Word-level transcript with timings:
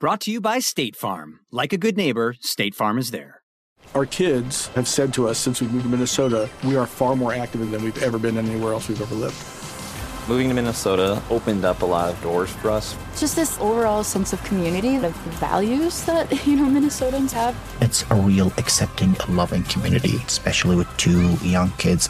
Brought 0.00 0.22
to 0.22 0.30
you 0.30 0.40
by 0.40 0.60
State 0.60 0.96
Farm. 0.96 1.40
Like 1.50 1.74
a 1.74 1.76
good 1.76 1.94
neighbor, 1.94 2.34
State 2.40 2.74
Farm 2.74 2.96
is 2.96 3.10
there. 3.10 3.42
Our 3.94 4.06
kids 4.06 4.68
have 4.68 4.88
said 4.88 5.12
to 5.12 5.28
us 5.28 5.38
since 5.38 5.60
we 5.60 5.68
moved 5.68 5.82
to 5.82 5.90
Minnesota, 5.90 6.48
we 6.64 6.74
are 6.74 6.86
far 6.86 7.14
more 7.14 7.34
active 7.34 7.70
than 7.70 7.84
we've 7.84 8.02
ever 8.02 8.18
been 8.18 8.38
anywhere 8.38 8.72
else 8.72 8.88
we've 8.88 9.02
ever 9.02 9.14
lived. 9.14 9.36
Moving 10.26 10.48
to 10.48 10.54
Minnesota 10.54 11.22
opened 11.28 11.66
up 11.66 11.82
a 11.82 11.84
lot 11.84 12.08
of 12.08 12.22
doors 12.22 12.48
for 12.48 12.70
us. 12.70 12.96
Just 13.18 13.36
this 13.36 13.58
overall 13.60 14.02
sense 14.02 14.32
of 14.32 14.42
community 14.44 14.94
and 14.94 15.04
of 15.04 15.14
values 15.38 16.02
that, 16.06 16.30
you 16.46 16.56
know, 16.56 16.64
Minnesotans 16.64 17.32
have. 17.32 17.54
It's 17.82 18.10
a 18.10 18.14
real 18.14 18.54
accepting, 18.56 19.14
loving 19.28 19.64
community, 19.64 20.16
especially 20.26 20.76
with 20.76 20.88
two 20.96 21.34
young 21.46 21.72
kids. 21.72 22.08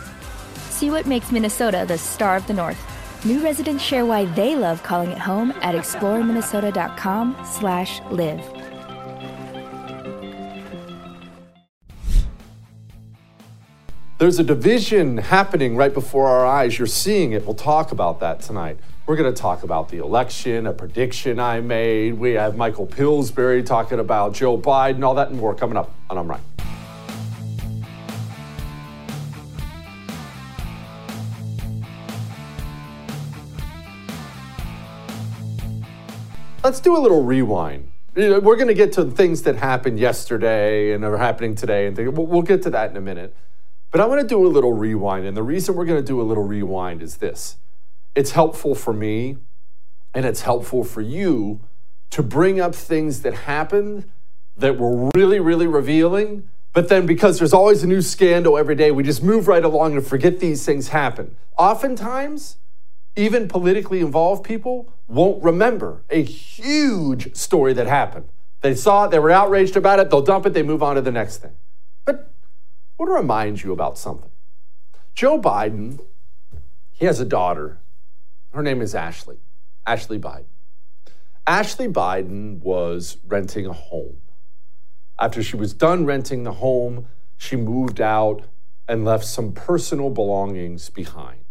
See 0.68 0.90
what 0.90 1.06
makes 1.06 1.32
Minnesota 1.32 1.86
the 1.88 1.98
star 1.98 2.36
of 2.36 2.46
the 2.46 2.54
North. 2.54 2.78
New 3.22 3.42
residents 3.44 3.84
share 3.84 4.06
why 4.06 4.24
they 4.24 4.56
love 4.56 4.82
calling 4.82 5.10
it 5.10 5.18
home 5.18 5.52
at 5.60 5.74
exploreminnesota.com 5.74 7.36
slash 7.44 8.00
live. 8.10 8.42
There's 14.16 14.38
a 14.38 14.44
division 14.44 15.18
happening 15.18 15.76
right 15.76 15.92
before 15.92 16.28
our 16.28 16.46
eyes. 16.46 16.78
You're 16.78 16.86
seeing 16.86 17.32
it. 17.32 17.44
We'll 17.44 17.54
talk 17.54 17.92
about 17.92 18.20
that 18.20 18.40
tonight. 18.40 18.78
We're 19.06 19.16
going 19.16 19.32
to 19.32 19.38
talk 19.38 19.64
about 19.64 19.88
the 19.88 19.98
election, 19.98 20.66
a 20.66 20.72
prediction 20.72 21.40
I 21.40 21.60
made. 21.60 22.14
We 22.14 22.32
have 22.32 22.56
Michael 22.56 22.86
Pillsbury 22.86 23.62
talking 23.62 23.98
about 23.98 24.34
Joe 24.34 24.56
Biden, 24.58 25.02
all 25.04 25.14
that 25.14 25.28
and 25.28 25.38
more 25.38 25.54
coming 25.54 25.76
up 25.76 25.94
on 26.08 26.16
I'm 26.16 26.28
Right. 26.28 26.40
Let's 36.62 36.80
do 36.80 36.94
a 36.94 37.00
little 37.00 37.22
rewind. 37.22 37.90
We're 38.14 38.40
going 38.40 38.68
to 38.68 38.74
get 38.74 38.92
to 38.92 39.10
things 39.10 39.42
that 39.42 39.56
happened 39.56 39.98
yesterday 39.98 40.92
and 40.92 41.02
are 41.04 41.16
happening 41.16 41.54
today, 41.54 41.86
and 41.86 41.96
we'll 41.96 42.42
get 42.42 42.60
to 42.62 42.70
that 42.70 42.90
in 42.90 42.98
a 42.98 43.00
minute. 43.00 43.34
But 43.90 44.02
I 44.02 44.06
want 44.06 44.20
to 44.20 44.26
do 44.26 44.46
a 44.46 44.48
little 44.48 44.74
rewind. 44.74 45.24
And 45.24 45.34
the 45.34 45.42
reason 45.42 45.74
we're 45.74 45.86
going 45.86 46.02
to 46.02 46.06
do 46.06 46.20
a 46.20 46.22
little 46.22 46.44
rewind 46.44 47.02
is 47.02 47.16
this 47.16 47.56
it's 48.14 48.32
helpful 48.32 48.74
for 48.74 48.92
me 48.92 49.38
and 50.12 50.26
it's 50.26 50.42
helpful 50.42 50.84
for 50.84 51.00
you 51.00 51.60
to 52.10 52.22
bring 52.22 52.60
up 52.60 52.74
things 52.74 53.22
that 53.22 53.32
happened 53.32 54.10
that 54.56 54.76
were 54.76 55.08
really, 55.14 55.40
really 55.40 55.66
revealing. 55.66 56.50
But 56.74 56.90
then, 56.90 57.06
because 57.06 57.38
there's 57.38 57.54
always 57.54 57.82
a 57.82 57.86
new 57.86 58.02
scandal 58.02 58.58
every 58.58 58.74
day, 58.74 58.90
we 58.90 59.02
just 59.02 59.22
move 59.22 59.48
right 59.48 59.64
along 59.64 59.96
and 59.96 60.06
forget 60.06 60.40
these 60.40 60.66
things 60.66 60.88
happen. 60.88 61.36
Oftentimes, 61.56 62.56
even 63.16 63.48
politically 63.48 64.00
involved 64.00 64.44
people 64.44 64.92
won't 65.08 65.42
remember 65.42 66.02
a 66.10 66.22
huge 66.22 67.34
story 67.34 67.72
that 67.72 67.86
happened. 67.86 68.28
They 68.60 68.74
saw 68.74 69.06
it, 69.06 69.10
they 69.10 69.18
were 69.18 69.30
outraged 69.30 69.76
about 69.76 69.98
it, 69.98 70.10
they'll 70.10 70.22
dump 70.22 70.46
it, 70.46 70.52
they 70.52 70.62
move 70.62 70.82
on 70.82 70.96
to 70.96 71.02
the 71.02 71.10
next 71.10 71.38
thing. 71.38 71.52
But 72.04 72.32
I 72.98 73.02
want 73.02 73.10
to 73.10 73.14
remind 73.14 73.62
you 73.62 73.72
about 73.72 73.98
something. 73.98 74.30
Joe 75.14 75.40
Biden, 75.40 76.00
he 76.90 77.06
has 77.06 77.20
a 77.20 77.24
daughter. 77.24 77.78
Her 78.52 78.62
name 78.62 78.80
is 78.80 78.94
Ashley, 78.94 79.38
Ashley 79.86 80.18
Biden. 80.18 80.44
Ashley 81.46 81.88
Biden 81.88 82.60
was 82.60 83.16
renting 83.26 83.66
a 83.66 83.72
home. 83.72 84.18
After 85.18 85.42
she 85.42 85.56
was 85.56 85.72
done 85.72 86.04
renting 86.04 86.44
the 86.44 86.52
home, 86.52 87.08
she 87.36 87.56
moved 87.56 88.00
out 88.00 88.44
and 88.86 89.04
left 89.04 89.24
some 89.24 89.52
personal 89.52 90.10
belongings 90.10 90.90
behind. 90.90 91.44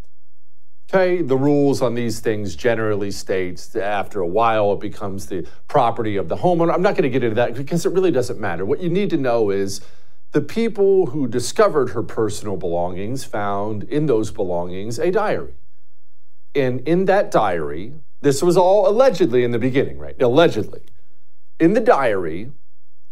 Okay, 0.91 1.21
the 1.21 1.37
rules 1.37 1.83
on 1.83 1.93
these 1.93 2.19
things 2.19 2.55
generally 2.55 3.11
states 3.11 3.67
that 3.67 3.83
after 3.83 4.21
a 4.21 4.27
while 4.27 4.73
it 4.73 4.79
becomes 4.79 5.27
the 5.27 5.47
property 5.67 6.17
of 6.17 6.29
the 6.29 6.37
homeowner. 6.37 6.73
I'm 6.73 6.81
not 6.81 6.95
going 6.95 7.03
to 7.03 7.09
get 7.09 7.23
into 7.23 7.35
that 7.35 7.53
because 7.53 7.85
it 7.85 7.93
really 7.93 8.09
doesn't 8.09 8.39
matter. 8.39 8.65
What 8.65 8.81
you 8.81 8.89
need 8.89 9.11
to 9.11 9.17
know 9.17 9.51
is 9.51 9.81
the 10.31 10.41
people 10.41 11.07
who 11.07 11.27
discovered 11.27 11.91
her 11.91 12.01
personal 12.01 12.57
belongings 12.57 13.23
found 13.23 13.83
in 13.83 14.07
those 14.07 14.31
belongings 14.31 14.97
a 14.97 15.11
diary. 15.11 15.53
And 16.55 16.81
in 16.87 17.05
that 17.05 17.29
diary, 17.29 17.93
this 18.21 18.41
was 18.41 18.57
all 18.57 18.89
allegedly 18.89 19.43
in 19.43 19.51
the 19.51 19.59
beginning, 19.59 19.99
right? 19.99 20.19
Allegedly. 20.19 20.81
In 21.59 21.73
the 21.73 21.81
diary, 21.81 22.51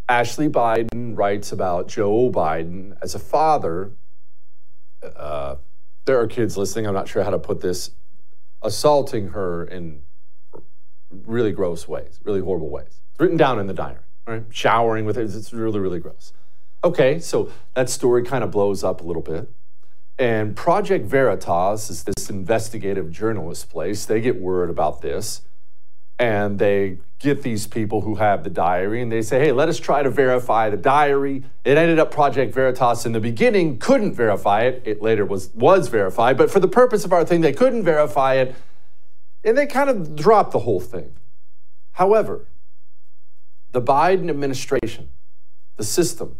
Ashley 0.09 0.49
Biden 0.49 1.15
writes 1.15 1.51
about 1.51 1.87
Joe 1.87 2.31
Biden 2.31 2.97
as 3.03 3.13
a 3.13 3.19
father. 3.19 3.91
Uh, 5.03 5.57
there 6.07 6.19
are 6.19 6.25
kids 6.25 6.57
listening, 6.57 6.87
I'm 6.87 6.95
not 6.95 7.07
sure 7.07 7.23
how 7.23 7.29
to 7.29 7.37
put 7.37 7.61
this, 7.61 7.91
assaulting 8.63 9.29
her 9.29 9.65
in 9.65 10.01
really 11.11 11.51
gross 11.51 11.87
ways, 11.87 12.19
really 12.23 12.39
horrible 12.39 12.69
ways. 12.69 13.01
It's 13.11 13.19
written 13.19 13.37
down 13.37 13.59
in 13.59 13.67
the 13.67 13.73
diary. 13.73 13.99
right? 14.25 14.43
Showering 14.49 15.05
with 15.05 15.17
it. 15.17 15.35
It's 15.35 15.53
really, 15.53 15.79
really 15.79 15.99
gross. 15.99 16.33
Okay, 16.83 17.19
so 17.19 17.51
that 17.75 17.89
story 17.89 18.23
kind 18.23 18.43
of 18.43 18.51
blows 18.51 18.83
up 18.83 19.01
a 19.01 19.03
little 19.03 19.21
bit. 19.21 19.51
And 20.17 20.55
Project 20.55 21.05
Veritas 21.05 21.89
is 21.89 22.03
this 22.03 22.29
investigative 22.29 23.11
journalist 23.11 23.69
place. 23.69 24.05
They 24.05 24.19
get 24.19 24.41
word 24.41 24.69
about 24.69 25.01
this 25.01 25.41
and 26.17 26.57
they 26.57 26.97
get 27.19 27.41
these 27.41 27.65
people 27.65 28.01
who 28.01 28.15
have 28.15 28.43
the 28.43 28.49
diary 28.49 29.01
and 29.01 29.11
they 29.11 29.21
say, 29.21 29.39
hey, 29.39 29.51
let 29.51 29.67
us 29.67 29.79
try 29.79 30.03
to 30.03 30.09
verify 30.09 30.69
the 30.69 30.77
diary. 30.77 31.43
It 31.65 31.77
ended 31.77 31.97
up 31.97 32.11
Project 32.11 32.53
Veritas 32.53 33.05
in 33.05 33.11
the 33.11 33.19
beginning 33.19 33.79
couldn't 33.79 34.13
verify 34.13 34.63
it. 34.63 34.83
It 34.85 35.01
later 35.01 35.25
was, 35.25 35.49
was 35.55 35.87
verified, 35.87 36.37
but 36.37 36.51
for 36.51 36.59
the 36.59 36.67
purpose 36.67 37.05
of 37.05 37.13
our 37.13 37.25
thing, 37.25 37.41
they 37.41 37.53
couldn't 37.53 37.83
verify 37.83 38.35
it. 38.35 38.55
And 39.43 39.57
they 39.57 39.65
kind 39.65 39.89
of 39.89 40.15
dropped 40.15 40.51
the 40.51 40.59
whole 40.59 40.79
thing. 40.79 41.15
However, 41.93 42.45
the 43.71 43.81
Biden 43.81 44.29
administration, 44.29 45.09
the 45.75 45.83
system, 45.83 46.37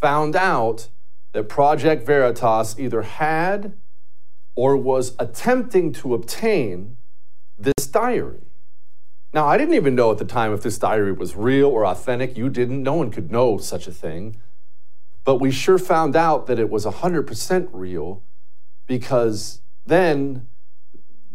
found 0.00 0.34
out 0.34 0.88
that 1.32 1.48
Project 1.48 2.04
Veritas 2.04 2.78
either 2.78 3.02
had 3.02 3.74
or 4.56 4.76
was 4.76 5.14
attempting 5.18 5.92
to 5.92 6.14
obtain 6.14 6.96
this 7.58 7.86
diary. 7.86 8.40
Now, 9.34 9.48
I 9.48 9.58
didn't 9.58 9.74
even 9.74 9.96
know 9.96 10.12
at 10.12 10.18
the 10.18 10.24
time 10.24 10.54
if 10.54 10.62
this 10.62 10.78
diary 10.78 11.10
was 11.10 11.34
real 11.34 11.66
or 11.66 11.84
authentic. 11.84 12.38
You 12.38 12.48
didn't. 12.48 12.84
No 12.84 12.94
one 12.94 13.10
could 13.10 13.32
know 13.32 13.58
such 13.58 13.88
a 13.88 13.92
thing. 13.92 14.36
But 15.24 15.40
we 15.40 15.50
sure 15.50 15.76
found 15.76 16.14
out 16.14 16.46
that 16.46 16.60
it 16.60 16.70
was 16.70 16.86
100% 16.86 17.68
real 17.72 18.22
because 18.86 19.60
then 19.84 20.46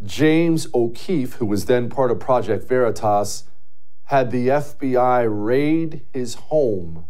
James 0.06 0.66
O'Keefe, 0.74 1.34
who 1.34 1.46
was 1.46 1.66
then 1.66 1.90
part 1.90 2.10
of 2.10 2.22
Project 2.22 2.70
Veritas, 2.70 3.44
had 4.06 4.32
the 4.32 4.48
FBI 4.48 5.28
raid 5.30 6.06
his 6.14 6.36
home 6.36 7.06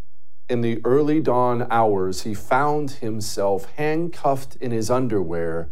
in 0.49 0.61
the 0.61 0.81
early 0.83 1.21
dawn 1.21 1.67
hours. 1.69 2.23
He 2.23 2.33
found 2.33 2.91
himself 2.91 3.71
handcuffed 3.75 4.55
in 4.55 4.71
his 4.71 4.89
underwear 4.89 5.69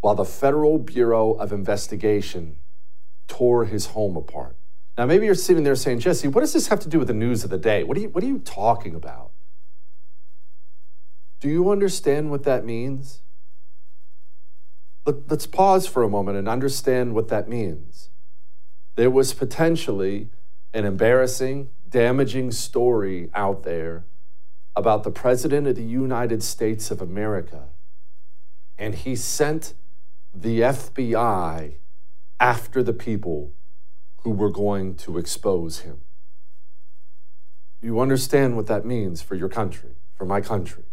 while 0.00 0.16
the 0.16 0.24
Federal 0.24 0.80
Bureau 0.80 1.34
of 1.34 1.52
Investigation 1.52 2.56
tore 3.28 3.64
his 3.64 3.86
home 3.86 4.16
apart. 4.16 4.56
Now, 4.96 5.06
maybe 5.06 5.26
you're 5.26 5.34
sitting 5.34 5.62
there 5.62 5.76
saying, 5.76 6.00
Jesse, 6.00 6.28
what 6.28 6.40
does 6.40 6.52
this 6.52 6.68
have 6.68 6.80
to 6.80 6.88
do 6.88 6.98
with 6.98 7.08
the 7.08 7.14
news 7.14 7.44
of 7.44 7.50
the 7.50 7.58
day? 7.58 7.84
What 7.84 7.96
are 7.96 8.00
you, 8.00 8.08
what 8.08 8.24
are 8.24 8.26
you 8.26 8.38
talking 8.38 8.94
about? 8.94 9.32
Do 11.40 11.48
you 11.48 11.70
understand 11.70 12.30
what 12.30 12.44
that 12.44 12.64
means? 12.64 13.20
Let, 15.04 15.30
let's 15.30 15.46
pause 15.46 15.86
for 15.86 16.02
a 16.02 16.08
moment 16.08 16.38
and 16.38 16.48
understand 16.48 17.14
what 17.14 17.28
that 17.28 17.48
means. 17.48 18.10
There 18.96 19.10
was 19.10 19.34
potentially 19.34 20.30
an 20.72 20.86
embarrassing, 20.86 21.68
damaging 21.88 22.50
story 22.52 23.30
out 23.34 23.62
there 23.62 24.04
about 24.74 25.04
the 25.04 25.10
President 25.10 25.66
of 25.66 25.76
the 25.76 25.82
United 25.82 26.42
States 26.42 26.90
of 26.90 27.00
America, 27.00 27.64
and 28.78 28.94
he 28.94 29.14
sent 29.14 29.74
the 30.34 30.60
FBI 30.60 31.74
after 32.38 32.82
the 32.82 32.92
people 32.92 33.52
who 34.22 34.30
were 34.30 34.50
going 34.50 34.94
to 34.96 35.18
expose 35.18 35.80
him. 35.80 36.00
Do 37.80 37.86
you 37.86 38.00
understand 38.00 38.56
what 38.56 38.66
that 38.66 38.84
means 38.84 39.22
for 39.22 39.34
your 39.34 39.48
country, 39.48 39.96
for 40.14 40.24
my 40.24 40.40
country? 40.40 40.84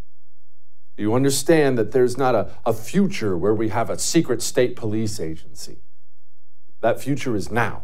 You 0.97 1.15
understand 1.15 1.77
that 1.77 1.91
there's 1.91 2.17
not 2.17 2.35
a, 2.35 2.51
a 2.65 2.73
future 2.73 3.35
where 3.35 3.53
we 3.53 3.69
have 3.69 3.89
a 3.89 3.97
secret 3.97 4.41
state 4.41 4.75
police 4.75 5.19
agency? 5.19 5.79
That 6.81 7.01
future 7.01 7.35
is 7.35 7.51
now. 7.51 7.83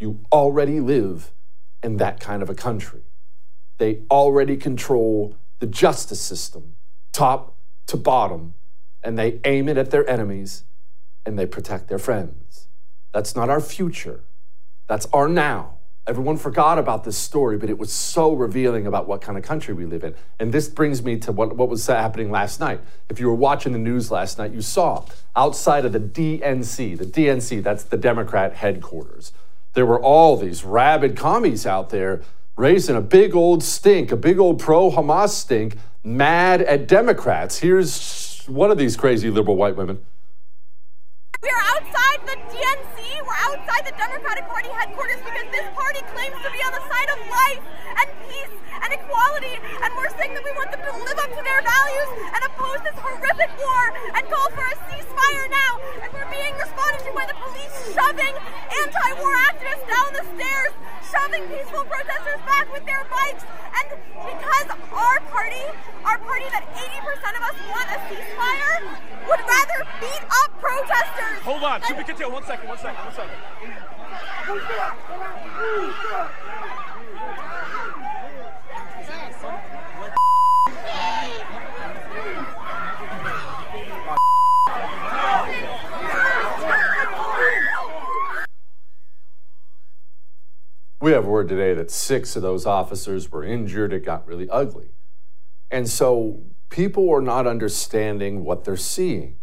You 0.00 0.24
already 0.32 0.80
live 0.80 1.32
in 1.82 1.98
that 1.98 2.18
kind 2.18 2.42
of 2.42 2.50
a 2.50 2.54
country. 2.54 3.02
They 3.78 4.00
already 4.10 4.56
control 4.56 5.36
the 5.60 5.66
justice 5.66 6.20
system, 6.20 6.74
top 7.12 7.54
to 7.86 7.96
bottom, 7.96 8.54
and 9.02 9.18
they 9.18 9.40
aim 9.44 9.68
it 9.68 9.78
at 9.78 9.90
their 9.90 10.08
enemies 10.08 10.64
and 11.24 11.38
they 11.38 11.46
protect 11.46 11.88
their 11.88 11.98
friends. 11.98 12.49
That's 13.12 13.34
not 13.34 13.50
our 13.50 13.60
future. 13.60 14.20
That's 14.86 15.06
our 15.12 15.28
now. 15.28 15.74
Everyone 16.06 16.38
forgot 16.38 16.78
about 16.78 17.04
this 17.04 17.16
story, 17.16 17.56
but 17.56 17.70
it 17.70 17.78
was 17.78 17.92
so 17.92 18.32
revealing 18.32 18.86
about 18.86 19.06
what 19.06 19.20
kind 19.20 19.38
of 19.38 19.44
country 19.44 19.74
we 19.74 19.84
live 19.84 20.02
in. 20.02 20.14
And 20.40 20.52
this 20.52 20.66
brings 20.66 21.04
me 21.04 21.18
to 21.18 21.30
what, 21.30 21.56
what 21.56 21.68
was 21.68 21.86
happening 21.86 22.30
last 22.30 22.58
night. 22.58 22.80
If 23.08 23.20
you 23.20 23.28
were 23.28 23.34
watching 23.34 23.72
the 23.72 23.78
news 23.78 24.10
last 24.10 24.38
night, 24.38 24.52
you 24.52 24.62
saw 24.62 25.04
outside 25.36 25.84
of 25.84 25.92
the 25.92 26.00
DNC, 26.00 26.98
the 26.98 27.04
DNC, 27.04 27.62
that's 27.62 27.84
the 27.84 27.96
Democrat 27.96 28.54
headquarters, 28.54 29.32
there 29.74 29.86
were 29.86 30.00
all 30.00 30.36
these 30.36 30.64
rabid 30.64 31.16
commies 31.16 31.64
out 31.64 31.90
there 31.90 32.22
raising 32.56 32.96
a 32.96 33.00
big 33.00 33.36
old 33.36 33.62
stink, 33.62 34.10
a 34.10 34.16
big 34.16 34.38
old 34.38 34.58
pro 34.58 34.90
Hamas 34.90 35.28
stink, 35.28 35.76
mad 36.02 36.60
at 36.62 36.88
Democrats. 36.88 37.58
Here's 37.58 38.42
one 38.46 38.70
of 38.70 38.78
these 38.78 38.96
crazy 38.96 39.30
liberal 39.30 39.56
white 39.56 39.76
women. 39.76 40.04
We 41.42 41.48
are 41.50 41.62
outside 41.76 42.26
the 42.26 42.36
DNC. 42.52 42.89
We're 43.30 43.46
outside 43.46 43.86
the 43.86 43.94
Democratic 43.94 44.42
Party 44.48 44.70
headquarters 44.74 45.22
because 45.22 45.46
this 45.54 45.62
party 45.78 46.02
claims 46.10 46.34
to 46.42 46.50
be 46.50 46.58
on 46.66 46.72
the 46.74 46.82
side 46.82 47.10
of 47.14 47.18
life 47.30 47.62
and 48.02 48.08
peace 48.26 48.59
and 48.90 48.98
equality. 48.98 49.54
And 49.82 49.94
we're 49.94 50.10
saying 50.18 50.34
that 50.34 50.42
we 50.42 50.50
want 50.58 50.70
them 50.74 50.82
to 50.82 50.92
live 51.06 51.18
up 51.18 51.30
to 51.30 51.42
their 51.46 51.62
values 51.62 52.10
and 52.34 52.42
oppose 52.50 52.82
this 52.82 52.98
horrific 52.98 53.50
war 53.54 53.82
and 54.18 54.22
call 54.26 54.50
for 54.50 54.66
a 54.66 54.76
ceasefire 54.90 55.46
now. 55.50 55.78
And 56.02 56.10
we're 56.10 56.30
being 56.30 56.54
responded 56.58 57.06
to 57.06 57.12
by 57.14 57.26
the 57.30 57.38
police 57.38 57.94
shoving 57.94 58.34
anti-war 58.34 59.34
activists 59.46 59.86
down 59.86 60.10
the 60.18 60.26
stairs, 60.34 60.72
shoving 61.06 61.46
peaceful 61.46 61.86
protesters 61.86 62.42
back 62.42 62.66
with 62.74 62.84
their 62.84 63.06
bikes. 63.06 63.46
And 63.78 63.86
because 64.26 64.66
our 64.90 65.18
party, 65.30 65.64
our 66.02 66.18
party 66.18 66.46
that 66.50 66.66
80% 66.74 67.38
of 67.38 67.42
us 67.46 67.56
want 67.70 67.88
a 67.94 67.98
ceasefire, 68.10 68.90
would 69.30 69.42
rather 69.46 69.78
beat 70.02 70.24
up 70.42 70.50
protesters. 70.58 71.38
Hold 71.46 71.62
on, 71.62 71.80
continued. 71.80 72.32
One 72.32 72.42
second, 72.44 72.68
one 72.68 72.78
second, 72.78 73.04
one 73.06 73.14
second. 73.14 73.38
We 91.10 91.14
have 91.14 91.26
word 91.26 91.48
today 91.48 91.74
that 91.74 91.90
six 91.90 92.36
of 92.36 92.42
those 92.42 92.66
officers 92.66 93.32
were 93.32 93.42
injured. 93.42 93.92
It 93.92 94.04
got 94.04 94.24
really 94.28 94.48
ugly. 94.48 94.90
And 95.68 95.88
so 95.88 96.44
people 96.68 97.10
are 97.10 97.20
not 97.20 97.48
understanding 97.48 98.44
what 98.44 98.62
they're 98.62 98.76
seeing. 98.76 99.36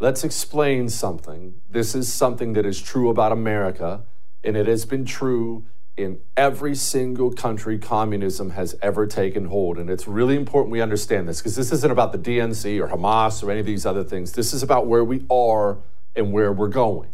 Let's 0.00 0.24
explain 0.24 0.88
something. 0.88 1.60
This 1.70 1.94
is 1.94 2.12
something 2.12 2.54
that 2.54 2.66
is 2.66 2.82
true 2.82 3.08
about 3.08 3.30
America, 3.30 4.02
and 4.42 4.56
it 4.56 4.66
has 4.66 4.84
been 4.84 5.04
true 5.04 5.64
in 5.96 6.18
every 6.36 6.74
single 6.74 7.30
country 7.30 7.78
communism 7.78 8.50
has 8.50 8.74
ever 8.82 9.06
taken 9.06 9.44
hold. 9.44 9.78
And 9.78 9.88
it's 9.88 10.08
really 10.08 10.34
important 10.34 10.72
we 10.72 10.80
understand 10.80 11.28
this 11.28 11.38
because 11.38 11.54
this 11.54 11.70
isn't 11.70 11.92
about 11.92 12.10
the 12.10 12.18
DNC 12.18 12.80
or 12.80 12.88
Hamas 12.88 13.44
or 13.44 13.52
any 13.52 13.60
of 13.60 13.66
these 13.66 13.86
other 13.86 14.02
things. 14.02 14.32
This 14.32 14.52
is 14.52 14.64
about 14.64 14.88
where 14.88 15.04
we 15.04 15.24
are 15.30 15.78
and 16.16 16.32
where 16.32 16.52
we're 16.52 16.66
going. 16.66 17.10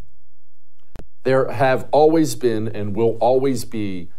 There 1.22 1.50
have 1.50 1.86
always 1.92 2.34
been 2.34 2.68
and 2.68 2.94
will 2.94 3.16
always 3.20 3.64
be 3.64 4.10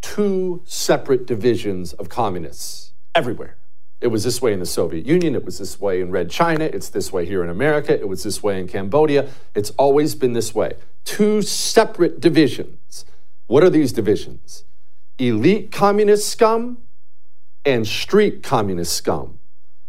two 0.00 0.62
separate 0.64 1.26
divisions 1.26 1.92
of 1.92 2.08
communists 2.08 2.92
everywhere. 3.14 3.56
It 4.00 4.08
was 4.08 4.24
this 4.24 4.42
way 4.42 4.52
in 4.52 4.60
the 4.60 4.66
Soviet 4.66 5.06
Union. 5.06 5.34
It 5.34 5.44
was 5.44 5.58
this 5.58 5.80
way 5.80 6.00
in 6.00 6.10
Red 6.10 6.30
China. 6.30 6.64
It's 6.64 6.90
this 6.90 7.12
way 7.12 7.24
here 7.24 7.42
in 7.42 7.48
America. 7.48 7.98
It 7.98 8.08
was 8.08 8.22
this 8.22 8.42
way 8.42 8.60
in 8.60 8.68
Cambodia. 8.68 9.28
It's 9.54 9.70
always 9.70 10.14
been 10.14 10.34
this 10.34 10.54
way. 10.54 10.74
Two 11.04 11.40
separate 11.40 12.20
divisions. 12.20 13.06
What 13.46 13.62
are 13.62 13.70
these 13.70 13.92
divisions? 13.92 14.64
Elite 15.18 15.72
communist 15.72 16.28
scum 16.28 16.78
and 17.64 17.86
street 17.86 18.42
communist 18.42 18.94
scum. 18.94 19.38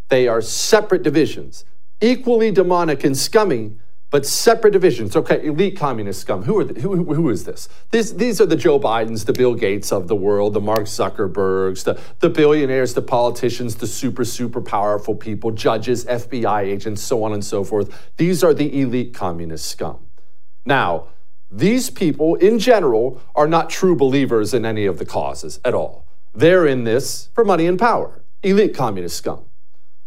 They 0.09 0.27
are 0.27 0.41
separate 0.41 1.03
divisions, 1.03 1.65
equally 1.99 2.51
demonic 2.51 3.03
and 3.03 3.17
scummy, 3.17 3.75
but 4.09 4.25
separate 4.25 4.71
divisions. 4.71 5.15
Okay, 5.15 5.45
elite 5.45 5.77
communist 5.77 6.21
scum. 6.21 6.43
Who 6.43 6.59
are 6.59 6.63
the, 6.63 6.79
who, 6.79 7.13
who 7.13 7.29
is 7.29 7.43
this? 7.43 7.67
this? 7.91 8.11
These 8.11 8.39
are 8.39 8.45
the 8.45 8.55
Joe 8.55 8.79
Bidens, 8.79 9.25
the 9.25 9.33
Bill 9.33 9.53
Gates 9.53 9.91
of 9.91 10.07
the 10.07 10.15
world, 10.15 10.53
the 10.53 10.61
Mark 10.61 10.81
Zuckerbergs, 10.81 11.83
the, 11.83 11.99
the 12.19 12.29
billionaires, 12.29 12.93
the 12.93 13.01
politicians, 13.01 13.75
the 13.75 13.87
super, 13.87 14.23
super 14.23 14.61
powerful 14.61 15.15
people, 15.15 15.51
judges, 15.51 16.05
FBI 16.05 16.61
agents, 16.61 17.01
so 17.01 17.23
on 17.23 17.33
and 17.33 17.43
so 17.43 17.63
forth. 17.63 18.11
These 18.15 18.43
are 18.43 18.53
the 18.53 18.79
elite 18.79 19.13
communist 19.13 19.65
scum. 19.65 19.99
Now, 20.65 21.07
these 21.49 21.89
people 21.89 22.35
in 22.35 22.59
general 22.59 23.21
are 23.35 23.47
not 23.47 23.69
true 23.69 23.95
believers 23.95 24.53
in 24.53 24.65
any 24.65 24.85
of 24.85 24.99
the 24.99 25.05
causes 25.05 25.59
at 25.63 25.73
all. 25.73 26.05
They're 26.33 26.67
in 26.67 26.83
this 26.83 27.29
for 27.33 27.43
money 27.43 27.67
and 27.67 27.79
power, 27.79 28.21
elite 28.43 28.75
communist 28.75 29.17
scum. 29.17 29.45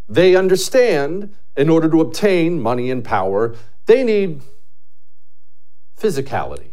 They 0.09 0.37
understand 0.37 1.35
in 1.57 1.69
order 1.69 1.89
to 1.89 2.01
obtain 2.01 2.61
money 2.61 2.91
and 2.91 3.05
power, 3.05 3.55
they 3.91 4.05
need 4.05 4.41
physicality. 6.01 6.71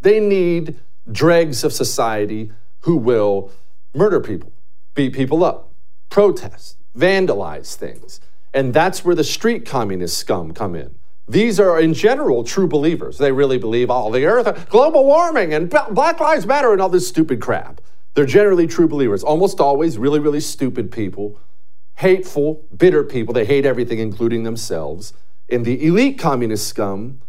They 0.00 0.20
need 0.20 0.80
dregs 1.12 1.64
of 1.64 1.72
society 1.72 2.50
who 2.80 2.96
will 2.96 3.52
murder 3.94 4.20
people, 4.20 4.50
beat 4.94 5.12
people 5.12 5.44
up, 5.44 5.74
protest, 6.08 6.78
vandalize 6.96 7.74
things. 7.74 8.20
And 8.54 8.72
that's 8.72 9.04
where 9.04 9.14
the 9.14 9.22
street 9.22 9.66
communist 9.66 10.16
scum 10.16 10.52
come 10.52 10.74
in. 10.74 10.94
These 11.28 11.60
are, 11.60 11.78
in 11.78 11.92
general, 11.92 12.42
true 12.42 12.68
believers. 12.68 13.18
They 13.18 13.32
really 13.32 13.58
believe 13.58 13.90
all 13.90 14.10
the 14.10 14.24
earth, 14.24 14.70
global 14.70 15.04
warming, 15.04 15.52
and 15.52 15.68
Black 15.68 16.20
Lives 16.20 16.46
Matter, 16.46 16.72
and 16.72 16.80
all 16.80 16.88
this 16.88 17.06
stupid 17.06 17.42
crap. 17.42 17.82
They're 18.14 18.24
generally 18.24 18.66
true 18.66 18.88
believers, 18.88 19.22
almost 19.22 19.60
always 19.60 19.98
really, 19.98 20.20
really 20.20 20.40
stupid 20.40 20.90
people, 20.90 21.38
hateful, 21.96 22.66
bitter 22.74 23.04
people. 23.04 23.34
They 23.34 23.44
hate 23.44 23.66
everything, 23.66 23.98
including 23.98 24.44
themselves. 24.44 25.12
And 25.50 25.64
the 25.64 25.86
elite 25.86 26.18
communist 26.18 26.66
scum 26.66 27.20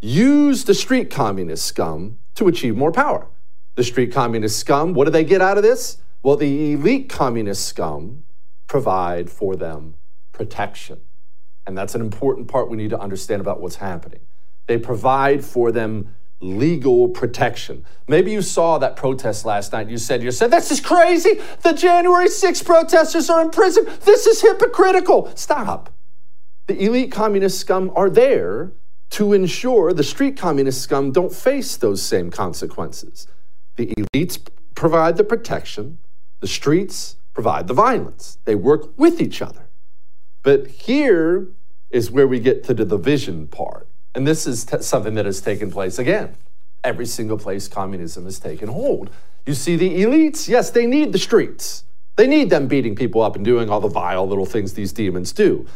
use 0.00 0.64
the 0.64 0.74
street 0.74 1.10
communist 1.10 1.66
scum 1.66 2.18
to 2.34 2.48
achieve 2.48 2.76
more 2.76 2.92
power. 2.92 3.28
The 3.74 3.84
street 3.84 4.12
communist 4.12 4.58
scum, 4.58 4.94
what 4.94 5.04
do 5.04 5.10
they 5.10 5.24
get 5.24 5.42
out 5.42 5.56
of 5.56 5.62
this? 5.62 5.98
Well, 6.22 6.36
the 6.36 6.72
elite 6.72 7.08
communist 7.08 7.66
scum 7.66 8.24
provide 8.66 9.30
for 9.30 9.56
them 9.56 9.94
protection. 10.32 11.00
And 11.66 11.76
that's 11.76 11.94
an 11.94 12.00
important 12.00 12.48
part 12.48 12.70
we 12.70 12.76
need 12.76 12.90
to 12.90 12.98
understand 12.98 13.40
about 13.40 13.60
what's 13.60 13.76
happening. 13.76 14.20
They 14.66 14.78
provide 14.78 15.44
for 15.44 15.72
them 15.72 16.14
legal 16.40 17.08
protection. 17.08 17.84
Maybe 18.06 18.30
you 18.30 18.42
saw 18.42 18.78
that 18.78 18.96
protest 18.96 19.44
last 19.44 19.72
night. 19.72 19.88
You 19.88 19.98
said, 19.98 20.22
you 20.22 20.30
said, 20.30 20.50
this 20.50 20.70
is 20.70 20.80
crazy. 20.80 21.40
The 21.62 21.72
January 21.72 22.28
6 22.28 22.62
protesters 22.62 23.30
are 23.30 23.42
in 23.42 23.50
prison. 23.50 23.86
This 24.04 24.26
is 24.26 24.42
hypocritical. 24.42 25.32
Stop. 25.34 25.92
The 26.66 26.82
elite 26.84 27.12
communist 27.12 27.60
scum 27.60 27.92
are 27.94 28.10
there 28.10 28.72
to 29.10 29.32
ensure 29.32 29.92
the 29.92 30.02
street 30.02 30.36
communist 30.36 30.82
scum 30.82 31.12
don't 31.12 31.32
face 31.32 31.76
those 31.76 32.02
same 32.02 32.30
consequences. 32.30 33.28
The 33.76 33.94
elites 33.94 34.38
provide 34.74 35.16
the 35.16 35.24
protection, 35.24 35.98
the 36.40 36.48
streets 36.48 37.16
provide 37.34 37.68
the 37.68 37.74
violence. 37.74 38.38
They 38.46 38.54
work 38.54 38.98
with 38.98 39.20
each 39.20 39.40
other. 39.40 39.68
But 40.42 40.66
here 40.66 41.48
is 41.90 42.10
where 42.10 42.26
we 42.26 42.40
get 42.40 42.64
to 42.64 42.74
the 42.74 42.84
division 42.84 43.46
part. 43.46 43.88
And 44.14 44.26
this 44.26 44.46
is 44.46 44.64
t- 44.64 44.82
something 44.82 45.14
that 45.14 45.26
has 45.26 45.40
taken 45.40 45.70
place 45.70 45.98
again. 45.98 46.36
Every 46.82 47.06
single 47.06 47.38
place 47.38 47.68
communism 47.68 48.24
has 48.24 48.38
taken 48.38 48.68
hold. 48.68 49.10
You 49.44 49.54
see, 49.54 49.76
the 49.76 50.02
elites, 50.02 50.48
yes, 50.48 50.70
they 50.70 50.86
need 50.86 51.12
the 51.12 51.18
streets. 51.18 51.84
They 52.16 52.26
need 52.26 52.50
them 52.50 52.66
beating 52.66 52.96
people 52.96 53.22
up 53.22 53.36
and 53.36 53.44
doing 53.44 53.68
all 53.68 53.80
the 53.80 53.88
vile 53.88 54.26
little 54.26 54.46
things 54.46 54.72
these 54.72 54.92
demons 54.92 55.32
do. 55.32 55.66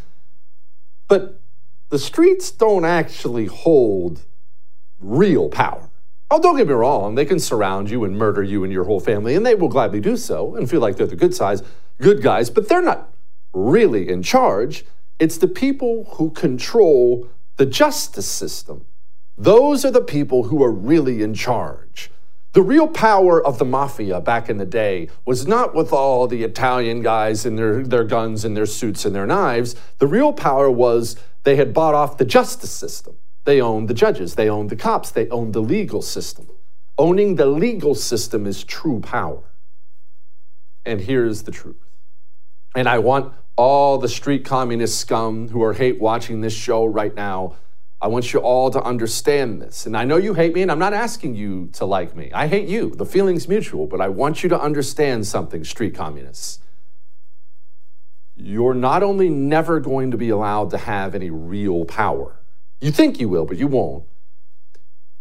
But 1.10 1.40
the 1.88 1.98
streets 1.98 2.52
don't 2.52 2.84
actually 2.84 3.46
hold 3.46 4.22
real 5.00 5.48
power. 5.48 5.90
Oh, 6.30 6.40
don't 6.40 6.56
get 6.56 6.68
me 6.68 6.72
wrong, 6.72 7.16
they 7.16 7.24
can 7.24 7.40
surround 7.40 7.90
you 7.90 8.04
and 8.04 8.16
murder 8.16 8.44
you 8.44 8.62
and 8.62 8.72
your 8.72 8.84
whole 8.84 9.00
family, 9.00 9.34
and 9.34 9.44
they 9.44 9.56
will 9.56 9.68
gladly 9.68 10.00
do 10.00 10.16
so 10.16 10.54
and 10.54 10.70
feel 10.70 10.80
like 10.80 10.96
they're 10.96 11.08
the 11.08 11.16
good 11.16 11.34
size, 11.34 11.64
good 12.00 12.22
guys, 12.22 12.48
but 12.48 12.68
they're 12.68 12.80
not 12.80 13.12
really 13.52 14.08
in 14.08 14.22
charge. 14.22 14.84
It's 15.18 15.36
the 15.36 15.48
people 15.48 16.04
who 16.12 16.30
control 16.30 17.28
the 17.56 17.66
justice 17.66 18.28
system. 18.28 18.86
Those 19.36 19.84
are 19.84 19.90
the 19.90 20.00
people 20.00 20.44
who 20.44 20.62
are 20.62 20.70
really 20.70 21.24
in 21.24 21.34
charge. 21.34 22.12
The 22.52 22.62
real 22.62 22.88
power 22.88 23.44
of 23.44 23.58
the 23.58 23.64
mafia 23.64 24.20
back 24.20 24.50
in 24.50 24.56
the 24.56 24.66
day 24.66 25.08
was 25.24 25.46
not 25.46 25.72
with 25.72 25.92
all 25.92 26.26
the 26.26 26.42
Italian 26.42 27.00
guys 27.00 27.46
and 27.46 27.56
their, 27.56 27.84
their 27.84 28.02
guns 28.02 28.44
and 28.44 28.56
their 28.56 28.66
suits 28.66 29.04
and 29.04 29.14
their 29.14 29.26
knives. 29.26 29.76
The 29.98 30.08
real 30.08 30.32
power 30.32 30.68
was 30.68 31.16
they 31.44 31.54
had 31.54 31.72
bought 31.72 31.94
off 31.94 32.18
the 32.18 32.24
justice 32.24 32.72
system. 32.72 33.16
They 33.44 33.60
owned 33.60 33.88
the 33.88 33.94
judges, 33.94 34.34
they 34.34 34.50
owned 34.50 34.68
the 34.68 34.76
cops, 34.76 35.10
they 35.10 35.28
owned 35.28 35.54
the 35.54 35.62
legal 35.62 36.02
system. 36.02 36.48
Owning 36.98 37.36
the 37.36 37.46
legal 37.46 37.94
system 37.94 38.46
is 38.46 38.64
true 38.64 39.00
power. 39.00 39.42
And 40.84 41.00
here's 41.00 41.44
the 41.44 41.52
truth. 41.52 41.90
And 42.74 42.88
I 42.88 42.98
want 42.98 43.32
all 43.56 43.98
the 43.98 44.08
street 44.08 44.44
communist 44.44 44.98
scum 44.98 45.48
who 45.48 45.62
are 45.62 45.72
hate 45.72 46.00
watching 46.00 46.40
this 46.40 46.54
show 46.54 46.84
right 46.84 47.14
now 47.14 47.56
I 48.02 48.08
want 48.08 48.32
you 48.32 48.40
all 48.40 48.70
to 48.70 48.82
understand 48.82 49.60
this. 49.60 49.84
And 49.84 49.96
I 49.96 50.04
know 50.04 50.16
you 50.16 50.32
hate 50.32 50.54
me, 50.54 50.62
and 50.62 50.70
I'm 50.70 50.78
not 50.78 50.94
asking 50.94 51.34
you 51.34 51.68
to 51.74 51.84
like 51.84 52.16
me. 52.16 52.30
I 52.32 52.46
hate 52.46 52.68
you. 52.68 52.90
The 52.90 53.04
feeling's 53.04 53.46
mutual, 53.46 53.86
but 53.86 54.00
I 54.00 54.08
want 54.08 54.42
you 54.42 54.48
to 54.48 54.60
understand 54.60 55.26
something, 55.26 55.64
street 55.64 55.94
communists. 55.94 56.60
You're 58.36 58.74
not 58.74 59.02
only 59.02 59.28
never 59.28 59.80
going 59.80 60.10
to 60.12 60.16
be 60.16 60.30
allowed 60.30 60.70
to 60.70 60.78
have 60.78 61.14
any 61.14 61.28
real 61.28 61.84
power, 61.84 62.40
you 62.80 62.90
think 62.90 63.20
you 63.20 63.28
will, 63.28 63.44
but 63.44 63.58
you 63.58 63.66
won't. 63.66 64.04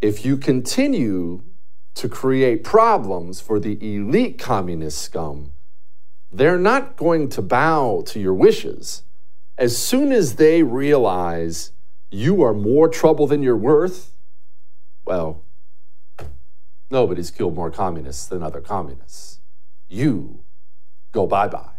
If 0.01 0.25
you 0.25 0.37
continue 0.37 1.43
to 1.95 2.07
create 2.07 2.63
problems 2.63 3.41
for 3.41 3.59
the 3.59 3.77
elite 3.81 4.39
communist 4.39 5.01
scum, 5.01 5.51
they're 6.31 6.57
not 6.57 6.95
going 6.95 7.27
to 7.29 7.41
bow 7.41 8.03
to 8.07 8.19
your 8.21 8.33
wishes. 8.33 9.03
As 9.57 9.77
soon 9.77 10.13
as 10.13 10.35
they 10.35 10.63
realize 10.63 11.73
you 12.11 12.43
are 12.43 12.53
more 12.53 12.89
trouble 12.89 13.27
than 13.27 13.43
you're 13.43 13.57
worth, 13.57 14.11
well, 15.05 15.43
nobody's 16.89 17.31
killed 17.31 17.55
more 17.55 17.71
communists 17.71 18.25
than 18.25 18.43
other 18.43 18.61
communists. 18.61 19.39
You 19.87 20.43
go 21.11 21.27
bye 21.27 21.47
bye. 21.47 21.71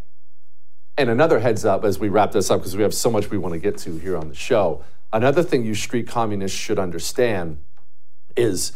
And 0.97 1.09
another 1.09 1.41
heads 1.41 1.65
up 1.65 1.85
as 1.85 1.99
we 1.99 2.09
wrap 2.09 2.33
this 2.33 2.51
up, 2.51 2.61
because 2.61 2.77
we 2.77 2.83
have 2.83 2.95
so 2.95 3.11
much 3.11 3.31
we 3.31 3.39
want 3.39 3.55
to 3.55 3.59
get 3.59 3.79
to 3.79 3.97
here 3.97 4.17
on 4.17 4.29
the 4.29 4.35
show. 4.35 4.85
Another 5.13 5.43
thing 5.43 5.65
you 5.65 5.75
street 5.75 6.07
communists 6.07 6.59
should 6.59 6.79
understand 6.79 7.59
is 8.37 8.73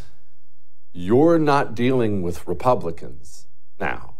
you're 0.91 1.37
not 1.37 1.75
dealing 1.75 2.21
with 2.21 2.47
Republicans 2.47 3.47
now. 3.79 4.15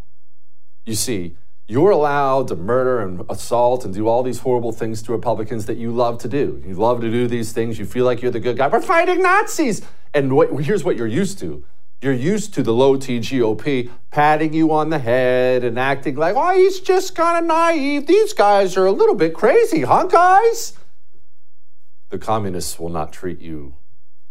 You 0.86 0.94
see, 0.94 1.36
you're 1.68 1.90
allowed 1.90 2.48
to 2.50 2.56
murder 2.56 3.00
and 3.00 3.24
assault 3.30 3.86
and 3.86 3.94
do 3.94 4.08
all 4.08 4.22
these 4.22 4.40
horrible 4.40 4.72
things 4.72 5.02
to 5.04 5.12
Republicans 5.12 5.66
that 5.66 5.78
you 5.78 5.92
love 5.92 6.20
to 6.20 6.28
do. 6.28 6.62
You 6.66 6.76
love 6.76 7.02
to 7.02 7.10
do 7.10 7.28
these 7.28 7.54
things. 7.54 7.80
You 7.80 7.86
feel 7.86 8.06
like 8.06 8.22
you're 8.22 8.32
the 8.32 8.40
good 8.40 8.58
guy. 8.58 8.68
We're 8.68 8.82
fighting 8.82 9.24
Nazis. 9.24 9.82
And 10.14 10.36
what, 10.36 10.52
here's 10.62 10.84
what 10.84 10.96
you're 10.96 11.08
used 11.08 11.40
to. 11.40 11.64
You're 12.02 12.14
used 12.14 12.54
to 12.54 12.62
the 12.62 12.74
low 12.74 12.98
T 12.98 13.20
GOP 13.20 13.90
patting 14.12 14.54
you 14.54 14.72
on 14.72 14.90
the 14.90 15.00
head 15.00 15.64
and 15.64 15.80
acting 15.80 16.16
like, 16.16 16.36
oh, 16.36 16.54
he's 16.54 16.80
just 16.80 17.16
kind 17.16 17.40
of 17.40 17.48
naive. 17.48 18.06
These 18.06 18.34
guys 18.34 18.78
are 18.78 18.86
a 18.86 18.92
little 18.92 19.16
bit 19.16 19.34
crazy, 19.34 19.82
huh, 19.82 20.06
guys? 20.06 20.74
The 22.10 22.20
communists 22.20 22.78
will 22.78 22.90
not 22.90 23.12
treat 23.12 23.40
you 23.40 23.76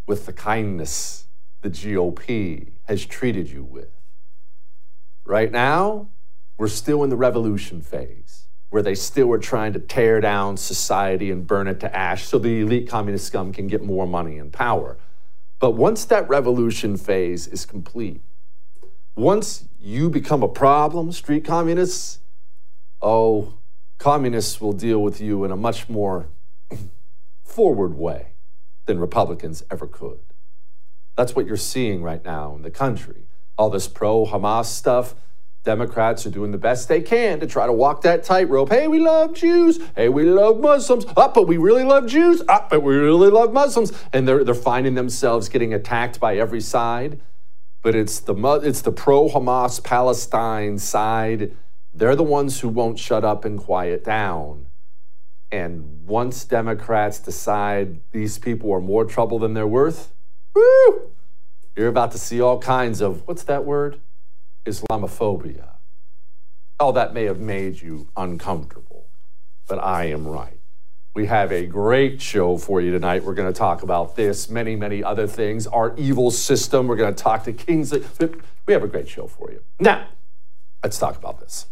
with 0.07 0.26
the 0.26 0.33
kindness 0.33 1.26
the 1.62 1.71
GOP 1.71 2.73
has 2.85 3.05
treated 3.07 3.50
you 3.50 3.64
with. 3.64 3.88
Right 5.25 5.50
now, 5.50 6.11
we're 6.56 6.68
still 6.68 7.02
in 7.02 7.11
the 7.11 7.16
revolution 7.16 7.80
phase, 7.80 8.49
where 8.70 8.82
they 8.82 8.94
still 8.94 9.32
are 9.32 9.38
trying 9.38 9.73
to 9.73 9.78
tear 9.78 10.20
down 10.20 10.56
society 10.56 11.30
and 11.30 11.46
burn 11.46 11.68
it 11.68 11.80
to 11.80 11.96
ash 11.96 12.25
so 12.25 12.38
the 12.38 12.61
elite 12.61 12.88
communist 12.88 13.26
scum 13.26 13.52
can 13.52 13.66
get 13.66 13.82
more 13.82 14.06
money 14.06 14.38
and 14.38 14.52
power. 14.52 14.96
But 15.58 15.73
once 15.73 16.04
that 16.06 16.28
revolution 16.28 16.96
phase 16.96 17.46
is 17.46 17.64
complete, 17.64 18.20
once 19.16 19.68
you 19.78 20.11
become 20.11 20.42
a 20.42 20.49
problem, 20.49 21.12
street 21.12 21.44
communists, 21.44 22.18
oh, 23.00 23.54
communists 23.99 24.61
will 24.61 24.73
deal 24.73 25.00
with 25.02 25.20
you 25.20 25.44
in 25.44 25.50
a 25.50 25.56
much 25.56 25.88
more 25.88 26.28
forward 27.44 27.94
way 27.94 28.32
than 28.87 28.99
Republicans 28.99 29.62
ever 29.70 29.87
could. 29.87 30.20
That's 31.16 31.34
what 31.37 31.46
you're 31.46 31.56
seeing 31.56 32.02
right 32.02 32.25
now 32.25 32.54
in 32.56 32.62
the 32.62 32.70
country. 32.70 33.26
All 33.56 33.70
this 33.70 33.87
pro 33.87 34.26
Hamas 34.26 34.66
stuff 34.66 35.14
Democrats 35.64 36.26
are 36.26 36.30
doing 36.30 36.50
the 36.50 36.59
best 36.59 36.88
they 36.88 37.00
can 37.00 37.40
to 37.40 37.47
try 37.47 37.66
to 37.66 37.73
walk 37.73 38.02
that 38.02 38.23
tightrope. 38.23 38.68
Hey, 38.68 38.87
we 38.87 39.00
love 39.00 39.33
Jews. 39.33 39.80
Hey, 39.97 40.11
we 40.11 40.25
love 40.25 40.61
Muslims. 40.61 41.06
Up, 41.06 41.16
oh, 41.16 41.33
but 41.35 41.49
we 41.49 41.56
really 41.56 41.85
love 41.85 42.06
Jews. 42.06 42.42
Up, 42.42 42.64
oh, 42.66 42.68
but 42.73 42.80
we 42.83 42.94
really 42.94 43.30
love 43.30 43.52
Muslims. 43.52 43.92
And 44.12 44.28
they're, 44.28 44.44
they're 44.44 44.54
finding 44.54 44.94
themselves 44.94 45.49
getting 45.49 45.73
attacked 45.73 46.21
by 46.21 46.37
every 46.37 46.61
side. 46.61 47.18
But 47.83 47.94
it's 47.94 48.21
the, 48.21 48.35
it's 48.62 48.83
the 48.83 48.92
pro 48.92 49.28
Hamas 49.28 49.83
Palestine 49.83 50.78
side. 50.78 51.56
They're 51.94 52.16
the 52.16 52.23
ones 52.23 52.61
who 52.61 52.68
won't 52.68 52.99
shut 52.99 53.25
up 53.25 53.47
and 53.47 53.59
quiet 53.59 54.04
down. 54.04 54.66
And 55.50 56.06
once 56.06 56.44
Democrats 56.44 57.18
decide 57.18 58.00
these 58.12 58.38
people 58.38 58.71
are 58.73 58.80
more 58.80 59.06
trouble 59.06 59.38
than 59.38 59.54
they're 59.54 59.66
worth, 59.66 60.12
woo, 60.54 61.11
you're 61.75 61.88
about 61.88 62.12
to 62.12 62.18
see 62.18 62.40
all 62.40 62.59
kinds 62.59 63.00
of, 63.00 63.26
what's 63.26 63.44
that 63.44 63.64
word? 63.64 64.00
Islamophobia. 64.64 65.68
Oh, 66.80 66.92
that 66.92 67.14
may 67.14 67.25
have 67.25 67.40
made 67.40 67.80
you 67.80 68.09
uncomfortable, 68.16 69.06
but 69.68 69.78
I 69.78 70.06
am 70.06 70.26
right. 70.26 70.61
We 71.14 71.26
have 71.26 71.52
a 71.52 71.66
great 71.66 72.21
show 72.21 72.56
for 72.59 72.80
you 72.80 72.90
tonight. 72.90 73.23
We're 73.23 73.35
going 73.35 73.52
to 73.52 73.56
talk 73.56 73.85
about 73.85 74.16
this, 74.16 74.50
many, 74.50 74.75
many 74.75 75.04
other 75.04 75.28
things, 75.28 75.68
our 75.68 75.94
evil 75.97 76.33
system. 76.33 76.88
We're 76.88 76.97
going 76.97 77.14
to 77.14 77.23
talk 77.23 77.44
to 77.44 77.52
Kingsley. 77.52 78.02
We 78.66 78.73
have 78.73 78.83
a 78.83 78.88
great 78.88 79.09
show 79.09 79.28
for 79.28 79.52
you. 79.52 79.62
Now, 79.78 80.09
let's 80.83 80.99
talk 80.99 81.16
about 81.16 81.38
this. 81.38 81.66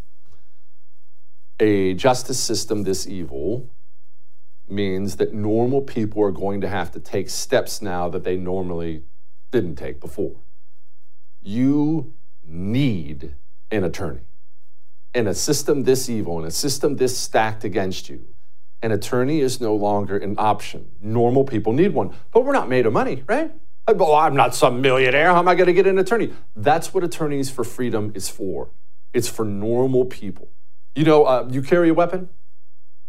A 1.59 1.95
justice 1.95 2.39
system 2.39 2.85
this 2.85 3.09
evil 3.09 3.69
means 4.69 5.17
that 5.17 5.35
normal 5.35 5.83
people 5.83 6.23
are 6.23 6.31
going 6.31 6.61
to 6.61 6.69
have 6.69 6.93
to 6.93 7.01
take 7.01 7.29
steps 7.29 7.83
now 7.83 8.09
that 8.09 8.23
they 8.23 8.37
normally 8.37 9.03
didn't 9.51 9.75
take 9.77 10.01
before. 10.01 10.37
You 11.43 12.15
need 12.45 13.35
an 13.71 13.85
attorney. 13.85 14.21
In 15.15 15.27
a 15.27 15.35
system 15.35 15.85
this 15.85 16.09
evil, 16.09 16.39
in 16.39 16.47
a 16.47 16.51
system 16.51 16.97
this 16.97 17.17
stacked 17.17 17.65
against 17.65 18.09
you, 18.09 18.25
an 18.83 18.93
attorney 18.93 19.41
is 19.41 19.61
no 19.61 19.75
longer 19.75 20.17
an 20.17 20.35
option. 20.39 20.91
Normal 21.01 21.45
people 21.45 21.73
need 21.73 21.95
one, 21.95 22.15
but 22.33 22.45
we're 22.45 22.53
not 22.53 22.69
made 22.69 22.87
of 22.87 22.93
money, 22.93 23.23
right? 23.27 23.53
Oh, 23.87 24.15
I'm 24.15 24.35
not 24.35 24.55
some 24.55 24.81
millionaire. 24.81 25.31
How 25.31 25.39
am 25.39 25.49
I 25.49 25.55
going 25.55 25.67
to 25.67 25.73
get 25.73 25.87
an 25.87 25.99
attorney? 25.99 26.33
That's 26.55 26.95
what 26.95 27.03
Attorneys 27.03 27.51
for 27.51 27.65
Freedom 27.65 28.13
is 28.15 28.29
for. 28.29 28.71
It's 29.13 29.29
for 29.29 29.45
normal 29.45 30.05
people. 30.05 30.49
You 30.95 31.05
know, 31.05 31.25
uh, 31.25 31.49
you 31.51 31.63
carry 31.63 31.89
a 31.89 31.95
weapon? 31.95 32.29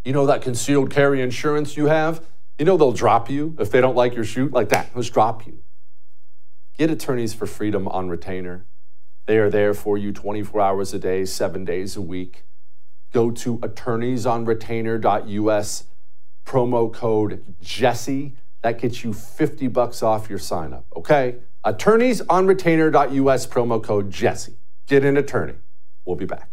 You 0.04 0.14
know 0.14 0.26
that 0.26 0.42
concealed 0.42 0.90
carry 0.90 1.22
insurance 1.22 1.78
you 1.78 1.86
have? 1.86 2.26
You 2.60 2.66
know 2.66 2.78
they'll 2.78 2.92
drop 2.92 3.30
you 3.30 3.56
if 3.60 3.72
they 3.72 3.82
don't 3.82 3.96
like 3.96 4.16
your 4.16 4.24
shoot 4.24 4.52
like 4.52 4.70
that. 4.70 4.90
Let's 4.96 5.10
drop 5.10 5.46
you. 5.46 5.60
Get 6.78 6.90
Attorneys 6.90 7.34
for 7.34 7.46
Freedom 7.46 7.88
on 7.88 8.10
retainer. 8.10 8.66
They 9.26 9.38
are 9.38 9.50
there 9.50 9.74
for 9.74 9.98
you 9.98 10.12
24 10.12 10.60
hours 10.60 10.94
a 10.94 11.00
day, 11.00 11.24
seven 11.26 11.64
days 11.66 11.96
a 11.96 12.02
week. 12.02 12.44
Go 13.14 13.32
to 13.32 13.58
attorneysonretainer.us, 13.60 15.84
promo 16.46 16.94
code 16.94 17.56
Jesse. 17.62 18.36
That 18.62 18.80
gets 18.80 19.02
you 19.04 19.14
50 19.14 19.68
bucks 19.68 20.04
off 20.04 20.30
your 20.30 20.40
sign 20.40 20.74
up, 20.74 20.86
okay? 20.96 21.36
Attorneysonretainer.us, 21.66 23.48
promo 23.48 23.84
code 23.84 24.12
Jesse. 24.12 24.56
Get 24.88 25.04
an 25.06 25.18
attorney. 25.18 25.56
We'll 26.06 26.18
be 26.18 26.26
back. 26.26 26.53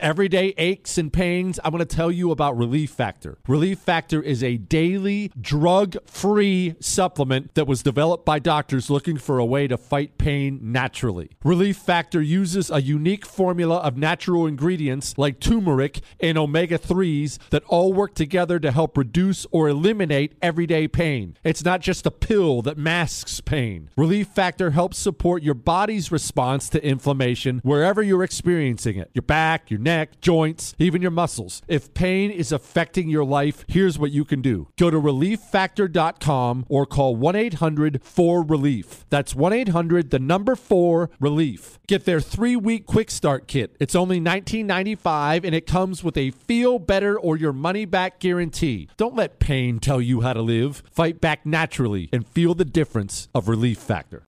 everyday 0.00 0.54
aches 0.56 0.98
and 0.98 1.12
pains, 1.12 1.60
I'm 1.62 1.72
going 1.72 1.86
to 1.86 1.96
tell 1.96 2.10
you 2.10 2.30
about 2.30 2.56
Relief 2.56 2.90
Factor. 2.90 3.38
Relief 3.46 3.78
Factor 3.78 4.22
is 4.22 4.42
a 4.42 4.56
daily 4.56 5.30
drug 5.40 5.96
free 6.06 6.74
supplement 6.80 7.54
that 7.54 7.66
was 7.66 7.82
developed 7.82 8.24
by 8.24 8.38
doctors 8.38 8.90
looking 8.90 9.18
for 9.18 9.38
a 9.38 9.44
way 9.44 9.68
to 9.68 9.76
fight 9.76 10.18
pain 10.18 10.58
naturally. 10.62 11.30
Relief 11.44 11.76
Factor 11.76 12.22
uses 12.22 12.70
a 12.70 12.82
unique 12.82 13.26
formula 13.26 13.76
of 13.78 13.96
natural 13.96 14.46
ingredients 14.46 15.16
like 15.18 15.38
turmeric 15.38 16.00
and 16.18 16.38
omega 16.38 16.78
3s 16.78 17.38
that 17.50 17.62
all 17.64 17.92
work 17.92 18.14
together 18.14 18.58
to 18.58 18.72
help 18.72 18.96
reduce 18.96 19.46
or 19.50 19.68
eliminate 19.68 20.32
everyday 20.40 20.88
pain. 20.88 21.36
It's 21.44 21.64
not 21.64 21.80
just 21.80 22.06
a 22.06 22.10
pill 22.10 22.62
that 22.62 22.78
masks 22.78 23.40
pain. 23.40 23.90
Relief 23.96 24.28
Factor 24.28 24.70
helps 24.70 24.98
support 24.98 25.42
your 25.42 25.54
body's 25.54 26.10
response 26.10 26.68
to 26.70 26.84
inflammation 26.84 27.60
wherever 27.62 28.02
you're 28.02 28.24
experiencing 28.24 28.96
it 28.96 29.10
your 29.12 29.22
back, 29.22 29.70
your 29.70 29.80
neck 29.80 29.89
neck, 29.90 30.20
joints, 30.20 30.74
even 30.78 31.02
your 31.02 31.10
muscles. 31.10 31.62
If 31.66 31.94
pain 31.94 32.30
is 32.30 32.52
affecting 32.52 33.08
your 33.08 33.24
life, 33.24 33.64
here's 33.66 33.98
what 33.98 34.12
you 34.12 34.24
can 34.24 34.40
do 34.40 34.68
go 34.78 34.90
to 34.90 35.00
relieffactor.com 35.00 36.66
or 36.68 36.86
call 36.86 37.16
1 37.16 37.36
800 37.36 38.00
4 38.02 38.42
Relief. 38.44 39.04
That's 39.10 39.34
1 39.34 39.52
800 39.52 40.10
the 40.10 40.18
number 40.18 40.54
4 40.54 41.10
Relief. 41.18 41.78
Get 41.88 42.04
their 42.04 42.20
three 42.20 42.56
week 42.56 42.86
quick 42.86 43.10
start 43.10 43.48
kit. 43.48 43.76
It's 43.80 43.96
only 43.96 44.20
$19.95 44.20 45.44
and 45.44 45.54
it 45.54 45.66
comes 45.66 46.04
with 46.04 46.16
a 46.16 46.30
feel 46.30 46.78
better 46.78 47.18
or 47.18 47.36
your 47.36 47.52
money 47.52 47.84
back 47.84 48.20
guarantee. 48.20 48.88
Don't 48.96 49.16
let 49.16 49.40
pain 49.40 49.80
tell 49.80 50.00
you 50.00 50.20
how 50.20 50.34
to 50.34 50.42
live. 50.42 50.82
Fight 50.90 51.20
back 51.20 51.44
naturally 51.44 52.08
and 52.12 52.26
feel 52.26 52.54
the 52.54 52.64
difference 52.64 53.28
of 53.34 53.48
Relief 53.48 53.78
Factor. 53.78 54.24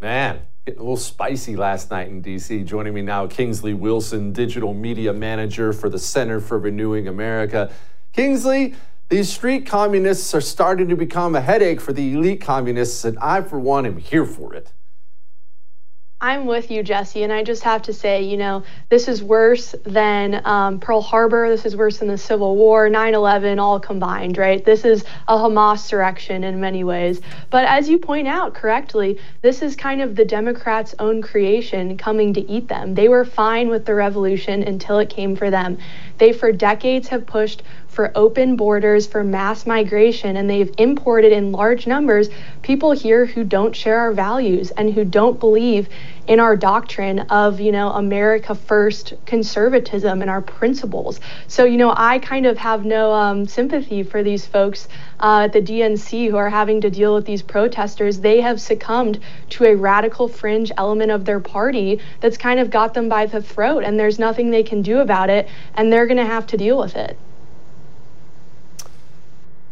Man, 0.00 0.42
getting 0.66 0.80
a 0.80 0.82
little 0.82 0.98
spicy 0.98 1.56
last 1.56 1.90
night 1.90 2.08
in 2.08 2.22
DC. 2.22 2.66
Joining 2.66 2.92
me 2.92 3.00
now, 3.00 3.26
Kingsley 3.26 3.72
Wilson, 3.72 4.34
digital 4.34 4.74
media 4.74 5.14
manager 5.14 5.72
for 5.72 5.88
the 5.88 5.98
Center 5.98 6.40
for 6.40 6.58
Renewing 6.58 7.08
America. 7.08 7.72
Kingsley, 8.12 8.74
these 9.08 9.32
street 9.32 9.64
communists 9.64 10.34
are 10.34 10.42
starting 10.42 10.88
to 10.88 10.96
become 10.96 11.34
a 11.34 11.40
headache 11.40 11.80
for 11.80 11.94
the 11.94 12.12
elite 12.12 12.42
communists, 12.42 13.02
and 13.04 13.18
I, 13.18 13.40
for 13.40 13.58
one, 13.58 13.86
am 13.86 13.96
here 13.96 14.26
for 14.26 14.52
it. 14.52 14.72
I'm 16.24 16.46
with 16.46 16.70
you, 16.70 16.82
Jesse, 16.82 17.22
and 17.22 17.30
I 17.30 17.42
just 17.42 17.64
have 17.64 17.82
to 17.82 17.92
say, 17.92 18.22
you 18.22 18.38
know, 18.38 18.62
this 18.88 19.08
is 19.08 19.22
worse 19.22 19.74
than 19.84 20.40
um, 20.46 20.80
Pearl 20.80 21.02
Harbor. 21.02 21.50
This 21.50 21.66
is 21.66 21.76
worse 21.76 21.98
than 21.98 22.08
the 22.08 22.16
Civil 22.16 22.56
War, 22.56 22.88
9/11, 22.88 23.60
all 23.60 23.78
combined, 23.78 24.38
right? 24.38 24.64
This 24.64 24.86
is 24.86 25.04
a 25.28 25.36
Hamas 25.36 25.80
surrection 25.86 26.42
in 26.42 26.58
many 26.60 26.82
ways. 26.82 27.20
But 27.50 27.66
as 27.66 27.90
you 27.90 27.98
point 27.98 28.26
out 28.26 28.54
correctly, 28.54 29.20
this 29.42 29.60
is 29.60 29.76
kind 29.76 30.00
of 30.00 30.16
the 30.16 30.24
Democrats' 30.24 30.94
own 30.98 31.20
creation 31.20 31.98
coming 31.98 32.32
to 32.32 32.50
eat 32.50 32.68
them. 32.68 32.94
They 32.94 33.08
were 33.08 33.26
fine 33.26 33.68
with 33.68 33.84
the 33.84 33.94
revolution 33.94 34.62
until 34.62 35.00
it 35.00 35.10
came 35.10 35.36
for 35.36 35.50
them. 35.50 35.76
They, 36.16 36.32
for 36.32 36.52
decades, 36.52 37.08
have 37.08 37.26
pushed 37.26 37.62
for 37.94 38.10
open 38.14 38.56
borders, 38.56 39.06
for 39.06 39.22
mass 39.22 39.66
migration, 39.66 40.36
and 40.36 40.50
they've 40.50 40.74
imported 40.78 41.32
in 41.32 41.52
large 41.52 41.86
numbers 41.86 42.28
people 42.62 42.90
here 42.92 43.24
who 43.24 43.44
don't 43.44 43.74
share 43.76 43.98
our 43.98 44.12
values 44.12 44.72
and 44.72 44.92
who 44.92 45.04
don't 45.04 45.38
believe 45.38 45.88
in 46.26 46.40
our 46.40 46.56
doctrine 46.56 47.20
of, 47.20 47.60
you 47.60 47.70
know, 47.70 47.90
America 47.90 48.54
first 48.54 49.12
conservatism 49.26 50.22
and 50.22 50.30
our 50.30 50.40
principles. 50.40 51.20
So, 51.46 51.64
you 51.64 51.76
know, 51.76 51.92
I 51.94 52.18
kind 52.18 52.46
of 52.46 52.56
have 52.58 52.84
no 52.84 53.12
um, 53.12 53.46
sympathy 53.46 54.02
for 54.02 54.22
these 54.22 54.46
folks 54.46 54.88
uh, 55.20 55.42
at 55.44 55.52
the 55.52 55.60
DNC 55.60 56.30
who 56.30 56.36
are 56.36 56.50
having 56.50 56.80
to 56.80 56.90
deal 56.90 57.14
with 57.14 57.26
these 57.26 57.42
protesters. 57.42 58.20
They 58.20 58.40
have 58.40 58.60
succumbed 58.60 59.20
to 59.50 59.64
a 59.64 59.76
radical 59.76 60.28
fringe 60.28 60.72
element 60.76 61.10
of 61.10 61.24
their 61.26 61.40
party 61.40 62.00
that's 62.20 62.38
kind 62.38 62.58
of 62.58 62.70
got 62.70 62.94
them 62.94 63.08
by 63.08 63.26
the 63.26 63.42
throat, 63.42 63.84
and 63.84 64.00
there's 64.00 64.18
nothing 64.18 64.50
they 64.50 64.62
can 64.62 64.82
do 64.82 64.98
about 64.98 65.30
it, 65.30 65.48
and 65.74 65.92
they're 65.92 66.06
going 66.06 66.16
to 66.16 66.24
have 66.24 66.46
to 66.48 66.56
deal 66.56 66.78
with 66.78 66.96
it. 66.96 67.18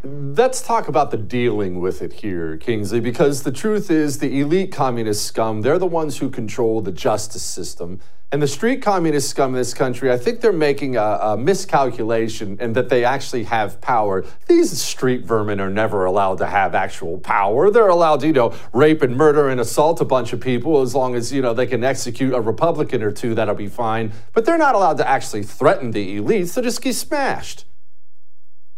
Let's 0.05 0.62
talk 0.62 0.88
about 0.88 1.12
the 1.12 1.17
dealing 1.17 1.79
with 1.79 2.03
it 2.03 2.15
here, 2.15 2.57
Kingsley, 2.57 2.99
because 2.99 3.45
the 3.45 3.53
truth 3.53 3.88
is 3.88 4.19
the 4.19 4.41
elite 4.41 4.73
communist 4.73 5.25
scum, 5.25 5.61
they're 5.61 5.79
the 5.79 5.87
ones 5.87 6.19
who 6.19 6.29
control 6.29 6.81
the 6.81 6.91
justice 6.91 7.45
system. 7.45 8.01
And 8.33 8.43
the 8.43 8.49
street 8.49 8.83
communist 8.83 9.31
scum 9.31 9.51
in 9.51 9.59
this 9.59 9.73
country, 9.73 10.11
I 10.11 10.19
think 10.19 10.41
they're 10.41 10.53
making 10.53 10.97
a, 10.97 11.03
a 11.03 11.37
miscalculation 11.37 12.59
in 12.61 12.73
that 12.73 12.88
they 12.88 13.05
actually 13.05 13.45
have 13.45 13.81
power. 13.81 14.25
These 14.49 14.77
street 14.83 15.25
vermin 15.25 15.61
are 15.61 15.71
never 15.71 16.05
allowed 16.05 16.38
to 16.38 16.47
have 16.47 16.75
actual 16.75 17.19
power. 17.19 17.71
They're 17.71 17.87
allowed 17.87 18.21
to, 18.23 18.27
you 18.27 18.33
know, 18.33 18.55
rape 18.73 19.03
and 19.03 19.17
murder 19.17 19.51
and 19.51 19.61
assault 19.61 20.01
a 20.01 20.05
bunch 20.05 20.33
of 20.33 20.41
people 20.41 20.81
as 20.81 20.97
long 20.97 21.15
as, 21.15 21.33
you 21.33 21.43
know, 21.43 21.55
they 21.55 21.69
can 21.69 21.85
execute 21.85 22.35
a 22.35 22.41
Republican 22.41 23.05
or 23.05 23.12
two, 23.12 23.37
that'll 23.37 23.55
be 23.55 23.69
fine. 23.69 24.11
But 24.33 24.47
they're 24.47 24.59
not 24.59 24.75
allowed 24.75 24.97
to 24.97 25.09
actually 25.09 25.45
threaten 25.45 25.93
the 25.93 26.19
elites. 26.19 26.55
They'll 26.55 26.65
just 26.65 26.83
get 26.83 26.97
smashed. 26.97 27.67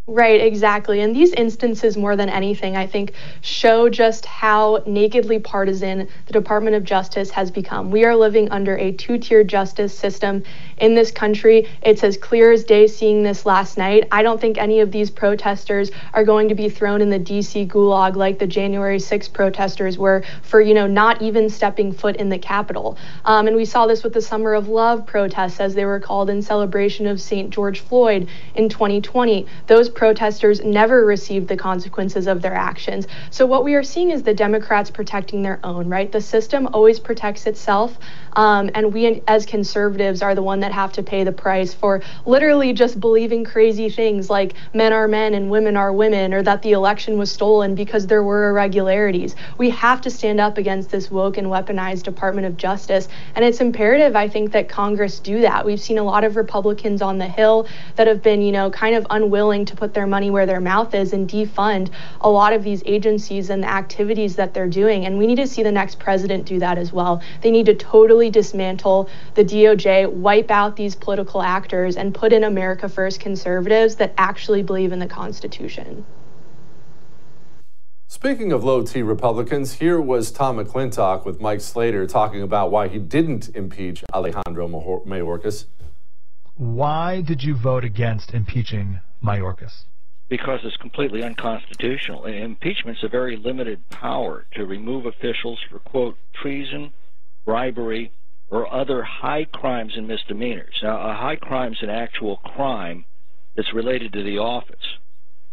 Right, 0.06 0.38
exactly. 0.38 1.00
And 1.00 1.16
these 1.16 1.32
instances, 1.32 1.96
more 1.96 2.14
than 2.14 2.28
anything, 2.28 2.76
I 2.76 2.86
think, 2.86 3.14
show 3.40 3.88
just 3.88 4.26
how 4.26 4.82
nakedly 4.84 5.38
partisan 5.38 6.08
the 6.26 6.32
Department 6.34 6.76
of 6.76 6.84
Justice 6.84 7.30
has 7.30 7.50
become. 7.50 7.90
We 7.90 8.04
are 8.04 8.14
living 8.14 8.50
under 8.50 8.76
a 8.76 8.92
two 8.92 9.16
tier 9.16 9.42
justice 9.44 9.98
system 9.98 10.44
in 10.76 10.94
this 10.94 11.10
country. 11.10 11.66
It's 11.80 12.04
as 12.04 12.18
clear 12.18 12.52
as 12.52 12.64
day 12.64 12.86
seeing 12.86 13.22
this 13.22 13.46
last 13.46 13.78
night. 13.78 14.06
I 14.12 14.22
don't 14.22 14.38
think 14.38 14.58
any 14.58 14.80
of 14.80 14.92
these 14.92 15.08
protesters 15.08 15.90
are 16.12 16.22
going 16.24 16.50
to 16.50 16.54
be 16.54 16.68
thrown 16.68 17.00
in 17.00 17.08
the 17.08 17.18
DC 17.18 17.66
gulag 17.66 18.14
like 18.14 18.38
the 18.38 18.46
January 18.46 18.98
6 18.98 19.28
protesters 19.28 19.96
were 19.96 20.22
for, 20.42 20.60
you 20.60 20.74
know, 20.74 20.86
not 20.86 21.22
even 21.22 21.48
stepping 21.48 21.94
foot 21.94 22.16
in 22.16 22.28
the 22.28 22.38
Capitol. 22.38 22.98
Um, 23.24 23.46
and 23.46 23.56
we 23.56 23.64
saw 23.64 23.86
this 23.86 24.04
with 24.04 24.12
the 24.12 24.20
Summer 24.20 24.52
of 24.52 24.68
Love 24.68 25.06
protests, 25.06 25.60
as 25.60 25.74
they 25.74 25.86
were 25.86 26.00
called 26.00 26.28
in 26.28 26.42
celebration 26.42 27.06
of 27.06 27.22
St. 27.22 27.48
George 27.48 27.80
Floyd 27.80 28.28
in 28.54 28.68
2020. 28.68 29.46
Those 29.66 29.93
protesters 29.94 30.62
never 30.62 31.04
received 31.04 31.48
the 31.48 31.56
consequences 31.56 32.26
of 32.26 32.42
their 32.42 32.54
actions. 32.54 33.06
So 33.30 33.46
what 33.46 33.64
we 33.64 33.74
are 33.74 33.82
seeing 33.82 34.10
is 34.10 34.22
the 34.22 34.34
Democrats 34.34 34.90
protecting 34.90 35.42
their 35.42 35.60
own, 35.64 35.88
right? 35.88 36.10
The 36.10 36.20
system 36.20 36.68
always 36.72 36.98
protects 36.98 37.46
itself. 37.46 37.98
Um, 38.34 38.70
and 38.74 38.92
we, 38.92 39.22
as 39.28 39.46
conservatives, 39.46 40.20
are 40.20 40.34
the 40.34 40.42
one 40.42 40.60
that 40.60 40.72
have 40.72 40.92
to 40.94 41.02
pay 41.02 41.22
the 41.22 41.32
price 41.32 41.72
for 41.72 42.02
literally 42.26 42.72
just 42.72 42.98
believing 42.98 43.44
crazy 43.44 43.88
things 43.88 44.28
like 44.28 44.54
men 44.72 44.92
are 44.92 45.06
men 45.06 45.34
and 45.34 45.50
women 45.50 45.76
are 45.76 45.92
women, 45.92 46.34
or 46.34 46.42
that 46.42 46.62
the 46.62 46.72
election 46.72 47.16
was 47.16 47.30
stolen 47.30 47.74
because 47.74 48.06
there 48.06 48.22
were 48.22 48.50
irregularities. 48.50 49.36
We 49.56 49.70
have 49.70 50.00
to 50.02 50.10
stand 50.10 50.40
up 50.40 50.58
against 50.58 50.90
this 50.90 51.10
woke 51.10 51.36
and 51.36 51.46
weaponized 51.46 52.02
Department 52.02 52.46
of 52.46 52.56
Justice. 52.56 53.08
And 53.36 53.44
it's 53.44 53.60
imperative, 53.60 54.16
I 54.16 54.28
think, 54.28 54.52
that 54.52 54.68
Congress 54.68 55.20
do 55.20 55.40
that. 55.42 55.64
We've 55.64 55.80
seen 55.80 55.98
a 55.98 56.04
lot 56.04 56.24
of 56.24 56.36
Republicans 56.36 57.02
on 57.02 57.18
the 57.18 57.28
Hill 57.28 57.68
that 57.96 58.06
have 58.06 58.22
been, 58.22 58.42
you 58.42 58.52
know, 58.52 58.70
kind 58.70 58.96
of 58.96 59.06
unwilling 59.10 59.64
to 59.66 59.76
put 59.84 59.92
their 59.92 60.06
money 60.06 60.30
where 60.30 60.46
their 60.46 60.62
mouth 60.62 60.94
is 60.94 61.12
and 61.12 61.28
defund 61.28 61.90
a 62.22 62.30
lot 62.30 62.54
of 62.54 62.64
these 62.64 62.82
agencies 62.86 63.50
and 63.50 63.62
the 63.62 63.68
activities 63.68 64.34
that 64.36 64.54
they're 64.54 64.66
doing. 64.66 65.04
And 65.04 65.18
we 65.18 65.26
need 65.26 65.36
to 65.36 65.46
see 65.46 65.62
the 65.62 65.70
next 65.70 65.98
president 65.98 66.46
do 66.46 66.58
that 66.60 66.78
as 66.78 66.90
well. 66.90 67.20
They 67.42 67.50
need 67.50 67.66
to 67.66 67.74
totally 67.74 68.30
dismantle 68.30 69.10
the 69.34 69.44
DOJ, 69.44 70.10
wipe 70.10 70.50
out 70.50 70.76
these 70.76 70.94
political 70.94 71.42
actors, 71.42 71.98
and 71.98 72.14
put 72.14 72.32
in 72.32 72.44
America 72.44 72.88
First 72.88 73.20
conservatives 73.20 73.96
that 73.96 74.14
actually 74.16 74.62
believe 74.62 74.90
in 74.90 75.00
the 75.00 75.06
Constitution. 75.06 76.06
Speaking 78.06 78.52
of 78.52 78.64
low 78.64 78.82
T 78.82 79.02
Republicans, 79.02 79.74
here 79.74 80.00
was 80.00 80.32
Tom 80.32 80.56
McClintock 80.56 81.26
with 81.26 81.42
Mike 81.42 81.60
Slater 81.60 82.06
talking 82.06 82.40
about 82.40 82.70
why 82.70 82.88
he 82.88 82.98
didn't 82.98 83.50
impeach 83.54 84.02
Alejandro 84.14 84.66
Mayorkas. 84.66 85.66
Why 86.56 87.20
did 87.20 87.42
you 87.42 87.54
vote 87.56 87.84
against 87.84 88.32
impeaching 88.32 89.00
Mayorkas? 89.24 89.84
Because 90.28 90.60
it's 90.64 90.76
completely 90.76 91.22
unconstitutional. 91.22 92.26
Impeachment's 92.26 93.02
a 93.02 93.08
very 93.08 93.36
limited 93.36 93.88
power 93.90 94.46
to 94.52 94.66
remove 94.66 95.06
officials 95.06 95.60
for, 95.70 95.78
quote, 95.78 96.16
treason, 96.34 96.92
bribery, 97.44 98.12
or 98.50 98.72
other 98.72 99.02
high 99.02 99.44
crimes 99.44 99.94
and 99.96 100.06
misdemeanors. 100.06 100.78
Now, 100.82 100.98
a 101.08 101.14
high 101.14 101.36
crime 101.36 101.72
is 101.72 101.82
an 101.82 101.90
actual 101.90 102.36
crime 102.36 103.04
that's 103.56 103.72
related 103.72 104.12
to 104.12 104.22
the 104.22 104.38
office. 104.38 104.98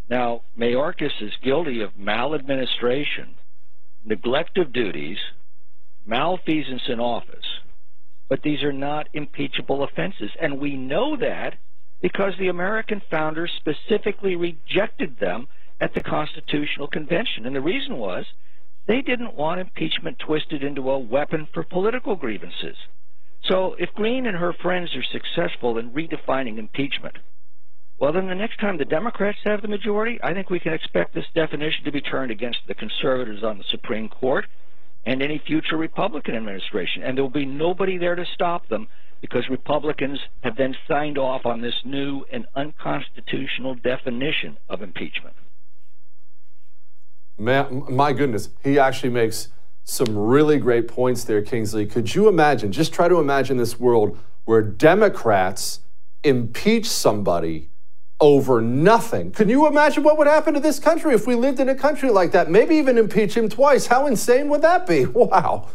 Now, 0.09 0.41
Mayorkas 0.57 1.21
is 1.21 1.31
guilty 1.41 1.81
of 1.81 1.97
maladministration, 1.97 3.35
neglect 4.03 4.57
of 4.57 4.73
duties, 4.73 5.17
malfeasance 6.05 6.83
in 6.89 6.99
office, 6.99 7.45
but 8.27 8.41
these 8.41 8.63
are 8.63 8.73
not 8.73 9.07
impeachable 9.13 9.83
offenses. 9.83 10.31
And 10.41 10.59
we 10.59 10.75
know 10.75 11.15
that 11.17 11.55
because 12.01 12.33
the 12.37 12.47
American 12.47 13.01
founders 13.09 13.51
specifically 13.57 14.35
rejected 14.35 15.19
them 15.19 15.47
at 15.79 15.93
the 15.93 16.01
Constitutional 16.01 16.87
Convention. 16.87 17.45
And 17.45 17.55
the 17.55 17.61
reason 17.61 17.97
was 17.97 18.25
they 18.87 19.01
didn't 19.01 19.35
want 19.35 19.61
impeachment 19.61 20.19
twisted 20.19 20.63
into 20.63 20.89
a 20.89 20.99
weapon 20.99 21.47
for 21.53 21.63
political 21.63 22.15
grievances. 22.15 22.75
So 23.43 23.75
if 23.79 23.93
Greene 23.93 24.25
and 24.25 24.37
her 24.37 24.53
friends 24.53 24.95
are 24.95 25.03
successful 25.03 25.77
in 25.77 25.91
redefining 25.91 26.57
impeachment, 26.57 27.17
well, 27.99 28.13
then 28.13 28.27
the 28.27 28.35
next 28.35 28.59
time 28.59 28.77
the 28.77 28.85
Democrats 28.85 29.37
have 29.43 29.61
the 29.61 29.67
majority, 29.67 30.19
I 30.23 30.33
think 30.33 30.49
we 30.49 30.59
can 30.59 30.73
expect 30.73 31.13
this 31.13 31.25
definition 31.35 31.83
to 31.85 31.91
be 31.91 32.01
turned 32.01 32.31
against 32.31 32.59
the 32.67 32.73
conservatives 32.73 33.43
on 33.43 33.59
the 33.59 33.63
Supreme 33.69 34.09
Court 34.09 34.45
and 35.05 35.21
any 35.21 35.41
future 35.45 35.77
Republican 35.77 36.35
administration. 36.35 37.03
And 37.03 37.15
there 37.15 37.23
will 37.23 37.29
be 37.29 37.45
nobody 37.45 37.97
there 37.97 38.15
to 38.15 38.25
stop 38.33 38.67
them 38.69 38.87
because 39.21 39.47
Republicans 39.49 40.19
have 40.43 40.57
then 40.57 40.75
signed 40.87 41.17
off 41.17 41.45
on 41.45 41.61
this 41.61 41.75
new 41.85 42.25
and 42.31 42.45
unconstitutional 42.55 43.75
definition 43.75 44.57
of 44.67 44.81
impeachment. 44.81 45.35
my 47.37 48.13
goodness, 48.13 48.49
he 48.63 48.77
actually 48.77 49.09
makes 49.09 49.49
some 49.83 50.17
really 50.17 50.57
great 50.57 50.87
points 50.87 51.23
there, 51.23 51.41
Kingsley. 51.41 51.85
Could 51.85 52.13
you 52.13 52.27
imagine, 52.27 52.71
just 52.71 52.93
try 52.93 53.07
to 53.07 53.19
imagine 53.19 53.57
this 53.57 53.79
world 53.79 54.17
where 54.45 54.61
Democrats 54.61 55.79
impeach 56.23 56.87
somebody 56.87 57.71
over 58.21 58.61
nothing. 58.61 59.31
Can 59.31 59.49
you 59.49 59.67
imagine 59.67 60.03
what 60.03 60.17
would 60.17 60.27
happen 60.27 60.53
to 60.53 60.59
this 60.59 60.79
country 60.79 61.13
if 61.15 61.25
we 61.25 61.33
lived 61.35 61.59
in 61.59 61.67
a 61.67 61.75
country 61.75 62.11
like 62.11 62.31
that? 62.31 62.49
Maybe 62.49 62.75
even 62.75 62.97
impeach 62.97 63.35
him 63.35 63.49
twice. 63.49 63.87
How 63.87 64.05
insane 64.05 64.47
would 64.49 64.61
that 64.61 64.87
be? 64.87 65.05
Wow. 65.21 65.69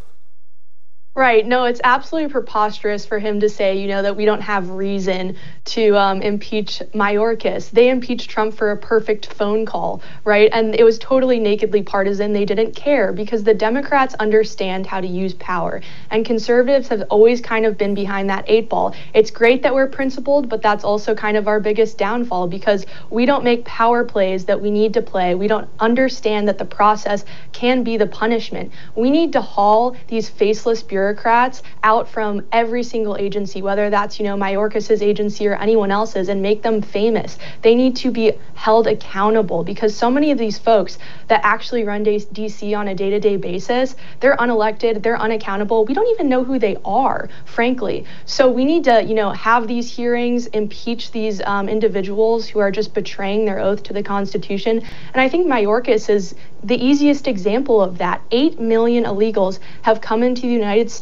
Right. 1.17 1.47
No, 1.47 1.65
it's 1.65 1.81
absolutely 1.83 2.31
preposterous 2.31 3.07
for 3.07 3.19
him 3.19 3.41
to 3.41 3.49
say, 3.49 3.79
you 3.79 3.89
know, 3.89 4.03
that 4.03 4.17
we 4.17 4.27
don't 4.27 4.43
have 4.43 4.69
reason 4.69 5.35
to 5.65 5.97
um, 5.97 6.21
impeach 6.21 6.83
Mayorkas. 6.93 7.71
They 7.71 7.89
impeached 7.89 8.29
Trump 8.29 8.55
for 8.55 8.71
a 8.71 8.77
perfect 8.77 9.33
phone 9.33 9.65
call, 9.65 10.03
right? 10.25 10.51
And 10.53 10.75
it 10.75 10.85
was 10.85 10.99
totally 10.99 11.39
nakedly 11.39 11.83
partisan. 11.83 12.35
They 12.35 12.45
didn't 12.45 12.77
care 12.77 13.15
because 13.15 13.45
the 13.45 13.55
Democrats 13.55 14.15
understand 14.17 14.85
how 14.87 15.01
to 15.01 15.07
use 15.07 15.33
power. 15.33 15.81
And 16.11 16.27
conservatives 16.27 16.89
have 16.89 17.05
always 17.09 17.41
kind 17.41 17.65
of 17.65 17.79
been 17.79 17.95
behind 17.95 18.29
that 18.29 18.45
eight 18.47 18.69
ball. 18.69 18.95
It's 19.15 19.31
great 19.31 19.63
that 19.63 19.75
we're 19.75 19.89
principled, 19.89 20.51
but 20.51 20.61
that's 20.61 20.85
also 20.85 21.15
kind 21.15 21.39
of 21.39 21.49
our 21.49 21.61
biggest 21.61 21.97
downfall 21.97 22.49
because 22.49 22.85
we 23.09 23.25
don't 23.25 23.43
make 23.43 23.65
power 23.65 24.05
plays 24.05 24.45
that 24.45 24.61
we 24.61 24.71
need 24.71 24.93
to 24.93 25.01
play. 25.01 25.35
We 25.35 25.49
don't 25.49 25.71
understand 25.81 26.47
that 26.49 26.59
the 26.59 26.67
process 26.67 27.25
can 27.53 27.85
be 27.85 27.97
the 27.97 28.07
punishment. 28.07 28.71
We 28.95 29.11
need 29.11 29.33
to 29.33 29.41
haul 29.41 29.97
these 30.09 30.29
faceless 30.29 30.83
bureaucrats 30.83 31.06
bureaucrats 31.07 31.63
out 31.85 32.09
from 32.09 32.45
every 32.51 32.83
single 32.83 33.17
agency, 33.17 33.63
whether 33.63 33.91
that's, 33.91 34.19
you 34.19 34.25
know, 34.25 34.37
Mayorkas's 34.37 35.03
agency 35.03 35.47
or 35.47 35.55
anyone 35.55 35.93
else's, 35.93 36.29
and 36.29 36.43
make 36.43 36.63
them 36.63 36.83
famous. 36.83 37.39
They 37.63 37.77
need 37.77 37.95
to 37.97 38.11
be 38.11 38.33
held 38.55 38.89
accountable 38.89 39.63
because 39.63 39.95
so 39.95 40.11
many 40.11 40.33
of 40.33 40.39
these 40.39 40.59
folks 40.59 40.99
that 41.29 41.41
actually 41.45 41.85
run 41.85 42.05
DC 42.05 42.77
on 42.77 42.89
a 42.89 42.95
day 42.95 43.11
to 43.11 43.21
day 43.21 43.37
basis, 43.37 43.95
they're 44.19 44.37
unelected, 44.37 45.03
they're 45.03 45.19
unaccountable. 45.19 45.85
We 45.85 45.95
don't 45.95 46.09
even 46.09 46.29
know 46.29 46.43
who 46.43 46.59
they 46.59 46.77
are, 46.85 47.29
frankly. 47.45 48.05
So 48.25 48.51
we 48.51 48.65
need 48.65 48.85
to, 48.85 49.05
you 49.05 49.15
know, 49.15 49.31
have 49.31 49.69
these 49.69 49.89
hearings, 49.95 50.47
impeach 50.49 51.13
these 51.13 51.41
um, 51.43 51.69
individuals 51.69 52.49
who 52.49 52.59
are 52.59 52.73
just 52.73 52.95
betraying 52.95 53.45
their 53.45 53.61
oath 53.61 53.85
to 53.85 53.93
the 53.93 54.03
Constitution. 54.03 54.83
And 55.13 55.21
I 55.21 55.29
think 55.29 55.47
Mayorkas 55.47 56.11
is 56.11 56.35
the 56.65 56.85
easiest 56.85 57.29
example 57.29 57.81
of 57.81 57.99
that. 57.99 58.23
Eight 58.33 58.59
million 58.59 59.05
illegals 59.05 59.61
have 59.83 60.01
come 60.01 60.25
into 60.25 60.43
the 60.43 60.49
United 60.49 60.91
States 60.91 60.96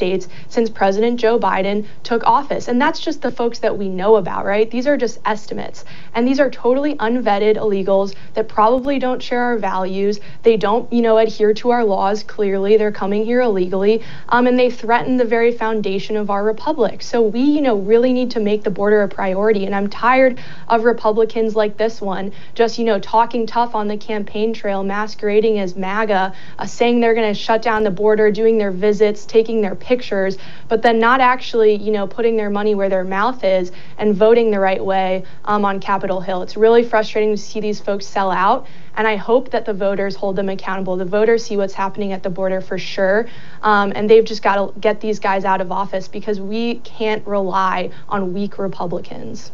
since 0.48 0.70
President 0.70 1.20
Joe 1.20 1.38
Biden 1.38 1.86
took 2.02 2.24
office. 2.24 2.68
And 2.68 2.80
that's 2.80 3.00
just 3.00 3.22
the 3.22 3.30
folks 3.30 3.60
that 3.60 3.78
we 3.78 3.88
know 3.88 4.16
about, 4.16 4.44
right? 4.44 4.70
These 4.70 4.86
are 4.86 4.96
just 4.96 5.18
estimates. 5.24 5.84
And 6.14 6.26
these 6.26 6.40
are 6.40 6.50
totally 6.50 6.94
unvetted 6.96 7.56
illegals 7.56 8.14
that 8.34 8.48
probably 8.48 8.98
don't 8.98 9.22
share 9.22 9.42
our 9.42 9.58
values. 9.58 10.20
They 10.42 10.56
don't, 10.56 10.92
you 10.92 11.02
know, 11.02 11.18
adhere 11.18 11.54
to 11.54 11.70
our 11.70 11.84
laws 11.84 12.22
clearly. 12.22 12.76
They're 12.76 12.92
coming 12.92 13.24
here 13.24 13.40
illegally. 13.40 14.02
Um, 14.28 14.46
and 14.46 14.58
they 14.58 14.70
threaten 14.70 15.16
the 15.16 15.24
very 15.24 15.52
foundation 15.52 16.16
of 16.16 16.30
our 16.30 16.44
republic. 16.44 17.02
So 17.02 17.22
we, 17.22 17.40
you 17.40 17.60
know, 17.60 17.76
really 17.76 18.12
need 18.12 18.32
to 18.32 18.40
make 18.40 18.64
the 18.64 18.70
border 18.70 19.02
a 19.02 19.08
priority. 19.08 19.66
And 19.66 19.74
I'm 19.74 19.88
tired 19.88 20.40
of 20.68 20.84
Republicans 20.84 21.54
like 21.54 21.76
this 21.76 22.00
one 22.00 22.32
just, 22.54 22.78
you 22.78 22.84
know, 22.84 22.98
talking 22.98 23.46
tough 23.46 23.74
on 23.74 23.88
the 23.88 23.96
campaign 23.96 24.52
trail, 24.52 24.82
masquerading 24.82 25.58
as 25.58 25.76
MAGA, 25.76 26.34
uh, 26.58 26.66
saying 26.66 27.00
they're 27.00 27.14
going 27.14 27.32
to 27.32 27.38
shut 27.38 27.62
down 27.62 27.84
the 27.84 27.90
border, 27.90 28.30
doing 28.30 28.58
their 28.58 28.70
visits, 28.70 29.26
taking 29.26 29.60
their 29.60 29.73
pictures, 29.74 30.38
but 30.68 30.82
then 30.82 30.98
not 30.98 31.20
actually, 31.20 31.74
you 31.74 31.90
know, 31.90 32.06
putting 32.06 32.36
their 32.36 32.50
money 32.50 32.74
where 32.74 32.88
their 32.88 33.04
mouth 33.04 33.42
is 33.44 33.72
and 33.98 34.14
voting 34.14 34.50
the 34.50 34.60
right 34.60 34.84
way 34.84 35.24
um, 35.44 35.64
on 35.64 35.80
Capitol 35.80 36.20
Hill. 36.20 36.42
It's 36.42 36.56
really 36.56 36.82
frustrating 36.82 37.34
to 37.34 37.40
see 37.40 37.60
these 37.60 37.80
folks 37.80 38.06
sell 38.06 38.30
out. 38.30 38.66
And 38.96 39.08
I 39.08 39.16
hope 39.16 39.50
that 39.50 39.64
the 39.64 39.74
voters 39.74 40.14
hold 40.14 40.36
them 40.36 40.48
accountable. 40.48 40.96
The 40.96 41.04
voters 41.04 41.44
see 41.44 41.56
what's 41.56 41.74
happening 41.74 42.12
at 42.12 42.22
the 42.22 42.30
border 42.30 42.60
for 42.60 42.78
sure. 42.78 43.26
Um, 43.62 43.92
and 43.94 44.08
they've 44.08 44.24
just 44.24 44.42
got 44.42 44.74
to 44.74 44.80
get 44.80 45.00
these 45.00 45.18
guys 45.18 45.44
out 45.44 45.60
of 45.60 45.72
office 45.72 46.06
because 46.06 46.40
we 46.40 46.76
can't 46.76 47.26
rely 47.26 47.90
on 48.08 48.32
weak 48.32 48.58
Republicans. 48.58 49.50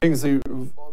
Kingsley, 0.00 0.40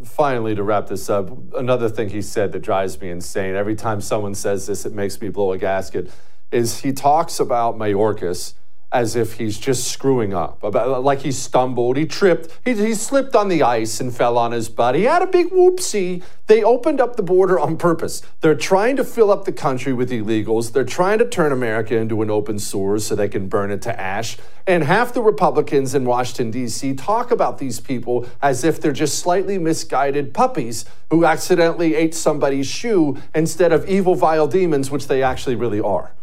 finally, 0.03 0.53
to 0.53 0.63
wrap 0.63 0.88
this 0.88 1.10
up, 1.10 1.32
another 1.56 1.88
thing 1.88 2.10
he 2.10 2.21
said 2.21 2.51
that 2.51 2.60
drives 2.60 2.99
me 2.99 3.10
insane. 3.10 3.56
Every 3.56 3.75
time 3.75 4.01
someone 4.01 4.36
says 4.36 4.67
this, 4.67 4.86
it 4.86 4.91
makes 4.91 5.21
me 5.21 5.30
blow 5.30 5.53
a 5.53 5.58
gasket. 5.58 6.12
Is 6.51 6.81
he 6.81 6.93
talks 6.93 7.39
about 7.39 7.77
Mayorkas 7.77 8.53
as 8.91 9.17
if 9.17 9.33
he's 9.33 9.57
just 9.60 9.91
screwing 9.91 10.33
up, 10.33 10.63
about, 10.63 11.03
like 11.03 11.19
he 11.19 11.31
stumbled, 11.31 11.97
he 11.97 12.05
tripped, 12.05 12.57
he, 12.63 12.73
he 12.73 12.93
slipped 12.93 13.36
on 13.36 13.49
the 13.49 13.62
ice 13.62 13.99
and 13.99 14.15
fell 14.15 14.38
on 14.38 14.53
his 14.53 14.69
butt. 14.69 14.95
He 14.95 15.03
had 15.03 15.21
a 15.21 15.27
big 15.27 15.49
whoopsie. 15.49 16.23
They 16.47 16.63
opened 16.63 17.01
up 17.01 17.17
the 17.17 17.23
border 17.23 17.60
on 17.60 17.75
purpose. 17.75 18.21
They're 18.39 18.55
trying 18.55 18.95
to 18.95 19.03
fill 19.03 19.29
up 19.29 19.43
the 19.43 19.51
country 19.51 19.91
with 19.91 20.10
illegals. 20.10 20.71
They're 20.71 20.86
trying 20.86 21.19
to 21.19 21.27
turn 21.27 21.51
America 21.51 21.97
into 21.97 22.21
an 22.21 22.29
open 22.29 22.60
sores 22.60 23.05
so 23.05 23.15
they 23.15 23.27
can 23.27 23.49
burn 23.49 23.71
it 23.71 23.81
to 23.81 23.99
ash. 23.99 24.38
And 24.65 24.86
half 24.86 25.13
the 25.13 25.21
Republicans 25.21 25.93
in 25.93 26.05
Washington, 26.05 26.51
D.C. 26.51 26.93
talk 26.93 27.29
about 27.29 27.57
these 27.57 27.81
people 27.81 28.25
as 28.41 28.63
if 28.63 28.79
they're 28.79 28.93
just 28.93 29.19
slightly 29.19 29.57
misguided 29.57 30.33
puppies 30.33 30.86
who 31.10 31.25
accidentally 31.25 31.95
ate 31.95 32.15
somebody's 32.15 32.67
shoe 32.67 33.17
instead 33.36 33.73
of 33.73 33.88
evil, 33.89 34.15
vile 34.15 34.47
demons, 34.47 34.89
which 34.89 35.07
they 35.07 35.21
actually 35.21 35.55
really 35.55 35.81
are. 35.81 36.13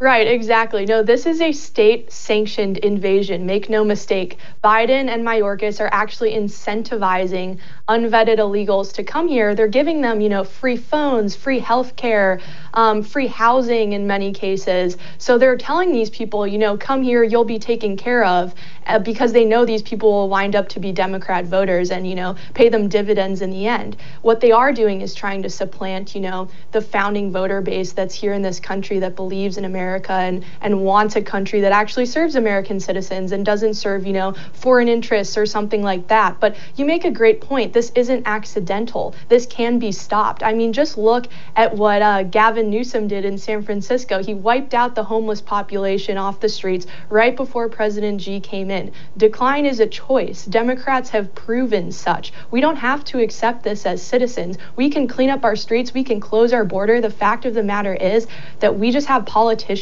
Right, 0.00 0.28
exactly. 0.28 0.86
No, 0.86 1.02
this 1.02 1.26
is 1.26 1.40
a 1.40 1.50
state 1.50 2.12
sanctioned 2.12 2.78
invasion. 2.78 3.46
Make 3.46 3.68
no 3.68 3.82
mistake. 3.84 4.38
Biden 4.62 5.08
and 5.08 5.26
Mayorkas 5.26 5.80
are 5.80 5.88
actually 5.90 6.34
incentivizing 6.34 7.58
unvetted 7.88 8.38
illegals 8.38 8.92
to 8.92 9.02
come 9.02 9.26
here. 9.26 9.56
They're 9.56 9.66
giving 9.66 10.00
them, 10.00 10.20
you 10.20 10.28
know, 10.28 10.44
free 10.44 10.76
phones, 10.76 11.34
free 11.34 11.58
health 11.58 11.96
care, 11.96 12.38
um, 12.74 13.02
free 13.02 13.26
housing 13.26 13.92
in 13.92 14.06
many 14.06 14.32
cases. 14.32 14.96
So 15.16 15.36
they're 15.36 15.56
telling 15.56 15.90
these 15.90 16.10
people, 16.10 16.46
you 16.46 16.58
know, 16.58 16.76
come 16.76 17.02
here, 17.02 17.24
you'll 17.24 17.44
be 17.44 17.58
taken 17.58 17.96
care 17.96 18.24
of 18.24 18.54
uh, 18.86 19.00
because 19.00 19.32
they 19.32 19.44
know 19.44 19.64
these 19.64 19.82
people 19.82 20.12
will 20.12 20.28
wind 20.28 20.54
up 20.54 20.68
to 20.68 20.80
be 20.80 20.92
Democrat 20.92 21.46
voters 21.46 21.90
and, 21.90 22.08
you 22.08 22.14
know, 22.14 22.36
pay 22.54 22.68
them 22.68 22.88
dividends 22.88 23.42
in 23.42 23.50
the 23.50 23.66
end. 23.66 23.96
What 24.22 24.38
they 24.38 24.52
are 24.52 24.72
doing 24.72 25.00
is 25.00 25.12
trying 25.12 25.42
to 25.42 25.50
supplant, 25.50 26.14
you 26.14 26.20
know, 26.20 26.48
the 26.70 26.80
founding 26.80 27.32
voter 27.32 27.60
base 27.60 27.94
that's 27.94 28.14
here 28.14 28.32
in 28.32 28.42
this 28.42 28.60
country 28.60 29.00
that 29.00 29.16
believes 29.16 29.58
in 29.58 29.64
America 29.64 29.87
and, 29.96 30.44
and 30.60 30.82
wants 30.82 31.16
a 31.16 31.22
country 31.22 31.60
that 31.60 31.72
actually 31.72 32.06
serves 32.06 32.36
American 32.36 32.78
citizens 32.80 33.32
and 33.32 33.44
doesn't 33.44 33.74
serve, 33.74 34.06
you 34.06 34.12
know, 34.12 34.34
foreign 34.52 34.88
interests 34.88 35.36
or 35.36 35.46
something 35.46 35.82
like 35.82 36.08
that. 36.08 36.38
But 36.40 36.56
you 36.76 36.84
make 36.84 37.04
a 37.04 37.10
great 37.10 37.40
point. 37.40 37.72
This 37.72 37.90
isn't 37.94 38.26
accidental. 38.26 39.14
This 39.28 39.46
can 39.46 39.78
be 39.78 39.92
stopped. 39.92 40.42
I 40.42 40.52
mean, 40.52 40.72
just 40.72 40.98
look 40.98 41.26
at 41.56 41.74
what 41.74 42.02
uh, 42.02 42.24
Gavin 42.24 42.70
Newsom 42.70 43.08
did 43.08 43.24
in 43.24 43.38
San 43.38 43.62
Francisco. 43.62 44.22
He 44.22 44.34
wiped 44.34 44.74
out 44.74 44.94
the 44.94 45.04
homeless 45.04 45.40
population 45.40 46.18
off 46.18 46.40
the 46.40 46.48
streets 46.48 46.86
right 47.08 47.34
before 47.34 47.68
President 47.68 48.20
Xi 48.20 48.40
came 48.40 48.70
in. 48.70 48.92
Decline 49.16 49.64
is 49.64 49.80
a 49.80 49.86
choice. 49.86 50.44
Democrats 50.44 51.10
have 51.10 51.34
proven 51.34 51.92
such. 51.92 52.32
We 52.50 52.60
don't 52.60 52.76
have 52.76 53.04
to 53.06 53.20
accept 53.20 53.62
this 53.62 53.86
as 53.86 54.02
citizens. 54.02 54.58
We 54.76 54.90
can 54.90 55.06
clean 55.08 55.30
up 55.30 55.44
our 55.44 55.56
streets, 55.56 55.94
we 55.94 56.04
can 56.04 56.20
close 56.20 56.52
our 56.52 56.64
border. 56.64 57.00
The 57.00 57.10
fact 57.10 57.44
of 57.44 57.54
the 57.54 57.62
matter 57.62 57.94
is 57.94 58.26
that 58.60 58.78
we 58.78 58.90
just 58.90 59.06
have 59.06 59.24
politicians 59.24 59.77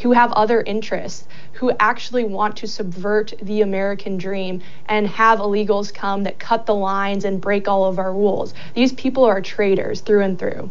who 0.00 0.12
have 0.12 0.32
other 0.32 0.60
interests 0.62 1.26
who 1.54 1.70
actually 1.78 2.24
want 2.24 2.56
to 2.56 2.66
subvert 2.66 3.32
the 3.40 3.60
American 3.60 4.16
dream 4.16 4.62
and 4.86 5.06
have 5.06 5.38
illegals 5.38 5.94
come 5.94 6.24
that 6.24 6.38
cut 6.38 6.66
the 6.66 6.74
lines 6.74 7.24
and 7.24 7.40
break 7.40 7.68
all 7.68 7.84
of 7.84 7.98
our 7.98 8.12
rules. 8.12 8.52
These 8.74 8.92
people 8.92 9.24
are 9.24 9.40
traitors 9.40 10.00
through 10.00 10.22
and 10.22 10.38
through. 10.38 10.70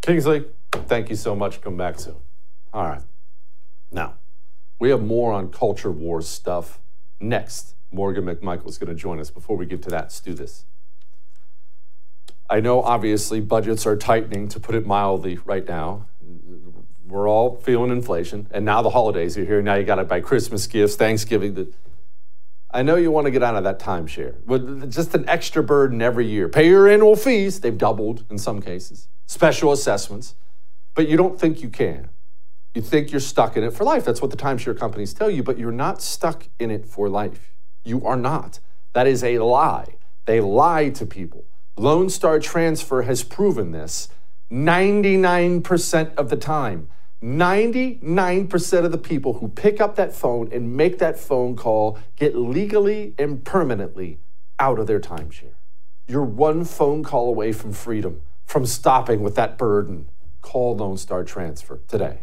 Kingsley, 0.00 0.46
thank 0.72 1.10
you 1.10 1.16
so 1.16 1.36
much. 1.36 1.60
Come 1.60 1.76
back 1.76 1.98
soon. 1.98 2.16
All 2.72 2.84
right. 2.84 3.02
Now, 3.90 4.14
we 4.78 4.90
have 4.90 5.02
more 5.02 5.32
on 5.32 5.50
culture 5.50 5.92
wars 5.92 6.26
stuff 6.26 6.80
next. 7.20 7.74
Morgan 7.92 8.24
McMichael 8.24 8.68
is 8.68 8.78
going 8.78 8.88
to 8.88 9.00
join 9.00 9.20
us. 9.20 9.30
Before 9.30 9.56
we 9.56 9.66
get 9.66 9.82
to 9.82 9.90
that, 9.90 10.04
let's 10.04 10.20
do 10.20 10.34
this. 10.34 10.64
I 12.48 12.60
know 12.60 12.82
obviously 12.82 13.40
budgets 13.40 13.86
are 13.86 13.96
tightening, 13.96 14.48
to 14.48 14.60
put 14.60 14.74
it 14.74 14.86
mildly, 14.86 15.38
right 15.44 15.66
now. 15.66 16.06
We're 17.06 17.28
all 17.28 17.56
feeling 17.56 17.90
inflation, 17.90 18.48
and 18.50 18.64
now 18.64 18.82
the 18.82 18.90
holidays 18.90 19.36
are 19.36 19.44
here. 19.44 19.60
Now 19.60 19.74
you 19.74 19.84
got 19.84 19.96
to 19.96 20.04
buy 20.04 20.20
Christmas 20.20 20.66
gifts, 20.66 20.96
Thanksgiving. 20.96 21.54
The, 21.54 21.72
I 22.70 22.82
know 22.82 22.96
you 22.96 23.10
want 23.10 23.26
to 23.26 23.30
get 23.30 23.42
out 23.42 23.56
of 23.56 23.64
that 23.64 23.78
timeshare, 23.78 24.34
but 24.46 24.88
just 24.88 25.14
an 25.14 25.28
extra 25.28 25.62
burden 25.62 26.00
every 26.00 26.26
year. 26.26 26.48
Pay 26.48 26.68
your 26.68 26.88
annual 26.88 27.16
fees, 27.16 27.60
they've 27.60 27.76
doubled 27.76 28.24
in 28.30 28.38
some 28.38 28.62
cases, 28.62 29.08
special 29.26 29.72
assessments, 29.72 30.34
but 30.94 31.08
you 31.08 31.16
don't 31.16 31.38
think 31.38 31.62
you 31.62 31.68
can. 31.68 32.08
You 32.74 32.80
think 32.80 33.10
you're 33.10 33.20
stuck 33.20 33.56
in 33.56 33.64
it 33.64 33.74
for 33.74 33.84
life. 33.84 34.04
That's 34.04 34.22
what 34.22 34.30
the 34.30 34.36
timeshare 34.36 34.78
companies 34.78 35.12
tell 35.12 35.30
you, 35.30 35.42
but 35.42 35.58
you're 35.58 35.70
not 35.70 36.00
stuck 36.00 36.48
in 36.58 36.70
it 36.70 36.86
for 36.86 37.08
life. 37.08 37.54
You 37.84 38.04
are 38.06 38.16
not. 38.16 38.60
That 38.94 39.06
is 39.06 39.22
a 39.22 39.38
lie. 39.40 39.96
They 40.24 40.40
lie 40.40 40.88
to 40.90 41.04
people. 41.04 41.44
Lone 41.76 42.08
Star 42.08 42.38
Transfer 42.38 43.02
has 43.02 43.22
proven 43.22 43.72
this 43.72 44.08
99% 44.52 46.14
of 46.16 46.28
the 46.28 46.36
time. 46.36 46.88
99% 47.22 48.84
of 48.84 48.92
the 48.92 48.98
people 48.98 49.34
who 49.34 49.48
pick 49.48 49.80
up 49.80 49.96
that 49.96 50.14
phone 50.14 50.52
and 50.52 50.76
make 50.76 50.98
that 50.98 51.18
phone 51.18 51.56
call 51.56 51.98
get 52.16 52.36
legally 52.36 53.14
and 53.18 53.44
permanently 53.44 54.18
out 54.58 54.78
of 54.78 54.86
their 54.86 55.00
timeshare. 55.00 55.54
You're 56.08 56.24
one 56.24 56.64
phone 56.64 57.02
call 57.02 57.28
away 57.28 57.52
from 57.52 57.72
freedom, 57.72 58.20
from 58.44 58.66
stopping 58.66 59.22
with 59.22 59.36
that 59.36 59.56
burden. 59.56 60.08
Call 60.42 60.76
Lone 60.76 60.96
Star 60.96 61.22
Transfer 61.22 61.80
today. 61.86 62.22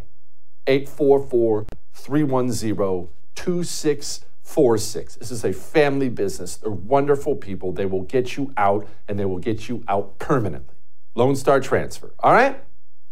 844 0.67 1.65
310 1.93 3.07
2646. 3.35 5.15
This 5.15 5.31
is 5.31 5.45
a 5.45 5.53
family 5.53 6.09
business. 6.09 6.57
They're 6.57 6.69
wonderful 6.69 7.37
people. 7.37 7.71
They 7.71 7.85
will 7.85 8.03
get 8.03 8.35
you 8.35 8.53
out 8.57 8.85
and 9.07 9.17
they 9.17 9.25
will 9.25 9.39
get 9.39 9.69
you 9.69 9.83
out 9.87 10.19
permanently. 10.19 10.75
Lone 11.15 11.35
Star 11.35 11.59
Transfer. 11.59 12.13
All 12.19 12.31
right? 12.33 12.63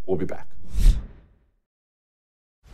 We'll 0.06 0.18
be 0.18 0.26
back. 0.26 0.48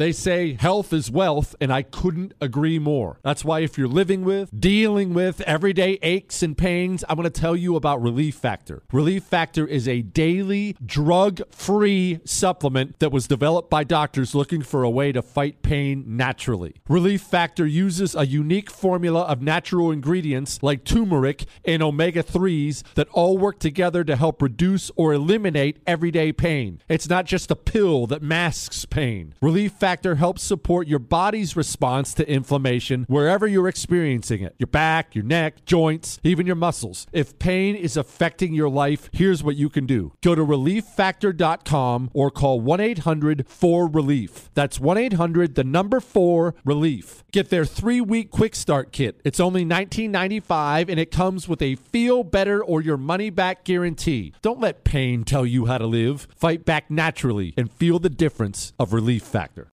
They 0.00 0.12
say 0.12 0.54
health 0.54 0.94
is 0.94 1.10
wealth, 1.10 1.54
and 1.60 1.70
I 1.70 1.82
couldn't 1.82 2.32
agree 2.40 2.78
more. 2.78 3.20
That's 3.22 3.44
why, 3.44 3.60
if 3.60 3.76
you're 3.76 3.86
living 3.86 4.24
with, 4.24 4.48
dealing 4.58 5.12
with 5.12 5.42
everyday 5.42 5.98
aches 6.00 6.42
and 6.42 6.56
pains, 6.56 7.04
I'm 7.06 7.16
going 7.16 7.30
to 7.30 7.40
tell 7.40 7.54
you 7.54 7.76
about 7.76 8.00
Relief 8.00 8.34
Factor. 8.34 8.82
Relief 8.94 9.24
Factor 9.24 9.66
is 9.66 9.86
a 9.86 10.00
daily 10.00 10.74
drug 10.82 11.42
free 11.50 12.20
supplement 12.24 12.98
that 13.00 13.12
was 13.12 13.28
developed 13.28 13.68
by 13.68 13.84
doctors 13.84 14.34
looking 14.34 14.62
for 14.62 14.84
a 14.84 14.88
way 14.88 15.12
to 15.12 15.20
fight 15.20 15.60
pain 15.60 16.02
naturally. 16.06 16.76
Relief 16.88 17.20
Factor 17.20 17.66
uses 17.66 18.14
a 18.14 18.26
unique 18.26 18.70
formula 18.70 19.24
of 19.24 19.42
natural 19.42 19.90
ingredients 19.90 20.62
like 20.62 20.82
turmeric 20.82 21.44
and 21.62 21.82
omega 21.82 22.22
3s 22.22 22.82
that 22.94 23.08
all 23.10 23.36
work 23.36 23.58
together 23.58 24.02
to 24.02 24.16
help 24.16 24.40
reduce 24.40 24.90
or 24.96 25.12
eliminate 25.12 25.82
everyday 25.86 26.32
pain. 26.32 26.80
It's 26.88 27.10
not 27.10 27.26
just 27.26 27.50
a 27.50 27.54
pill 27.54 28.06
that 28.06 28.22
masks 28.22 28.86
pain. 28.86 29.34
Relief 29.42 29.72
Factor 29.72 29.89
Factor 29.90 30.14
helps 30.14 30.44
support 30.44 30.86
your 30.86 31.00
body's 31.00 31.56
response 31.56 32.14
to 32.14 32.30
inflammation 32.30 33.06
wherever 33.08 33.44
you're 33.44 33.66
experiencing 33.66 34.40
it 34.40 34.54
your 34.56 34.68
back, 34.68 35.16
your 35.16 35.24
neck, 35.24 35.64
joints, 35.64 36.20
even 36.22 36.46
your 36.46 36.54
muscles. 36.54 37.08
If 37.12 37.40
pain 37.40 37.74
is 37.74 37.96
affecting 37.96 38.54
your 38.54 38.68
life, 38.68 39.10
here's 39.12 39.42
what 39.42 39.56
you 39.56 39.68
can 39.68 39.86
do 39.86 40.12
go 40.22 40.36
to 40.36 40.46
relieffactor.com 40.46 42.10
or 42.14 42.30
call 42.30 42.60
1 42.60 42.78
800 42.78 43.48
4 43.48 43.88
Relief. 43.88 44.48
That's 44.54 44.78
1 44.78 44.96
800 44.96 45.56
the 45.56 45.64
number 45.64 45.98
4 45.98 46.54
Relief. 46.64 47.24
Get 47.32 47.50
their 47.50 47.64
three 47.64 48.00
week 48.00 48.30
quick 48.30 48.54
start 48.54 48.92
kit. 48.92 49.20
It's 49.24 49.40
only 49.40 49.64
$19.95 49.64 50.88
and 50.88 51.00
it 51.00 51.10
comes 51.10 51.48
with 51.48 51.60
a 51.62 51.74
feel 51.74 52.22
better 52.22 52.62
or 52.62 52.80
your 52.80 52.96
money 52.96 53.30
back 53.30 53.64
guarantee. 53.64 54.34
Don't 54.40 54.60
let 54.60 54.84
pain 54.84 55.24
tell 55.24 55.44
you 55.44 55.66
how 55.66 55.78
to 55.78 55.86
live. 55.88 56.28
Fight 56.36 56.64
back 56.64 56.92
naturally 56.92 57.54
and 57.56 57.72
feel 57.72 57.98
the 57.98 58.08
difference 58.08 58.72
of 58.78 58.92
Relief 58.92 59.24
Factor. 59.24 59.72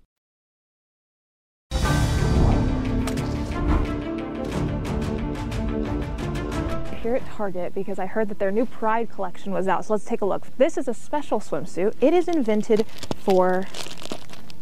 Here 7.11 7.17
at 7.17 7.35
Target 7.35 7.75
because 7.75 7.99
I 7.99 8.05
heard 8.05 8.29
that 8.29 8.39
their 8.39 8.51
new 8.51 8.65
Pride 8.65 9.11
collection 9.11 9.51
was 9.51 9.67
out. 9.67 9.83
So 9.83 9.93
let's 9.93 10.05
take 10.05 10.21
a 10.21 10.25
look. 10.25 10.47
This 10.57 10.77
is 10.77 10.87
a 10.87 10.93
special 10.93 11.41
swimsuit. 11.41 11.93
It 11.99 12.13
is 12.13 12.29
invented 12.29 12.87
for 13.17 13.67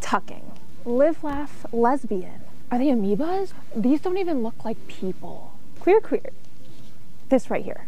tucking. 0.00 0.50
Live, 0.84 1.22
laugh, 1.22 1.64
lesbian. 1.72 2.40
Are 2.72 2.78
they 2.78 2.86
amoebas? 2.86 3.52
These 3.76 4.00
don't 4.00 4.18
even 4.18 4.42
look 4.42 4.64
like 4.64 4.88
people. 4.88 5.52
Queer, 5.78 6.00
queer. 6.00 6.30
This 7.28 7.50
right 7.50 7.64
here. 7.64 7.86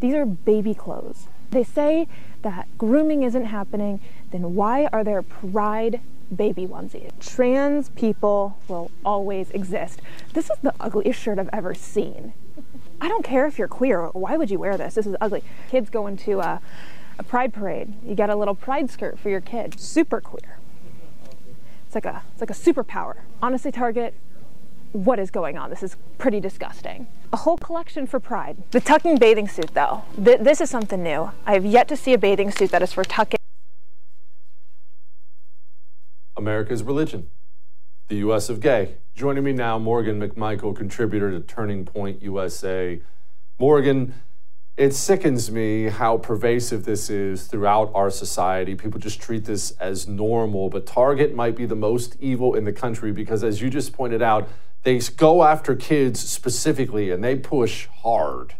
These 0.00 0.14
are 0.14 0.26
baby 0.26 0.74
clothes. 0.74 1.28
They 1.50 1.64
say 1.64 2.06
that 2.42 2.68
grooming 2.76 3.22
isn't 3.22 3.46
happening, 3.46 4.00
then 4.32 4.54
why 4.54 4.86
are 4.92 5.02
there 5.02 5.22
pride 5.22 6.00
baby 6.34 6.66
onesies? 6.66 7.10
Trans 7.20 7.88
people 7.90 8.58
will 8.68 8.90
always 9.02 9.50
exist. 9.52 10.02
This 10.34 10.50
is 10.50 10.58
the 10.62 10.74
ugliest 10.78 11.18
shirt 11.22 11.38
I've 11.38 11.48
ever 11.54 11.74
seen. 11.74 12.34
I 13.00 13.08
don't 13.08 13.24
care 13.24 13.46
if 13.46 13.58
you're 13.58 13.68
queer. 13.68 14.06
Why 14.08 14.36
would 14.36 14.50
you 14.50 14.58
wear 14.58 14.76
this? 14.76 14.94
This 14.94 15.06
is 15.06 15.16
ugly. 15.20 15.42
Kids 15.68 15.90
go 15.90 16.06
into 16.06 16.40
a, 16.40 16.60
a 17.18 17.22
pride 17.22 17.52
parade. 17.52 17.92
You 18.04 18.14
get 18.14 18.30
a 18.30 18.36
little 18.36 18.54
pride 18.54 18.90
skirt 18.90 19.18
for 19.18 19.28
your 19.28 19.40
kid. 19.40 19.78
Super 19.78 20.20
queer. 20.20 20.58
It's 21.86 21.94
like 21.94 22.06
a 22.06 22.22
it's 22.32 22.40
like 22.40 22.50
a 22.50 22.54
superpower. 22.54 23.18
Honestly, 23.42 23.70
Target, 23.70 24.14
what 24.94 25.18
is 25.18 25.30
going 25.30 25.58
on? 25.58 25.70
This 25.70 25.82
is 25.82 25.96
pretty 26.18 26.40
disgusting. 26.40 27.08
A 27.32 27.36
whole 27.36 27.56
collection 27.56 28.06
for 28.06 28.20
Pride. 28.20 28.56
The 28.70 28.80
tucking 28.80 29.18
bathing 29.18 29.48
suit, 29.48 29.74
though, 29.74 30.04
th- 30.22 30.40
this 30.40 30.60
is 30.60 30.70
something 30.70 31.02
new. 31.02 31.32
I 31.44 31.54
have 31.54 31.66
yet 31.66 31.88
to 31.88 31.96
see 31.96 32.12
a 32.12 32.18
bathing 32.18 32.52
suit 32.52 32.70
that 32.70 32.80
is 32.80 32.92
for 32.92 33.02
tucking. 33.04 33.40
America's 36.36 36.84
religion, 36.84 37.28
the 38.08 38.16
U.S. 38.16 38.48
of 38.48 38.60
gay. 38.60 38.96
Joining 39.14 39.44
me 39.44 39.52
now, 39.52 39.78
Morgan 39.78 40.20
McMichael, 40.20 40.76
contributor 40.76 41.30
to 41.30 41.40
Turning 41.40 41.84
Point 41.84 42.22
USA. 42.22 43.00
Morgan, 43.58 44.14
it 44.76 44.92
sickens 44.92 45.50
me 45.50 45.84
how 45.84 46.18
pervasive 46.18 46.84
this 46.84 47.08
is 47.08 47.46
throughout 47.46 47.92
our 47.94 48.10
society. 48.10 48.74
People 48.74 48.98
just 48.98 49.22
treat 49.22 49.44
this 49.44 49.70
as 49.72 50.08
normal, 50.08 50.68
but 50.68 50.84
Target 50.84 51.34
might 51.34 51.56
be 51.56 51.64
the 51.64 51.76
most 51.76 52.16
evil 52.20 52.54
in 52.54 52.64
the 52.64 52.72
country 52.72 53.12
because, 53.12 53.44
as 53.44 53.62
you 53.62 53.70
just 53.70 53.92
pointed 53.92 54.20
out, 54.20 54.48
they 54.82 54.98
go 54.98 55.44
after 55.44 55.74
kids 55.74 56.20
specifically 56.20 57.10
and 57.10 57.22
they 57.22 57.36
push 57.36 57.86
hard. 57.86 58.54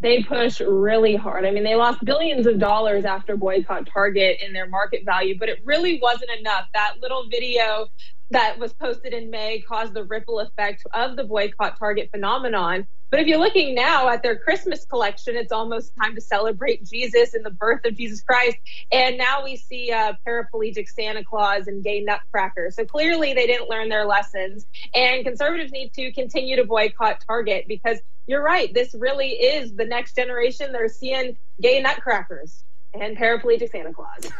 They 0.00 0.22
push 0.22 0.60
really 0.60 1.16
hard. 1.16 1.44
I 1.44 1.50
mean, 1.50 1.64
they 1.64 1.74
lost 1.74 2.04
billions 2.04 2.46
of 2.46 2.58
dollars 2.58 3.04
after 3.04 3.36
boycott 3.36 3.88
Target 3.92 4.40
in 4.40 4.52
their 4.52 4.68
market 4.68 5.04
value, 5.04 5.36
but 5.38 5.48
it 5.48 5.58
really 5.64 5.98
wasn't 6.00 6.30
enough. 6.38 6.66
That 6.72 6.94
little 7.02 7.28
video 7.28 7.88
that 8.30 8.58
was 8.58 8.72
posted 8.74 9.12
in 9.12 9.28
May 9.30 9.60
caused 9.60 9.94
the 9.94 10.04
ripple 10.04 10.38
effect 10.38 10.84
of 10.94 11.16
the 11.16 11.24
boycott 11.24 11.78
Target 11.78 12.10
phenomenon. 12.12 12.86
But 13.10 13.20
if 13.20 13.26
you're 13.26 13.38
looking 13.38 13.74
now 13.74 14.08
at 14.08 14.22
their 14.22 14.36
Christmas 14.36 14.84
collection, 14.84 15.34
it's 15.36 15.52
almost 15.52 15.92
time 15.96 16.14
to 16.14 16.20
celebrate 16.20 16.84
Jesus 16.84 17.34
and 17.34 17.44
the 17.44 17.50
birth 17.50 17.84
of 17.86 17.96
Jesus 17.96 18.20
Christ. 18.20 18.58
And 18.92 19.16
now 19.16 19.42
we 19.42 19.56
see 19.56 19.90
uh, 19.90 20.12
paraplegic 20.26 20.88
Santa 20.88 21.24
Claus 21.24 21.68
and 21.68 21.82
gay 21.82 22.00
nutcracker. 22.00 22.70
So 22.70 22.84
clearly 22.84 23.32
they 23.32 23.46
didn't 23.46 23.70
learn 23.70 23.88
their 23.88 24.04
lessons. 24.04 24.66
And 24.94 25.24
conservatives 25.24 25.72
need 25.72 25.92
to 25.94 26.12
continue 26.12 26.56
to 26.56 26.64
boycott 26.64 27.24
Target 27.26 27.66
because 27.66 27.98
you're 28.26 28.42
right. 28.42 28.72
This 28.74 28.94
really 28.94 29.30
is 29.30 29.74
the 29.74 29.86
next 29.86 30.14
generation. 30.14 30.72
They're 30.72 30.88
seeing 30.88 31.36
gay 31.62 31.80
nutcrackers 31.80 32.62
and 32.92 33.16
paraplegic 33.16 33.70
Santa 33.70 33.94
Claus. 33.94 34.30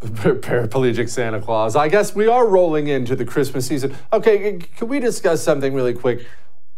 paraplegic 0.00 1.08
Santa 1.08 1.40
Claus. 1.40 1.74
I 1.74 1.88
guess 1.88 2.14
we 2.14 2.28
are 2.28 2.46
rolling 2.46 2.86
into 2.86 3.16
the 3.16 3.24
Christmas 3.24 3.66
season. 3.66 3.96
Okay, 4.12 4.58
can 4.58 4.86
we 4.86 5.00
discuss 5.00 5.42
something 5.42 5.74
really 5.74 5.94
quick? 5.94 6.26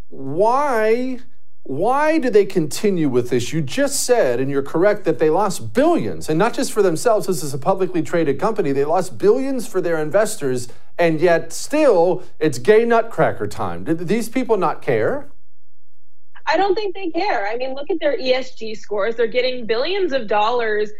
Why 0.09 1.21
why 1.69 2.17
do 2.17 2.31
they 2.31 2.47
continue 2.47 3.11
with 3.11 3.29
this? 3.29 3.53
You 3.53 3.61
just 3.61 4.03
said, 4.03 4.41
and 4.41 4.51
you're 4.51 4.63
correct, 4.63 5.05
that 5.05 5.19
they 5.19 5.29
lost 5.29 5.75
billions, 5.75 6.31
and 6.31 6.39
not 6.39 6.55
just 6.55 6.73
for 6.73 6.81
themselves. 6.81 7.27
This 7.27 7.43
is 7.43 7.53
a 7.53 7.59
publicly 7.59 8.01
traded 8.01 8.41
company. 8.41 8.73
They 8.73 8.87
lost 8.87 9.19
billions 9.19 9.67
for 9.67 9.83
their 9.83 9.99
investors, 9.99 10.69
and 10.99 11.21
yet 11.21 11.53
still 11.53 12.23
it's 12.39 12.59
gay 12.59 12.87
nutcracker 12.87 13.47
time. 13.47 13.85
Did 13.85 14.09
these 14.09 14.31
people 14.31 14.57
not 14.57 14.81
care? 14.81 15.29
I 16.49 16.57
don't 16.57 16.75
think 16.75 16.95
they 16.95 17.11
care. 17.11 17.47
I 17.47 17.57
mean, 17.57 17.75
look 17.75 17.91
at 17.91 18.01
their 18.01 18.17
ESG 18.17 18.79
scores. 18.79 19.17
They're 19.17 19.27
getting 19.27 19.67
billions 19.67 20.13
of 20.13 20.27
dollars 20.27 20.91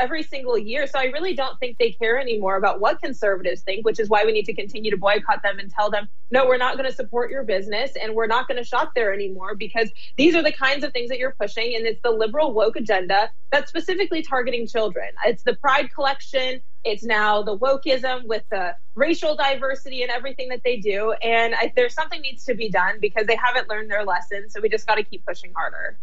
every 0.00 0.22
single 0.22 0.56
year. 0.58 0.86
So 0.86 0.98
I 0.98 1.04
really 1.04 1.34
don't 1.34 1.58
think 1.60 1.78
they 1.78 1.92
care 1.92 2.18
anymore 2.18 2.56
about 2.56 2.80
what 2.80 3.00
conservatives 3.00 3.60
think, 3.62 3.84
which 3.84 4.00
is 4.00 4.08
why 4.08 4.24
we 4.24 4.32
need 4.32 4.46
to 4.46 4.54
continue 4.54 4.90
to 4.90 4.96
boycott 4.96 5.42
them 5.42 5.58
and 5.58 5.70
tell 5.70 5.90
them, 5.90 6.08
no, 6.30 6.46
we're 6.46 6.56
not 6.56 6.76
going 6.76 6.88
to 6.88 6.94
support 6.94 7.30
your 7.30 7.44
business 7.44 7.92
and 8.00 8.14
we're 8.14 8.26
not 8.26 8.48
going 8.48 8.56
to 8.56 8.64
shop 8.64 8.92
there 8.94 9.12
anymore 9.12 9.54
because 9.54 9.90
these 10.16 10.34
are 10.34 10.42
the 10.42 10.52
kinds 10.52 10.82
of 10.82 10.92
things 10.92 11.08
that 11.10 11.18
you're 11.18 11.36
pushing. 11.38 11.76
And 11.76 11.86
it's 11.86 12.00
the 12.02 12.10
liberal 12.10 12.52
woke 12.52 12.76
agenda 12.76 13.30
that's 13.52 13.68
specifically 13.68 14.22
targeting 14.22 14.66
children. 14.66 15.10
It's 15.24 15.42
the 15.42 15.54
Pride 15.54 15.92
collection. 15.94 16.62
It's 16.86 17.02
now 17.02 17.42
the 17.42 17.58
wokeism 17.58 18.26
with 18.26 18.44
the 18.48 18.76
racial 18.94 19.34
diversity 19.34 20.02
and 20.02 20.10
everything 20.12 20.48
that 20.50 20.62
they 20.62 20.76
do. 20.76 21.12
And 21.20 21.52
I, 21.52 21.72
there's 21.74 21.94
something 21.94 22.20
needs 22.20 22.44
to 22.44 22.54
be 22.54 22.68
done 22.68 22.98
because 23.00 23.26
they 23.26 23.34
haven't 23.34 23.68
learned 23.68 23.90
their 23.90 24.04
lesson. 24.04 24.48
So 24.48 24.60
we 24.60 24.68
just 24.68 24.86
got 24.86 24.94
to 24.94 25.02
keep 25.02 25.26
pushing 25.26 25.52
harder. 25.52 25.98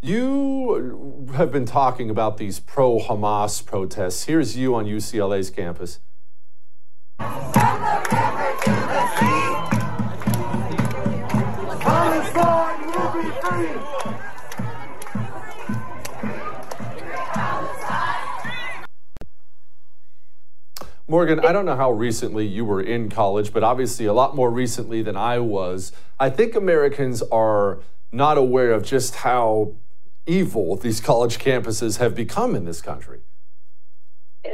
You 0.00 1.28
have 1.34 1.52
been 1.52 1.66
talking 1.66 2.08
about 2.08 2.38
these 2.38 2.60
pro 2.60 2.98
Hamas 2.98 3.64
protests. 3.64 4.24
Here's 4.24 4.56
you 4.56 4.74
on 4.74 4.86
UCLA's 4.86 5.50
campus. 5.50 6.00
Morgan, 21.10 21.40
I 21.40 21.50
don't 21.50 21.66
know 21.66 21.74
how 21.74 21.90
recently 21.90 22.46
you 22.46 22.64
were 22.64 22.80
in 22.80 23.10
college, 23.10 23.52
but 23.52 23.64
obviously 23.64 24.06
a 24.06 24.12
lot 24.12 24.36
more 24.36 24.48
recently 24.48 25.02
than 25.02 25.16
I 25.16 25.40
was. 25.40 25.90
I 26.20 26.30
think 26.30 26.54
Americans 26.54 27.20
are 27.32 27.80
not 28.12 28.38
aware 28.38 28.70
of 28.70 28.84
just 28.84 29.16
how 29.16 29.74
evil 30.24 30.76
these 30.76 31.00
college 31.00 31.40
campuses 31.40 31.98
have 31.98 32.14
become 32.14 32.54
in 32.54 32.64
this 32.64 32.80
country. 32.80 33.22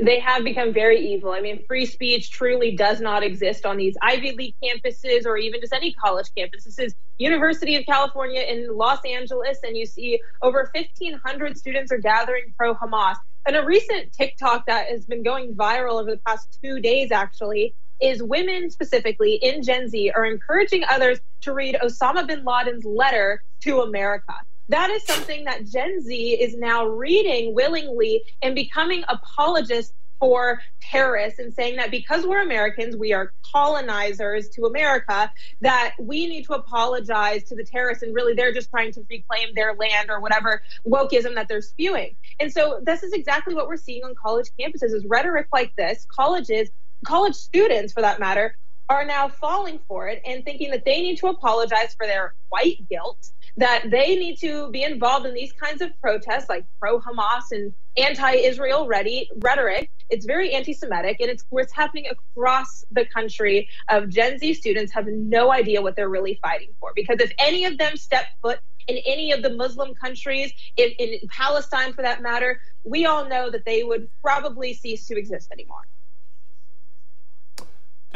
They 0.01 0.19
have 0.21 0.45
become 0.45 0.73
very 0.73 0.99
evil. 0.99 1.33
I 1.33 1.43
mean, 1.43 1.63
free 1.67 1.85
speech 1.85 2.31
truly 2.31 2.75
does 2.75 3.03
not 3.03 3.23
exist 3.23 3.67
on 3.67 3.77
these 3.77 3.95
Ivy 4.01 4.33
League 4.33 4.55
campuses 4.65 5.27
or 5.27 5.37
even 5.37 5.61
just 5.61 5.75
any 5.75 5.93
college 5.93 6.29
campus. 6.35 6.65
This 6.65 6.79
is 6.79 6.95
University 7.19 7.77
of 7.77 7.85
California 7.85 8.41
in 8.41 8.75
Los 8.75 9.05
Angeles, 9.05 9.59
and 9.63 9.77
you 9.77 9.85
see 9.85 10.23
over 10.41 10.71
1,500 10.75 11.59
students 11.59 11.93
are 11.93 11.99
gathering 11.99 12.55
pro 12.57 12.75
Hamas. 12.75 13.17
And 13.47 13.55
a 13.55 13.65
recent 13.65 14.13
TikTok 14.13 14.67
that 14.67 14.89
has 14.89 15.07
been 15.07 15.23
going 15.23 15.55
viral 15.55 16.01
over 16.01 16.11
the 16.11 16.21
past 16.27 16.59
two 16.61 16.81
days, 16.81 17.13
actually, 17.13 17.75
is 18.01 18.21
women 18.21 18.71
specifically 18.71 19.35
in 19.35 19.63
Gen 19.63 19.89
Z 19.89 20.11
are 20.11 20.27
encouraging 20.27 20.83
others 20.91 21.21
to 21.43 21.53
read 21.55 21.77
Osama 21.83 22.27
bin 22.27 22.45
Laden's 22.45 22.85
letter 22.85 23.45
to 23.61 23.83
America. 23.83 24.35
That 24.69 24.91
is 24.91 25.05
something 25.05 25.45
that 25.45 25.65
Gen 25.65 26.03
Z 26.03 26.15
is 26.15 26.57
now 26.57 26.87
reading 26.87 27.55
willingly 27.55 28.25
and 28.43 28.55
becoming 28.57 29.05
apologists 29.09 29.95
for 30.19 30.61
terrorists 30.81 31.39
and 31.39 31.53
saying 31.53 31.77
that 31.77 31.91
because 31.91 32.27
we're 32.27 32.43
Americans, 32.43 32.97
we 32.97 33.13
are 33.13 33.33
colonizers 33.53 34.49
to 34.51 34.67
America, 34.67 35.31
that 35.61 35.95
we 35.99 36.27
need 36.27 36.45
to 36.45 36.55
apologize 36.55 37.45
to 37.45 37.55
the 37.55 37.65
terrorists. 37.65 38.03
And 38.03 38.15
really, 38.15 38.35
they're 38.35 38.53
just 38.53 38.71
trying 38.71 38.93
to 38.93 39.07
reclaim 39.09 39.55
their 39.55 39.75
land 39.75 40.11
or 40.11 40.21
whatever 40.21 40.63
wokeism 40.87 41.35
that 41.35 41.49
they're 41.49 41.63
spewing. 41.63 42.17
And 42.41 42.53
so, 42.53 42.81
this 42.83 43.03
is 43.03 43.13
exactly 43.13 43.55
what 43.55 43.69
we're 43.69 43.77
seeing 43.77 44.05
on 44.05 44.15
college 44.15 44.49
campuses 44.59 44.95
is 44.95 45.05
rhetoric 45.07 45.49
like 45.53 45.75
this. 45.77 46.07
Colleges, 46.11 46.71
college 47.05 47.35
students 47.35 47.93
for 47.93 48.01
that 48.01 48.21
matter, 48.21 48.57
are 48.89 49.05
now 49.05 49.29
falling 49.29 49.81
for 49.89 50.09
it 50.09 50.23
and 50.25 50.45
thinking 50.45 50.71
that 50.71 50.85
they 50.85 51.03
need 51.03 51.19
to 51.19 51.27
apologize 51.27 51.95
for 51.95 52.07
their 52.07 52.35
white 52.51 52.89
guilt 52.89 53.33
that 53.57 53.91
they 53.91 54.17
need 54.17 54.37
to 54.37 54.71
be 54.71 54.83
involved 54.83 55.27
in 55.27 55.35
these 55.35 55.53
kinds 55.53 55.81
of 55.81 55.91
protests 56.01 56.49
like 56.49 56.65
pro 56.79 57.01
Hamas 57.01 57.53
and 57.53 57.73
anti 57.97 58.33
Israel 58.33 58.87
ready 58.87 59.29
rhetoric. 59.39 59.91
It's 60.11 60.25
very 60.25 60.53
anti 60.55 60.73
Semitic 60.73 61.21
and 61.21 61.31
it's 61.31 61.45
what's 61.51 61.73
happening 61.73 62.07
across 62.11 62.85
the 62.91 63.05
country 63.07 63.69
of 63.89 64.09
Gen 64.09 64.39
Z 64.39 64.55
students 64.55 64.93
have 64.93 65.07
no 65.07 65.53
idea 65.53 65.83
what 65.83 65.97
they're 65.97 66.09
really 66.09 66.39
fighting 66.43 66.69
for. 66.81 66.93
Because 66.95 67.21
if 67.21 67.33
any 67.39 67.65
of 67.65 67.79
them 67.79 67.97
step 67.97 68.27
foot 68.43 68.61
in 68.89 68.99
any 69.07 69.33
of 69.33 69.43
the 69.43 69.51
Muslim 69.51 69.95
countries, 69.95 70.53
in, 70.77 70.91
in 70.99 71.29
Palestine 71.29 71.93
for 71.93 72.03
that 72.03 72.23
matter, 72.23 72.61
we 72.85 73.05
all 73.05 73.29
know 73.29 73.51
that 73.51 73.65
they 73.65 73.83
would 73.83 74.09
probably 74.23 74.75
cease 74.75 75.07
to 75.09 75.19
exist 75.19 75.51
anymore. 75.51 75.83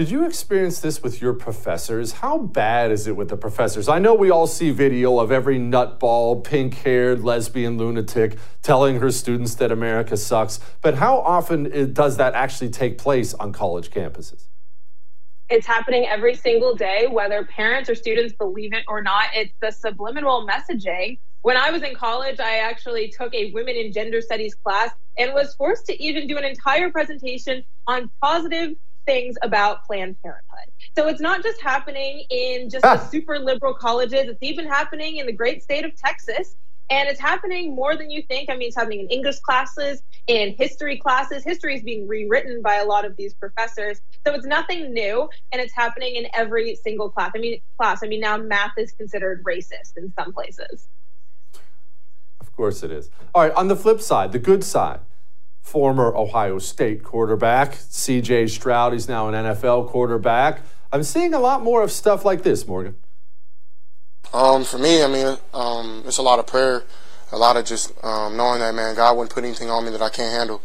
Did 0.01 0.11
you 0.11 0.25
experience 0.25 0.81
this 0.81 1.03
with 1.03 1.21
your 1.21 1.35
professors? 1.35 2.13
How 2.13 2.39
bad 2.39 2.91
is 2.91 3.07
it 3.07 3.17
with 3.17 3.29
the 3.29 3.37
professors? 3.37 3.87
I 3.87 3.99
know 3.99 4.15
we 4.15 4.31
all 4.31 4.47
see 4.47 4.71
video 4.71 5.19
of 5.19 5.31
every 5.31 5.59
nutball, 5.59 6.43
pink 6.43 6.73
haired 6.73 7.23
lesbian 7.23 7.77
lunatic 7.77 8.39
telling 8.63 8.99
her 9.01 9.11
students 9.11 9.57
that 9.57 9.71
America 9.71 10.17
sucks, 10.17 10.59
but 10.81 10.95
how 10.95 11.19
often 11.19 11.93
does 11.93 12.17
that 12.17 12.33
actually 12.33 12.71
take 12.71 12.97
place 12.97 13.35
on 13.35 13.53
college 13.53 13.91
campuses? 13.91 14.47
It's 15.51 15.67
happening 15.67 16.07
every 16.07 16.35
single 16.35 16.75
day, 16.75 17.07
whether 17.07 17.45
parents 17.45 17.91
or 17.91 17.95
students 17.95 18.33
believe 18.33 18.73
it 18.73 18.85
or 18.89 19.03
not. 19.03 19.27
It's 19.35 19.53
the 19.61 19.71
subliminal 19.71 20.49
messaging. 20.49 21.19
When 21.43 21.59
I 21.59 21.71
was 21.71 21.83
in 21.83 21.95
college, 21.95 22.41
I 22.41 22.61
actually 22.61 23.09
took 23.11 23.35
a 23.35 23.51
women 23.53 23.77
in 23.77 23.93
gender 23.93 24.23
studies 24.23 24.55
class 24.55 24.93
and 25.19 25.35
was 25.35 25.55
forced 25.57 25.85
to 25.89 26.03
even 26.03 26.27
do 26.27 26.39
an 26.39 26.45
entire 26.45 26.91
presentation 26.91 27.65
on 27.87 28.11
positive 28.23 28.77
things 29.07 29.37
about 29.43 29.85
Planned 29.87 30.21
Parenthood. 30.23 30.71
So 30.97 31.09
it's 31.09 31.21
not 31.21 31.43
just 31.43 31.61
happening 31.61 32.25
in 32.31 32.71
just 32.71 32.85
ah. 32.85 32.97
the 32.97 33.07
super 33.07 33.39
liberal 33.39 33.75
colleges, 33.75 34.29
it's 34.29 34.43
even 34.43 34.67
happening 34.67 35.17
in 35.17 35.27
the 35.27 35.33
great 35.33 35.63
state 35.63 35.85
of 35.85 35.95
Texas. 35.97 36.57
And 36.91 37.09
it's 37.09 37.21
happening 37.21 37.77
more 37.77 37.97
than 37.97 38.11
you 38.11 38.21
think. 38.23 38.51
I 38.51 38.57
mean, 38.57 38.67
it's 38.67 38.77
happening 38.77 39.01
in 39.01 39.09
English 39.09 39.39
classes, 39.39 40.03
in 40.27 40.55
history 40.55 40.97
classes. 40.97 41.45
History 41.45 41.77
is 41.77 41.85
being 41.85 42.09
rewritten 42.09 42.63
by 42.63 42.77
a 42.77 42.85
lot 42.85 43.05
of 43.05 43.17
these 43.17 43.33
professors. 43.33 44.01
So 44.27 44.35
it's 44.35 44.45
nothing 44.45 44.93
new, 44.93 45.31
and 45.53 45.63
it's 45.63 45.73
happening 45.73 46.17
in 46.17 46.27
every 46.35 46.75
single 46.75 47.09
class. 47.09 47.31
I 47.37 47.39
mean, 47.39 47.61
class. 47.79 48.01
I 48.03 48.09
mean, 48.09 48.21
now 48.21 48.37
math 48.39 48.73
is 48.77 48.91
considered 48.91 49.45
racist 49.45 49.97
in 49.97 50.13
some 50.19 50.33
places. 50.33 50.89
Of 52.41 52.57
course 52.57 52.83
it 52.83 52.91
is. 52.91 53.09
All 53.37 53.43
right, 53.43 53.53
on 53.53 53.69
the 53.69 53.77
flip 53.77 54.01
side, 54.01 54.33
the 54.33 54.41
good 54.41 54.65
side, 54.65 54.99
former 55.63 56.15
Ohio 56.17 56.59
State 56.59 57.03
quarterback. 57.03 57.73
CJ 57.73 58.51
Stroud, 58.51 58.93
he's 58.93 59.09
now 59.09 59.29
an 59.29 59.35
NFL 59.35 59.89
quarterback. 59.89 60.63
I'm 60.93 61.03
seeing 61.05 61.35
a 61.35 61.39
lot 61.39 61.63
more 61.63 61.83
of 61.83 61.93
stuff 61.93 62.25
like 62.25 62.43
this, 62.43 62.67
Morgan. 62.67 62.97
Um, 64.33 64.65
for 64.65 64.79
me, 64.79 65.03
I 65.03 65.07
mean, 65.07 65.37
um, 65.55 66.03
it's 66.07 66.19
a 66.19 66.23
lot 66.23 66.39
of 66.39 66.47
prayer, 66.47 66.85
a 67.33 67.37
lot 67.39 67.57
of 67.57 67.65
just 67.65 67.93
um, 68.05 68.37
knowing 68.37 68.61
that, 68.61 68.75
man, 68.75 68.95
God 68.95 69.17
wouldn't 69.17 69.33
put 69.33 69.45
anything 69.45 69.71
on 69.71 69.85
me 69.85 69.91
that 69.91 70.03
I 70.03 70.09
can't 70.09 70.33
handle. 70.33 70.63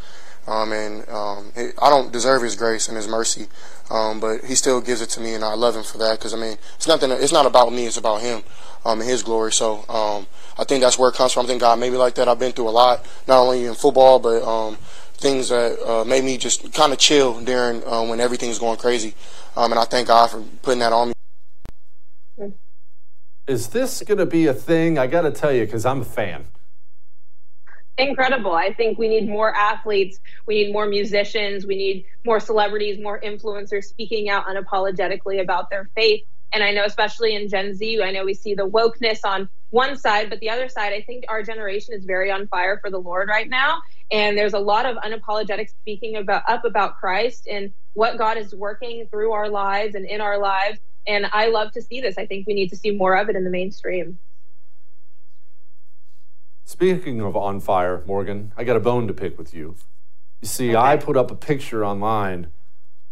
Um, 0.48 0.72
and 0.72 1.08
um, 1.10 1.52
I 1.58 1.90
don't 1.90 2.12
deserve 2.12 2.44
His 2.44 2.56
grace 2.56 2.88
and 2.88 2.96
His 2.96 3.08
mercy, 3.08 3.48
um, 3.90 4.20
but 4.20 4.44
He 4.46 4.56
still 4.56 4.80
gives 4.80 5.02
it 5.02 5.10
to 5.12 5.20
me, 5.20 5.34
and 5.34 5.44
I 5.44 5.56
love 5.56 5.76
Him 5.76 5.84
for 5.84 5.98
that. 5.98 6.20
Because 6.20 6.34
I 6.34 6.38
mean, 6.38 6.58
it's 6.76 6.88
nothing. 6.88 7.10
It's 7.12 7.34
not 7.34 7.46
about 7.46 7.74
me. 7.74 7.88
It's 7.88 7.98
about 7.98 8.22
Him 8.22 8.44
um, 8.86 9.02
and 9.02 9.10
His 9.10 9.24
glory. 9.24 9.52
So 9.52 9.86
um, 9.90 10.28
I 10.58 10.64
think 10.64 10.82
that's 10.84 11.00
where 11.00 11.10
it 11.10 11.16
comes 11.16 11.34
from. 11.34 11.46
I 11.46 11.48
think 11.48 11.62
God 11.62 11.80
made 11.80 11.92
me 11.92 11.98
like 11.98 12.16
that. 12.16 12.28
I've 12.28 12.40
been 12.40 12.52
through 12.52 12.70
a 12.70 12.72
lot, 12.72 13.06
not 13.28 13.40
only 13.40 13.66
in 13.66 13.74
football, 13.74 14.20
but 14.20 14.44
um, 14.44 14.78
things 15.14 15.50
that 15.50 15.80
uh, 15.84 16.04
made 16.04 16.24
me 16.24 16.38
just 16.38 16.72
kind 16.74 16.94
of 16.94 17.00
chill 17.00 17.40
during 17.44 17.84
uh, 17.86 18.04
when 18.04 18.20
everything's 18.20 18.60
going 18.60 18.78
crazy. 18.78 19.16
And 19.58 19.74
I 19.74 19.86
thank 19.86 20.10
God 20.10 20.30
for 20.30 20.44
putting 20.62 20.80
that 20.80 20.94
on 20.94 21.08
me. 21.08 21.14
Is 23.48 23.70
this 23.70 24.02
going 24.02 24.18
to 24.18 24.26
be 24.26 24.48
a 24.48 24.54
thing? 24.54 24.98
I 24.98 25.08
got 25.08 25.22
to 25.22 25.32
tell 25.32 25.52
you, 25.52 25.66
because 25.66 25.86
I'm 25.86 26.02
a 26.02 26.06
fan 26.06 26.46
incredible. 27.98 28.54
I 28.54 28.74
think 28.74 28.98
we 28.98 29.08
need 29.08 29.28
more 29.28 29.54
athletes, 29.56 30.20
we 30.48 30.64
need 30.64 30.74
more 30.74 30.88
musicians, 30.88 31.66
we 31.66 31.76
need 31.76 32.06
more 32.26 32.40
celebrities, 32.40 33.00
more 33.02 33.20
influencers 33.22 33.86
speaking 33.86 34.30
out 34.30 34.46
unapologetically 34.48 35.42
about 35.42 35.70
their 35.70 35.90
faith. 35.96 36.24
And 36.54 36.64
I 36.64 36.72
know, 36.72 36.86
especially 36.86 37.36
in 37.36 37.50
Gen 37.50 37.76
Z, 37.76 38.02
I 38.02 38.12
know 38.12 38.24
we 38.24 38.34
see 38.34 38.54
the 38.54 38.68
wokeness 38.68 39.20
on 39.26 39.50
one 39.72 39.98
side, 39.98 40.30
but 40.30 40.40
the 40.40 40.50
other 40.50 40.70
side, 40.70 40.94
I 40.94 41.02
think 41.02 41.26
our 41.28 41.44
generation 41.44 41.94
is 41.94 42.06
very 42.06 42.32
on 42.32 42.48
fire 42.48 42.80
for 42.82 42.90
the 42.90 42.98
Lord 42.98 43.28
right 43.28 43.50
now. 43.50 43.80
And 44.12 44.38
there's 44.38 44.54
a 44.54 44.60
lot 44.60 44.86
of 44.86 44.96
unapologetic 44.98 45.70
speaking 45.70 46.16
about 46.16 46.44
up 46.48 46.64
about 46.64 46.98
Christ 46.98 47.48
and 47.50 47.74
what 47.94 48.18
God 48.18 48.38
is 48.38 48.54
working 48.54 49.08
through 49.10 49.34
our 49.34 49.50
lives 49.50 49.96
and 49.96 50.06
in 50.06 50.22
our 50.22 50.38
lives. 50.40 50.80
And 51.08 51.26
I 51.34 51.48
love 51.48 51.72
to 51.74 51.82
see 51.82 52.02
this. 52.02 52.18
I 52.18 52.26
think 52.26 52.48
we 52.48 52.54
need 52.54 52.70
to 52.70 52.78
see 52.78 52.92
more 52.92 53.18
of 53.18 53.30
it 53.30 53.36
in 53.36 53.44
the 53.44 53.50
mainstream. 53.50 54.20
Speaking 56.68 57.22
of 57.22 57.36
on 57.36 57.60
fire, 57.60 58.04
Morgan, 58.08 58.52
I 58.58 58.64
got 58.64 58.76
a 58.76 58.80
bone 58.80 59.08
to 59.08 59.14
pick 59.14 59.38
with 59.38 59.54
you. 59.54 59.76
You 60.42 60.48
see, 60.48 60.76
okay. 60.76 60.78
I 60.78 60.98
put 60.98 61.16
up 61.16 61.30
a 61.30 61.36
picture 61.36 61.86
online 61.86 62.48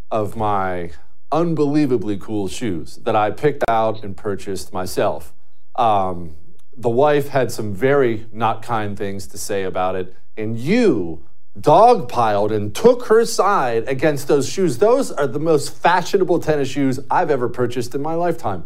of 0.09 0.35
my 0.35 0.91
unbelievably 1.31 2.17
cool 2.17 2.47
shoes 2.47 2.97
that 3.03 3.15
I 3.15 3.29
picked 3.29 3.63
out 3.69 4.03
and 4.03 4.17
purchased 4.17 4.73
myself. 4.73 5.35
Um, 5.75 6.35
the 6.75 6.89
wife 6.89 7.27
had 7.27 7.51
some 7.51 7.75
very 7.75 8.25
not 8.31 8.63
kind 8.63 8.97
things 8.97 9.27
to 9.27 9.37
say 9.37 9.63
about 9.63 9.95
it, 9.95 10.15
and 10.35 10.57
you 10.57 11.23
dogpiled 11.57 12.51
and 12.51 12.73
took 12.73 13.05
her 13.05 13.23
side 13.23 13.87
against 13.87 14.27
those 14.27 14.49
shoes. 14.49 14.79
Those 14.79 15.11
are 15.11 15.27
the 15.27 15.39
most 15.39 15.75
fashionable 15.77 16.39
tennis 16.39 16.69
shoes 16.69 16.99
I've 17.11 17.29
ever 17.29 17.47
purchased 17.47 17.93
in 17.93 18.01
my 18.01 18.15
lifetime. 18.15 18.65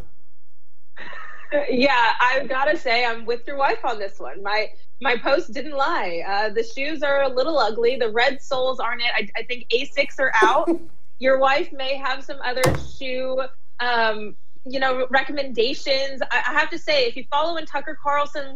Yeah, 1.69 2.13
I've 2.19 2.49
got 2.49 2.65
to 2.65 2.77
say 2.77 3.05
I'm 3.05 3.25
with 3.25 3.45
your 3.47 3.57
wife 3.57 3.83
on 3.83 3.99
this 3.99 4.19
one. 4.19 4.43
My 4.43 4.69
my 5.01 5.17
post 5.17 5.53
didn't 5.53 5.73
lie. 5.73 6.23
Uh, 6.27 6.49
the 6.49 6.63
shoes 6.63 7.03
are 7.03 7.23
a 7.23 7.29
little 7.29 7.57
ugly. 7.57 7.97
The 7.97 8.09
red 8.09 8.41
soles 8.41 8.79
aren't 8.79 9.01
it. 9.01 9.11
I, 9.15 9.39
I 9.39 9.43
think 9.43 9.69
Asics 9.69 10.19
are 10.19 10.31
out. 10.41 10.69
your 11.19 11.39
wife 11.39 11.71
may 11.71 11.95
have 11.95 12.23
some 12.23 12.39
other 12.43 12.63
shoe, 12.97 13.41
um, 13.79 14.35
you 14.65 14.79
know, 14.79 15.07
recommendations. 15.09 16.21
I, 16.31 16.43
I, 16.47 16.53
have 16.53 16.69
to 16.71 16.79
say, 16.79 17.05
if 17.05 17.15
you 17.15 17.25
follow 17.29 17.57
in 17.57 17.65
Tucker 17.65 17.97
Carlson 18.01 18.55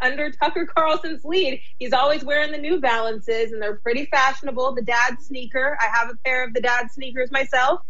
under 0.00 0.30
Tucker 0.30 0.66
Carlson's 0.66 1.24
lead, 1.24 1.60
he's 1.78 1.92
always 1.92 2.24
wearing 2.24 2.52
the 2.52 2.58
New 2.58 2.80
Balances, 2.80 3.52
and 3.52 3.60
they're 3.60 3.76
pretty 3.76 4.06
fashionable. 4.06 4.74
The 4.74 4.82
dad 4.82 5.20
sneaker. 5.20 5.78
I 5.80 5.86
have 5.86 6.10
a 6.10 6.16
pair 6.24 6.44
of 6.44 6.54
the 6.54 6.60
dad 6.60 6.90
sneakers 6.90 7.30
myself. 7.30 7.80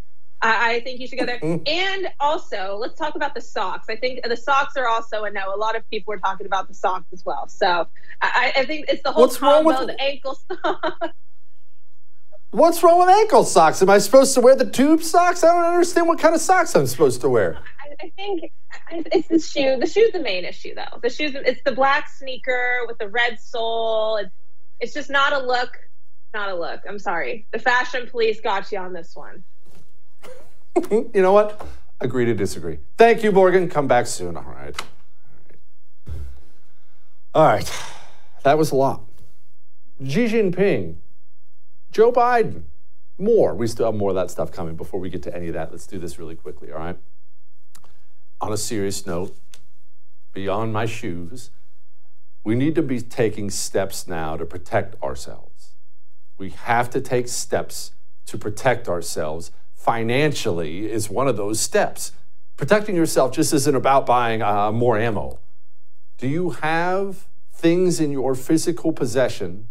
I, 0.40 0.74
I 0.74 0.80
think 0.80 1.00
you 1.00 1.06
should 1.06 1.18
go 1.18 1.26
there. 1.26 1.40
Mm. 1.40 1.68
And 1.68 2.08
also, 2.20 2.76
let's 2.78 2.98
talk 2.98 3.16
about 3.16 3.34
the 3.34 3.40
socks. 3.40 3.88
I 3.88 3.96
think 3.96 4.20
the 4.22 4.36
socks 4.36 4.76
are 4.76 4.86
also 4.86 5.24
a 5.24 5.30
no. 5.30 5.54
A 5.54 5.56
lot 5.56 5.76
of 5.76 5.88
people 5.90 6.14
are 6.14 6.18
talking 6.18 6.46
about 6.46 6.68
the 6.68 6.74
socks 6.74 7.06
as 7.12 7.24
well. 7.24 7.48
So 7.48 7.88
I, 8.22 8.52
I 8.56 8.64
think 8.64 8.86
it's 8.88 9.02
the 9.02 9.12
whole 9.12 9.24
What's 9.24 9.38
combo, 9.38 9.70
wrong 9.70 9.86
with 9.86 9.96
the 9.96 10.00
ankle 10.00 10.38
socks. 10.48 10.98
What's 12.50 12.82
wrong 12.82 12.98
with 12.98 13.10
ankle 13.10 13.44
socks? 13.44 13.82
Am 13.82 13.90
I 13.90 13.98
supposed 13.98 14.32
to 14.34 14.40
wear 14.40 14.56
the 14.56 14.68
tube 14.70 15.02
socks? 15.02 15.44
I 15.44 15.52
don't 15.52 15.64
understand 15.64 16.08
what 16.08 16.18
kind 16.18 16.34
of 16.34 16.40
socks 16.40 16.74
I'm 16.74 16.86
supposed 16.86 17.20
to 17.20 17.28
wear. 17.28 17.58
I, 17.80 18.06
I 18.06 18.10
think 18.16 18.52
it's 18.90 19.28
the 19.28 19.38
shoe. 19.38 19.76
The 19.78 19.86
shoe's 19.86 20.12
the 20.12 20.20
main 20.20 20.44
issue, 20.44 20.74
though. 20.74 20.98
The 21.02 21.10
shoes. 21.10 21.32
It's 21.34 21.60
the 21.64 21.72
black 21.72 22.08
sneaker 22.08 22.80
with 22.86 22.96
the 22.98 23.08
red 23.08 23.38
sole. 23.38 24.16
It's, 24.16 24.34
it's 24.80 24.94
just 24.94 25.10
not 25.10 25.34
a 25.34 25.44
look. 25.44 25.78
Not 26.32 26.48
a 26.48 26.54
look. 26.54 26.80
I'm 26.88 26.98
sorry. 26.98 27.46
The 27.52 27.58
fashion 27.58 28.08
police 28.10 28.40
got 28.40 28.70
you 28.72 28.78
on 28.78 28.92
this 28.92 29.14
one. 29.14 29.44
you 30.90 31.22
know 31.22 31.32
what? 31.32 31.66
Agree 32.00 32.24
to 32.24 32.34
disagree. 32.34 32.78
Thank 32.96 33.22
you, 33.22 33.32
Morgan. 33.32 33.68
Come 33.68 33.88
back 33.88 34.06
soon. 34.06 34.36
All 34.36 34.44
right. 34.44 34.80
All 37.34 37.44
right. 37.44 37.70
That 38.44 38.56
was 38.56 38.70
a 38.70 38.76
lot. 38.76 39.02
Xi 40.04 40.26
Jinping, 40.26 40.96
Joe 41.90 42.12
Biden, 42.12 42.62
more. 43.18 43.54
We 43.54 43.66
still 43.66 43.86
have 43.86 43.96
more 43.96 44.10
of 44.10 44.16
that 44.16 44.30
stuff 44.30 44.52
coming 44.52 44.76
before 44.76 45.00
we 45.00 45.10
get 45.10 45.22
to 45.24 45.34
any 45.34 45.48
of 45.48 45.54
that. 45.54 45.72
Let's 45.72 45.86
do 45.86 45.98
this 45.98 46.18
really 46.18 46.36
quickly, 46.36 46.70
all 46.70 46.78
right? 46.78 46.96
On 48.40 48.52
a 48.52 48.56
serious 48.56 49.06
note, 49.06 49.36
beyond 50.32 50.72
my 50.72 50.86
shoes, 50.86 51.50
we 52.44 52.54
need 52.54 52.76
to 52.76 52.82
be 52.82 53.00
taking 53.00 53.50
steps 53.50 54.06
now 54.06 54.36
to 54.36 54.46
protect 54.46 55.00
ourselves. 55.02 55.74
We 56.38 56.50
have 56.50 56.88
to 56.90 57.00
take 57.00 57.26
steps 57.26 57.92
to 58.26 58.38
protect 58.38 58.88
ourselves 58.88 59.50
financially 59.78 60.90
is 60.90 61.08
one 61.08 61.28
of 61.28 61.36
those 61.36 61.60
steps. 61.60 62.12
Protecting 62.56 62.96
yourself 62.96 63.32
just 63.32 63.54
isn't 63.54 63.74
about 63.76 64.04
buying 64.04 64.42
uh, 64.42 64.72
more 64.72 64.98
ammo. 64.98 65.38
Do 66.18 66.26
you 66.26 66.50
have 66.50 67.28
things 67.52 68.00
in 68.00 68.10
your 68.10 68.34
physical 68.34 68.92
possession 68.92 69.68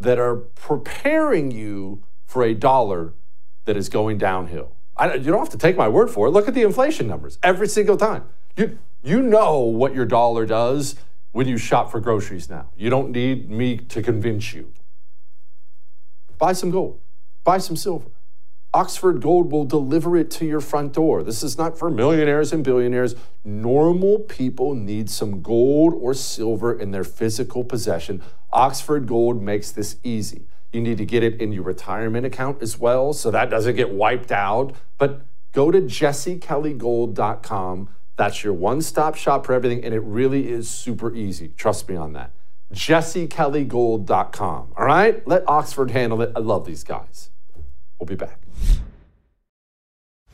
that 0.00 0.18
are 0.18 0.34
preparing 0.34 1.52
you 1.52 2.02
for 2.26 2.42
a 2.42 2.52
dollar 2.52 3.14
that 3.64 3.76
is 3.76 3.88
going 3.88 4.18
downhill? 4.18 4.72
I, 4.96 5.14
you 5.14 5.30
don't 5.30 5.38
have 5.38 5.50
to 5.50 5.58
take 5.58 5.76
my 5.76 5.88
word 5.88 6.10
for 6.10 6.26
it. 6.26 6.30
Look 6.30 6.48
at 6.48 6.54
the 6.54 6.62
inflation 6.62 7.06
numbers 7.06 7.38
every 7.42 7.68
single 7.68 7.96
time. 7.96 8.24
You, 8.56 8.76
you 9.04 9.22
know 9.22 9.60
what 9.60 9.94
your 9.94 10.04
dollar 10.04 10.46
does 10.46 10.96
when 11.30 11.46
you 11.46 11.58
shop 11.58 11.92
for 11.92 12.00
groceries 12.00 12.50
now. 12.50 12.70
You 12.76 12.90
don't 12.90 13.12
need 13.12 13.50
me 13.50 13.76
to 13.76 14.02
convince 14.02 14.52
you. 14.52 14.72
Buy 16.38 16.52
some 16.52 16.72
gold, 16.72 17.00
buy 17.44 17.58
some 17.58 17.76
silver 17.76 18.10
Oxford 18.74 19.22
Gold 19.22 19.50
will 19.52 19.64
deliver 19.64 20.16
it 20.16 20.32
to 20.32 20.44
your 20.44 20.60
front 20.60 20.94
door. 20.94 21.22
This 21.22 21.44
is 21.44 21.56
not 21.56 21.78
for 21.78 21.92
millionaires 21.92 22.52
and 22.52 22.64
billionaires. 22.64 23.14
Normal 23.44 24.18
people 24.18 24.74
need 24.74 25.08
some 25.08 25.42
gold 25.42 25.94
or 25.94 26.12
silver 26.12 26.76
in 26.76 26.90
their 26.90 27.04
physical 27.04 27.62
possession. 27.62 28.20
Oxford 28.52 29.06
Gold 29.06 29.40
makes 29.40 29.70
this 29.70 29.98
easy. 30.02 30.48
You 30.72 30.80
need 30.80 30.98
to 30.98 31.06
get 31.06 31.22
it 31.22 31.40
in 31.40 31.52
your 31.52 31.62
retirement 31.62 32.26
account 32.26 32.60
as 32.62 32.76
well, 32.76 33.12
so 33.12 33.30
that 33.30 33.48
doesn't 33.48 33.76
get 33.76 33.92
wiped 33.92 34.32
out. 34.32 34.74
But 34.98 35.24
go 35.52 35.70
to 35.70 35.80
jessekellygold.com. 35.80 37.88
That's 38.16 38.42
your 38.42 38.54
one 38.54 38.82
stop 38.82 39.14
shop 39.14 39.46
for 39.46 39.52
everything, 39.52 39.84
and 39.84 39.94
it 39.94 40.02
really 40.02 40.50
is 40.50 40.68
super 40.68 41.14
easy. 41.14 41.52
Trust 41.56 41.88
me 41.88 41.94
on 41.94 42.12
that. 42.14 42.32
jessekellygold.com. 42.72 44.72
All 44.76 44.84
right? 44.84 45.24
Let 45.28 45.48
Oxford 45.48 45.92
handle 45.92 46.20
it. 46.22 46.32
I 46.34 46.40
love 46.40 46.66
these 46.66 46.82
guys. 46.82 47.30
We'll 48.00 48.06
be 48.06 48.16
back. 48.16 48.43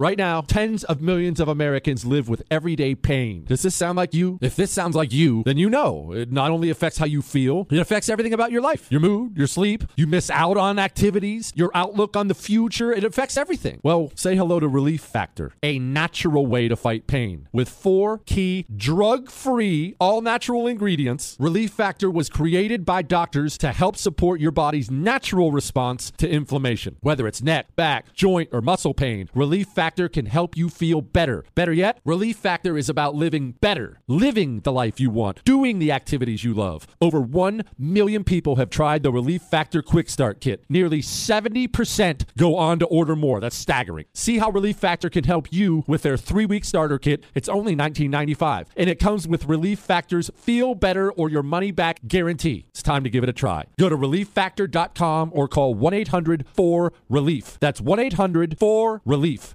Right 0.00 0.18
now, 0.18 0.40
tens 0.40 0.82
of 0.82 1.00
millions 1.00 1.38
of 1.38 1.46
Americans 1.46 2.04
live 2.04 2.28
with 2.28 2.42
everyday 2.50 2.96
pain. 2.96 3.44
Does 3.44 3.62
this 3.62 3.76
sound 3.76 3.96
like 3.96 4.12
you? 4.12 4.40
If 4.42 4.56
this 4.56 4.72
sounds 4.72 4.96
like 4.96 5.12
you, 5.12 5.44
then 5.44 5.56
you 5.56 5.70
know 5.70 6.10
it 6.12 6.32
not 6.32 6.50
only 6.50 6.68
affects 6.68 6.98
how 6.98 7.06
you 7.06 7.22
feel, 7.22 7.68
it 7.70 7.78
affects 7.78 8.08
everything 8.08 8.32
about 8.32 8.50
your 8.50 8.60
life 8.60 8.90
your 8.90 9.00
mood, 9.00 9.38
your 9.38 9.46
sleep, 9.46 9.84
you 9.94 10.08
miss 10.08 10.30
out 10.30 10.56
on 10.56 10.80
activities, 10.80 11.52
your 11.54 11.70
outlook 11.74 12.16
on 12.16 12.26
the 12.26 12.34
future. 12.34 12.92
It 12.92 13.04
affects 13.04 13.36
everything. 13.36 13.78
Well, 13.84 14.10
say 14.16 14.34
hello 14.34 14.58
to 14.58 14.66
Relief 14.66 15.00
Factor, 15.00 15.52
a 15.62 15.78
natural 15.78 16.44
way 16.44 16.66
to 16.66 16.74
fight 16.74 17.06
pain. 17.06 17.46
With 17.52 17.68
four 17.68 18.18
key 18.26 18.66
drug 18.74 19.30
free, 19.30 19.94
all 20.00 20.22
natural 20.22 20.66
ingredients, 20.66 21.36
Relief 21.38 21.70
Factor 21.70 22.10
was 22.10 22.28
created 22.28 22.84
by 22.84 23.02
doctors 23.02 23.56
to 23.58 23.70
help 23.70 23.96
support 23.96 24.40
your 24.40 24.50
body's 24.50 24.90
natural 24.90 25.52
response 25.52 26.10
to 26.16 26.28
inflammation. 26.28 26.96
Whether 27.00 27.28
it's 27.28 27.42
neck, 27.42 27.76
back, 27.76 28.12
joint, 28.12 28.48
or 28.50 28.60
muscle 28.60 28.92
pain, 28.92 29.28
Relief 29.36 29.68
Factor 29.68 29.83
Factor 29.84 30.08
can 30.08 30.24
help 30.24 30.56
you 30.56 30.70
feel 30.70 31.02
better. 31.02 31.44
Better 31.54 31.70
yet, 31.74 32.00
Relief 32.06 32.38
Factor 32.38 32.78
is 32.78 32.88
about 32.88 33.14
living 33.14 33.52
better, 33.60 34.00
living 34.08 34.60
the 34.60 34.72
life 34.72 34.98
you 34.98 35.10
want, 35.10 35.44
doing 35.44 35.78
the 35.78 35.92
activities 35.92 36.42
you 36.42 36.54
love. 36.54 36.86
Over 37.02 37.20
1 37.20 37.64
million 37.76 38.24
people 38.24 38.56
have 38.56 38.70
tried 38.70 39.02
the 39.02 39.12
Relief 39.12 39.42
Factor 39.42 39.82
Quick 39.82 40.08
Start 40.08 40.40
Kit. 40.40 40.64
Nearly 40.70 41.02
70% 41.02 42.24
go 42.38 42.56
on 42.56 42.78
to 42.78 42.86
order 42.86 43.14
more. 43.14 43.40
That's 43.40 43.56
staggering. 43.56 44.06
See 44.14 44.38
how 44.38 44.48
Relief 44.48 44.78
Factor 44.78 45.10
can 45.10 45.24
help 45.24 45.52
you 45.52 45.84
with 45.86 46.00
their 46.00 46.16
three 46.16 46.46
week 46.46 46.64
starter 46.64 46.98
kit. 46.98 47.22
It's 47.34 47.50
only 47.50 47.76
$19.95, 47.76 48.68
and 48.78 48.88
it 48.88 48.98
comes 48.98 49.28
with 49.28 49.44
Relief 49.44 49.80
Factor's 49.80 50.30
Feel 50.34 50.74
Better 50.74 51.12
or 51.12 51.28
Your 51.28 51.42
Money 51.42 51.72
Back 51.72 52.00
guarantee. 52.08 52.64
It's 52.70 52.82
time 52.82 53.04
to 53.04 53.10
give 53.10 53.22
it 53.22 53.28
a 53.28 53.34
try. 53.34 53.66
Go 53.78 53.90
to 53.90 53.98
relieffactor.com 53.98 55.32
or 55.34 55.46
call 55.46 55.74
1 55.74 55.92
800 55.92 56.46
4 56.54 56.90
Relief. 57.10 57.58
That's 57.60 57.82
1 57.82 57.98
800 57.98 58.58
4 58.58 59.02
Relief. 59.04 59.54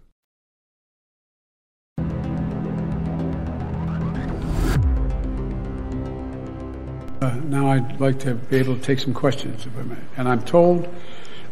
Uh, 7.21 7.35
now 7.43 7.69
I'd 7.69 7.99
like 7.99 8.17
to 8.21 8.33
be 8.33 8.57
able 8.57 8.75
to 8.75 8.81
take 8.81 8.97
some 8.97 9.13
questions, 9.13 9.67
if 9.67 9.77
I 9.77 9.83
may. 9.83 9.95
And 10.17 10.27
I'm 10.27 10.41
told 10.41 10.91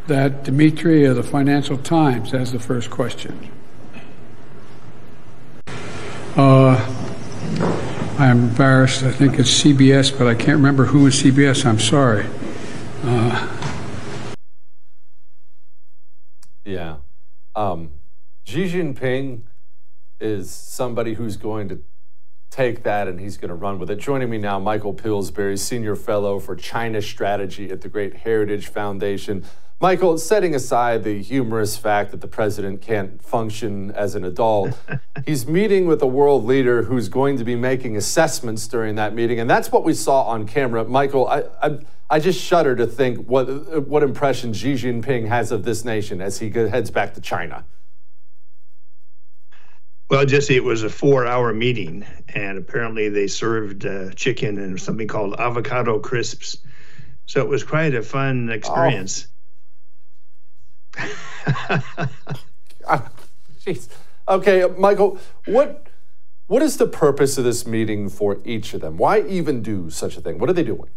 that 0.08 0.44
Demetri 0.44 1.06
of 1.06 1.16
the 1.16 1.22
Financial 1.22 1.78
Times 1.78 2.32
has 2.32 2.52
the 2.52 2.58
first 2.58 2.90
question. 2.90 3.52
Uh, 6.36 6.76
I'm 8.18 8.50
embarrassed. 8.50 9.04
I 9.04 9.12
think 9.12 9.38
it's 9.38 9.64
CBS, 9.64 10.18
but 10.18 10.26
I 10.26 10.34
can't 10.34 10.58
remember 10.58 10.86
who 10.86 11.06
is 11.06 11.22
CBS. 11.22 11.64
I'm 11.64 11.78
sorry. 11.78 12.26
Uh, 13.04 13.48
yeah. 16.66 16.96
Um, 17.56 17.92
Xi 18.44 18.72
Jinping 18.72 19.44
is 20.20 20.50
somebody 20.50 21.14
who's 21.14 21.38
going 21.38 21.70
to 21.70 21.84
take 22.50 22.84
that 22.84 23.08
and 23.08 23.20
he's 23.20 23.38
going 23.38 23.50
to 23.50 23.56
run 23.56 23.80
with 23.80 23.90
it. 23.90 23.98
Joining 23.98 24.30
me 24.30 24.38
now, 24.38 24.60
Michael 24.60 24.94
Pillsbury, 24.94 25.58
Senior 25.58 25.96
Fellow 25.96 26.40
for 26.40 26.56
China 26.56 27.02
Strategy 27.02 27.70
at 27.70 27.82
the 27.82 27.90
Great 27.90 28.18
Heritage 28.18 28.68
Foundation. 28.68 29.46
Michael, 29.82 30.18
setting 30.18 30.54
aside 30.54 31.06
the 31.06 31.22
humorous 31.22 31.78
fact 31.78 32.12
that 32.12 32.20
the 32.20 32.28
president 32.28 32.82
can't 32.82 33.22
function 33.22 33.92
as 33.92 34.14
an 34.14 34.26
adult, 34.26 34.78
he's 35.26 35.48
meeting 35.48 35.88
with 35.88 36.02
a 36.02 36.08
world 36.08 36.44
leader 36.44 36.84
who's 36.84 37.08
going 37.08 37.38
to 37.38 37.46
be 37.46 37.56
making 37.56 37.96
assessments 37.96 38.68
during 38.68 38.96
that 38.96 39.14
meeting. 39.14 39.40
And 39.40 39.50
that's 39.50 39.72
what 39.72 39.86
we 39.86 39.94
saw 39.94 40.24
on 40.24 40.46
camera. 40.46 40.84
Michael, 40.84 41.28
I, 41.28 41.44
I, 41.62 41.80
I 42.10 42.20
just 42.20 42.42
shudder 42.42 42.76
to 42.76 42.86
think 42.86 43.26
what, 43.28 43.88
what 43.88 44.04
impression 44.04 44.52
Xi 44.52 44.74
Jinping 44.74 45.28
has 45.30 45.52
of 45.54 45.64
this 45.64 45.86
nation 45.86 46.20
as 46.20 46.40
he 46.40 46.50
heads 46.50 46.92
back 46.92 47.14
to 47.14 47.22
China. 47.22 47.64
Well, 50.10 50.26
Jesse, 50.26 50.56
it 50.56 50.64
was 50.64 50.82
a 50.82 50.90
four 50.90 51.28
hour 51.28 51.54
meeting, 51.54 52.04
and 52.30 52.58
apparently 52.58 53.10
they 53.10 53.28
served 53.28 53.86
uh, 53.86 54.10
chicken 54.14 54.58
and 54.58 54.82
something 54.82 55.08
called 55.08 55.36
avocado 55.40 56.00
crisps. 56.00 56.58
So 57.28 57.42
it 57.42 57.48
was 57.48 57.64
quite 57.64 57.94
a 57.94 58.02
fun 58.02 58.50
experience. 58.50 59.28
Oh. 60.98 61.06
Jeez. 63.64 63.88
okay, 64.28 64.66
Michael, 64.80 65.20
what 65.46 65.86
what 66.48 66.64
is 66.64 66.78
the 66.78 66.88
purpose 66.88 67.38
of 67.38 67.44
this 67.44 67.68
meeting 67.68 68.10
for 68.10 68.40
each 68.44 68.74
of 68.74 68.82
them? 68.82 68.98
Why 68.98 69.22
even 69.22 69.62
do 69.62 69.92
such 69.92 70.18
a 70.18 70.22
thing? 70.22 70.40
What 70.40 70.50
are 70.50 70.54
they 70.54 70.64
doing? 70.64 70.90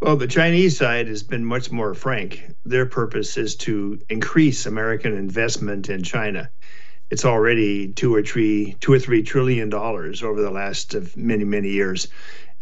Well, 0.00 0.16
the 0.16 0.26
Chinese 0.26 0.76
side 0.76 1.06
has 1.06 1.22
been 1.22 1.44
much 1.44 1.70
more 1.70 1.94
frank. 1.94 2.52
Their 2.64 2.86
purpose 2.86 3.36
is 3.36 3.54
to 3.58 4.00
increase 4.10 4.66
American 4.66 5.14
investment 5.16 5.88
in 5.88 6.02
China 6.02 6.50
it's 7.12 7.26
already 7.26 7.88
two 7.88 8.14
or 8.14 8.22
three 8.22 8.74
two 8.80 8.92
or 8.92 8.98
three 8.98 9.22
trillion 9.22 9.68
dollars 9.68 10.22
over 10.22 10.40
the 10.40 10.50
last 10.50 10.94
of 10.94 11.14
many 11.16 11.44
many 11.44 11.68
years 11.68 12.08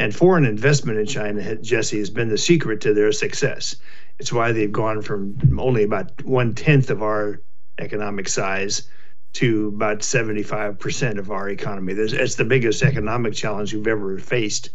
and 0.00 0.14
foreign 0.14 0.44
investment 0.44 0.98
in 0.98 1.06
china 1.06 1.56
jesse 1.56 1.98
has 1.98 2.10
been 2.10 2.28
the 2.28 2.36
secret 2.36 2.80
to 2.80 2.92
their 2.92 3.12
success 3.12 3.76
it's 4.18 4.32
why 4.32 4.50
they've 4.50 4.72
gone 4.72 5.00
from 5.02 5.58
only 5.58 5.84
about 5.84 6.22
one 6.24 6.52
tenth 6.52 6.90
of 6.90 7.00
our 7.00 7.40
economic 7.78 8.28
size 8.28 8.88
to 9.32 9.68
about 9.68 10.00
75% 10.00 11.18
of 11.18 11.30
our 11.30 11.48
economy. 11.48 11.92
It's 11.92 12.34
the 12.34 12.44
biggest 12.44 12.82
economic 12.82 13.32
challenge 13.34 13.72
we've 13.72 13.86
ever 13.86 14.18
faced. 14.18 14.70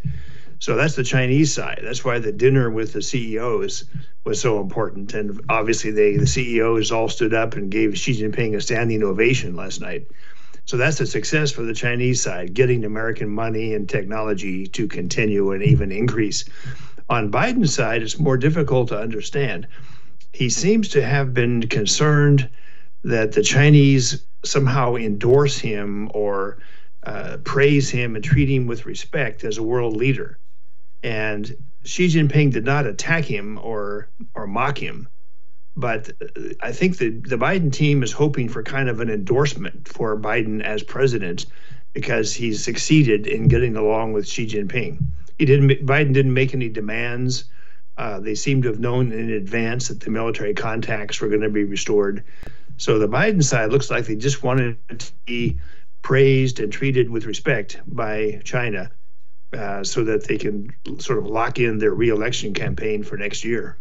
So 0.59 0.75
that's 0.75 0.95
the 0.95 1.03
Chinese 1.03 1.53
side. 1.53 1.81
That's 1.83 2.03
why 2.03 2.19
the 2.19 2.31
dinner 2.31 2.69
with 2.69 2.93
the 2.93 3.01
CEOs 3.01 3.85
was 4.23 4.39
so 4.39 4.59
important. 4.59 5.13
And 5.13 5.41
obviously, 5.49 5.91
they 5.91 6.17
the 6.17 6.27
CEOs 6.27 6.91
all 6.91 7.09
stood 7.09 7.33
up 7.33 7.55
and 7.55 7.69
gave 7.69 7.97
Xi 7.97 8.13
Jinping 8.13 8.55
a 8.55 8.61
standing 8.61 9.03
ovation 9.03 9.55
last 9.55 9.81
night. 9.81 10.07
So 10.65 10.77
that's 10.77 10.99
a 10.99 11.05
success 11.05 11.51
for 11.51 11.61
the 11.61 11.75
Chinese 11.75 12.21
side, 12.21 12.55
getting 12.55 12.85
American 12.85 13.29
money 13.29 13.75
and 13.75 13.87
technology 13.87 14.65
to 14.67 14.87
continue 14.87 15.51
and 15.51 15.61
even 15.61 15.91
increase. 15.91 16.45
On 17.07 17.31
Biden's 17.31 17.73
side, 17.73 18.01
it's 18.01 18.17
more 18.17 18.37
difficult 18.37 18.87
to 18.89 18.99
understand. 18.99 19.67
He 20.33 20.49
seems 20.49 20.89
to 20.89 21.05
have 21.05 21.35
been 21.35 21.67
concerned 21.67 22.49
that 23.03 23.33
the 23.33 23.43
Chinese 23.43 24.25
somehow 24.43 24.95
endorse 24.95 25.59
him 25.59 26.09
or 26.15 26.57
uh, 27.03 27.37
praise 27.43 27.91
him 27.91 28.15
and 28.15 28.23
treat 28.23 28.49
him 28.49 28.65
with 28.65 28.87
respect 28.87 29.43
as 29.43 29.59
a 29.59 29.63
world 29.63 29.95
leader. 29.95 30.39
And 31.03 31.55
Xi 31.83 32.07
Jinping 32.07 32.51
did 32.51 32.65
not 32.65 32.87
attack 32.87 33.25
him 33.25 33.59
or 33.61 34.09
or 34.33 34.47
mock 34.47 34.77
him, 34.77 35.07
but 35.75 36.11
I 36.61 36.71
think 36.71 36.97
the 36.97 37.09
the 37.09 37.37
Biden 37.37 37.71
team 37.71 38.03
is 38.03 38.11
hoping 38.11 38.49
for 38.49 38.63
kind 38.63 38.89
of 38.89 38.99
an 38.99 39.09
endorsement 39.09 39.87
for 39.87 40.19
Biden 40.19 40.61
as 40.63 40.83
president 40.83 41.45
because 41.93 42.33
he's 42.33 42.63
succeeded 42.63 43.27
in 43.27 43.47
getting 43.47 43.75
along 43.77 44.13
with 44.13 44.27
Xi 44.27 44.47
Jinping. 44.47 45.03
He 45.37 45.45
didn't. 45.45 45.85
Biden 45.85 46.13
didn't 46.13 46.33
make 46.33 46.53
any 46.53 46.69
demands. 46.69 47.45
Uh, 47.97 48.19
they 48.19 48.35
seem 48.35 48.61
to 48.61 48.67
have 48.67 48.79
known 48.79 49.11
in 49.11 49.31
advance 49.31 49.87
that 49.87 50.01
the 50.01 50.09
military 50.09 50.53
contacts 50.53 51.21
were 51.21 51.29
going 51.29 51.41
to 51.41 51.49
be 51.49 51.63
restored. 51.63 52.23
So 52.77 52.99
the 52.99 53.07
Biden 53.07 53.43
side 53.43 53.71
looks 53.71 53.89
like 53.89 54.05
they 54.05 54.17
just 54.17 54.43
wanted 54.43 54.77
to 54.99 55.11
be 55.25 55.59
praised 56.01 56.59
and 56.59 56.71
treated 56.71 57.09
with 57.09 57.25
respect 57.25 57.79
by 57.87 58.41
China 58.43 58.91
uh, 59.55 59.83
so 59.83 60.03
that 60.03 60.25
they 60.25 60.37
can 60.37 60.75
sort 60.99 61.19
of 61.19 61.25
lock 61.25 61.59
in 61.59 61.77
their 61.77 61.93
reelection 61.93 62.53
campaign 62.53 63.03
for 63.03 63.17
next 63.17 63.43
year. 63.43 63.77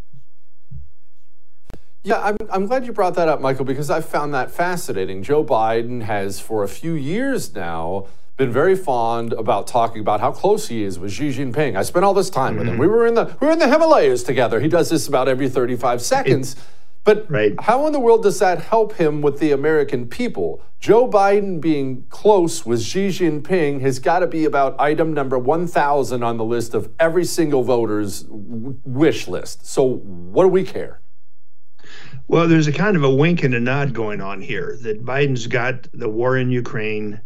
Yeah, 2.03 2.21
I'm, 2.21 2.37
I'm 2.51 2.67
glad 2.67 2.85
you 2.85 2.93
brought 2.93 3.15
that 3.15 3.29
up, 3.29 3.41
Michael, 3.41 3.65
because 3.65 3.89
I 3.89 4.03
found 4.03 4.35
that 4.35 4.51
fascinating. 4.51 5.23
Joe 5.23 5.43
Biden 5.43 6.03
has, 6.03 6.39
for 6.39 6.63
a 6.63 6.69
few 6.69 6.93
years 6.93 7.55
now, 7.55 8.09
been 8.37 8.53
very 8.53 8.77
fond 8.77 9.33
about 9.33 9.67
talking 9.67 10.01
about 10.01 10.21
how 10.21 10.33
close 10.33 10.69
he 10.69 10.83
is 10.83 10.99
with 10.99 11.13
Xi 11.13 11.31
Jinping. 11.31 11.77
I 11.77 11.83
spent 11.83 12.05
all 12.05 12.13
this 12.13 12.29
time 12.29 12.53
mm-hmm. 12.53 12.59
with 12.59 12.69
him. 12.69 12.75
Mm-hmm. 12.75 12.81
We 12.81 12.89
were 12.89 13.07
in 13.07 13.15
the 13.15 13.37
we 13.41 13.47
were 13.47 13.53
in 13.53 13.59
the 13.59 13.69
Himalayas 13.69 14.23
together. 14.23 14.61
He 14.61 14.69
does 14.69 14.91
this 14.91 15.09
about 15.09 15.29
every 15.29 15.49
35 15.49 16.03
seconds. 16.03 16.55
It, 16.55 16.59
but 17.05 17.31
right. 17.31 17.55
how 17.61 17.87
in 17.87 17.93
the 17.93 18.01
world 18.01 18.23
does 18.23 18.39
that 18.39 18.63
help 18.63 18.95
him 18.95 19.21
with 19.21 19.39
the 19.39 19.53
American 19.53 20.09
people? 20.09 20.63
Joe 20.81 21.09
Biden 21.09 21.61
being 21.61 22.05
close 22.09 22.65
with 22.65 22.83
Xi 22.83 23.09
Jinping 23.09 23.81
has 23.83 23.99
got 23.99 24.21
to 24.21 24.27
be 24.27 24.45
about 24.45 24.79
item 24.81 25.13
number 25.13 25.39
1,000 25.39 26.23
on 26.23 26.37
the 26.37 26.45
list 26.45 26.75
of 26.75 26.91
every 26.99 27.25
single 27.25 27.63
voter's 27.63 28.25
wish 28.29 29.29
list. 29.29 29.67
So, 29.67 29.83
what 29.85 30.45
do 30.45 30.49
we 30.49 30.65
care? 30.65 31.01
Well, 32.27 32.49
there's 32.49 32.69
a 32.69 32.73
kind 32.73 32.97
of 32.97 33.05
a 33.05 33.15
wink 33.15 33.43
and 33.43 33.55
a 33.55 33.61
nod 33.61 33.93
going 33.93 34.23
on 34.23 34.41
here 34.41 34.79
that 34.83 35.05
Biden's 35.05 35.47
got 35.47 35.87
the 35.93 36.09
war 36.09 36.39
in 36.39 36.51
Ukraine, 36.51 37.21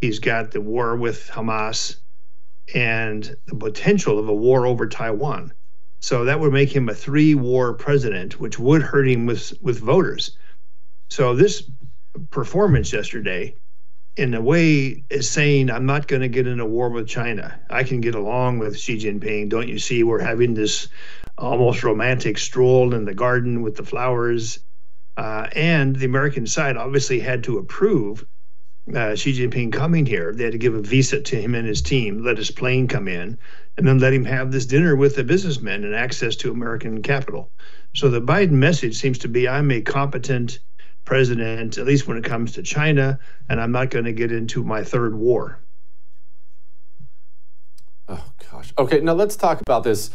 he's 0.00 0.18
got 0.20 0.52
the 0.52 0.60
war 0.60 0.96
with 0.96 1.28
Hamas, 1.28 1.96
and 2.74 3.36
the 3.46 3.56
potential 3.56 4.18
of 4.18 4.28
a 4.28 4.34
war 4.34 4.66
over 4.66 4.88
Taiwan. 4.88 5.52
So 6.02 6.24
that 6.24 6.40
would 6.40 6.52
make 6.52 6.74
him 6.74 6.88
a 6.88 6.94
three 6.94 7.36
war 7.36 7.74
president, 7.74 8.40
which 8.40 8.58
would 8.58 8.82
hurt 8.82 9.08
him 9.08 9.24
with, 9.24 9.54
with 9.62 9.78
voters. 9.78 10.36
So 11.10 11.34
this 11.34 11.70
performance 12.30 12.92
yesterday, 12.92 13.54
in 14.16 14.34
a 14.34 14.40
way, 14.40 15.04
is 15.10 15.30
saying, 15.30 15.70
I'm 15.70 15.86
not 15.86 16.08
going 16.08 16.22
to 16.22 16.28
get 16.28 16.48
in 16.48 16.58
a 16.58 16.66
war 16.66 16.90
with 16.90 17.06
China. 17.06 17.58
I 17.70 17.84
can 17.84 18.00
get 18.00 18.16
along 18.16 18.58
with 18.58 18.78
Xi 18.78 18.98
Jinping. 18.98 19.48
Don't 19.48 19.68
you 19.68 19.78
see? 19.78 20.02
We're 20.02 20.20
having 20.20 20.54
this 20.54 20.88
almost 21.38 21.84
romantic 21.84 22.36
stroll 22.36 22.94
in 22.94 23.04
the 23.04 23.14
garden 23.14 23.62
with 23.62 23.76
the 23.76 23.84
flowers. 23.84 24.58
Uh, 25.16 25.46
and 25.54 25.94
the 25.94 26.06
American 26.06 26.46
side 26.46 26.76
obviously 26.76 27.20
had 27.20 27.44
to 27.44 27.58
approve 27.58 28.26
uh, 28.94 29.14
Xi 29.14 29.32
Jinping 29.34 29.72
coming 29.72 30.04
here. 30.04 30.32
They 30.34 30.44
had 30.44 30.52
to 30.52 30.58
give 30.58 30.74
a 30.74 30.82
visa 30.82 31.20
to 31.20 31.40
him 31.40 31.54
and 31.54 31.66
his 31.66 31.80
team, 31.80 32.24
let 32.24 32.38
his 32.38 32.50
plane 32.50 32.88
come 32.88 33.06
in, 33.06 33.38
and 33.76 33.86
then 33.86 33.98
let 33.98 34.12
him 34.12 34.24
have 34.24 34.52
this 34.52 34.66
dinner 34.66 34.94
with 34.96 35.16
the 35.16 35.24
businessmen 35.24 35.84
and 35.84 35.94
access 35.94 36.36
to 36.36 36.50
American 36.50 37.02
capital. 37.02 37.50
So 37.94 38.08
the 38.08 38.20
Biden 38.20 38.52
message 38.52 38.96
seems 38.96 39.18
to 39.18 39.28
be 39.28 39.48
I'm 39.48 39.70
a 39.70 39.80
competent 39.80 40.58
president, 41.04 41.78
at 41.78 41.86
least 41.86 42.06
when 42.06 42.16
it 42.16 42.24
comes 42.24 42.52
to 42.52 42.62
China, 42.62 43.18
and 43.48 43.60
I'm 43.60 43.72
not 43.72 43.90
going 43.90 44.04
to 44.04 44.12
get 44.12 44.30
into 44.30 44.62
my 44.62 44.84
third 44.84 45.14
war. 45.14 45.58
Oh, 48.08 48.24
gosh. 48.50 48.72
Okay, 48.78 49.00
now 49.00 49.14
let's 49.14 49.36
talk 49.36 49.60
about 49.60 49.84
this 49.84 50.10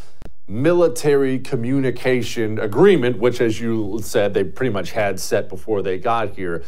military 0.47 1.39
communication 1.39 2.59
agreement, 2.59 3.19
which, 3.19 3.41
as 3.41 3.59
you 3.59 3.99
said, 4.01 4.33
they 4.33 4.43
pretty 4.43 4.71
much 4.71 4.91
had 4.91 5.19
set 5.19 5.49
before 5.49 5.81
they 5.81 5.97
got 5.97 6.35
here. 6.35 6.63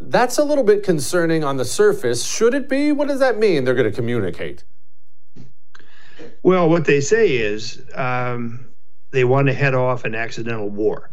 That's 0.00 0.36
a 0.36 0.44
little 0.44 0.64
bit 0.64 0.82
concerning 0.82 1.44
on 1.44 1.56
the 1.56 1.64
surface. 1.64 2.24
Should 2.26 2.54
it 2.54 2.68
be? 2.68 2.92
What 2.92 3.08
does 3.08 3.20
that 3.20 3.38
mean? 3.38 3.64
They're 3.64 3.74
going 3.74 3.90
to 3.90 3.96
communicate. 3.96 4.64
Well, 6.44 6.68
what 6.68 6.84
they 6.84 7.00
say 7.00 7.36
is 7.38 7.82
um, 7.94 8.66
they 9.12 9.24
want 9.24 9.46
to 9.46 9.54
head 9.54 9.74
off 9.74 10.04
an 10.04 10.14
accidental 10.14 10.68
war. 10.68 11.10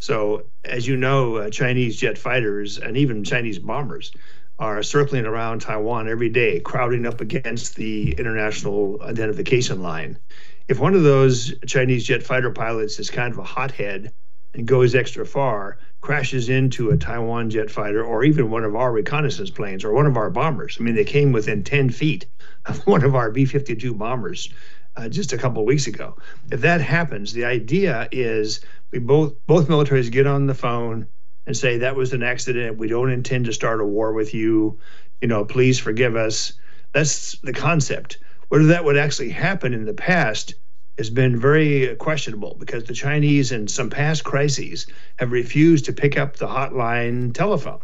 So, 0.00 0.46
as 0.64 0.88
you 0.88 0.96
know, 0.96 1.36
uh, 1.36 1.50
Chinese 1.50 1.96
jet 1.96 2.18
fighters 2.18 2.78
and 2.78 2.96
even 2.96 3.22
Chinese 3.22 3.60
bombers 3.60 4.10
are 4.58 4.82
circling 4.82 5.24
around 5.24 5.60
Taiwan 5.60 6.08
every 6.08 6.28
day, 6.28 6.58
crowding 6.58 7.06
up 7.06 7.20
against 7.20 7.76
the 7.76 8.10
international 8.18 9.00
identification 9.02 9.82
line. 9.82 10.18
If 10.66 10.80
one 10.80 10.94
of 10.94 11.04
those 11.04 11.54
Chinese 11.64 12.04
jet 12.04 12.24
fighter 12.24 12.50
pilots 12.50 12.98
is 12.98 13.08
kind 13.08 13.32
of 13.32 13.38
a 13.38 13.44
hothead 13.44 14.12
and 14.52 14.66
goes 14.66 14.96
extra 14.96 15.24
far, 15.24 15.78
crashes 16.02 16.48
into 16.48 16.90
a 16.90 16.96
Taiwan 16.96 17.48
jet 17.48 17.70
fighter 17.70 18.04
or 18.04 18.24
even 18.24 18.50
one 18.50 18.64
of 18.64 18.74
our 18.74 18.92
reconnaissance 18.92 19.50
planes 19.50 19.84
or 19.84 19.92
one 19.92 20.06
of 20.06 20.16
our 20.16 20.30
bombers. 20.30 20.76
I 20.78 20.82
mean, 20.82 20.96
they 20.96 21.04
came 21.04 21.32
within 21.32 21.62
10 21.62 21.90
feet 21.90 22.26
of 22.66 22.86
one 22.86 23.04
of 23.04 23.14
our 23.14 23.30
B 23.30 23.46
52 23.46 23.94
bombers 23.94 24.52
uh, 24.96 25.08
just 25.08 25.32
a 25.32 25.38
couple 25.38 25.64
weeks 25.64 25.86
ago. 25.86 26.16
If 26.50 26.60
that 26.60 26.80
happens, 26.80 27.32
the 27.32 27.44
idea 27.44 28.08
is 28.12 28.60
we 28.90 28.98
both 28.98 29.34
both 29.46 29.68
militaries 29.68 30.10
get 30.10 30.26
on 30.26 30.46
the 30.46 30.54
phone 30.54 31.06
and 31.46 31.56
say 31.56 31.78
that 31.78 31.96
was 31.96 32.12
an 32.12 32.22
accident. 32.22 32.78
We 32.78 32.88
don't 32.88 33.10
intend 33.10 33.46
to 33.46 33.52
start 33.52 33.80
a 33.80 33.86
war 33.86 34.12
with 34.12 34.34
you. 34.34 34.78
You 35.20 35.28
know, 35.28 35.44
please 35.44 35.78
forgive 35.78 36.16
us. 36.16 36.52
That's 36.92 37.38
the 37.38 37.52
concept. 37.52 38.18
Whether 38.48 38.66
that 38.66 38.84
would 38.84 38.98
actually 38.98 39.30
happen 39.30 39.72
in 39.72 39.86
the 39.86 39.94
past 39.94 40.54
has 40.98 41.10
been 41.10 41.38
very 41.38 41.94
questionable 41.96 42.56
because 42.58 42.84
the 42.84 42.94
Chinese 42.94 43.52
in 43.52 43.66
some 43.66 43.90
past 43.90 44.24
crises 44.24 44.86
have 45.18 45.32
refused 45.32 45.86
to 45.86 45.92
pick 45.92 46.18
up 46.18 46.36
the 46.36 46.46
hotline 46.46 47.32
telephone. 47.32 47.80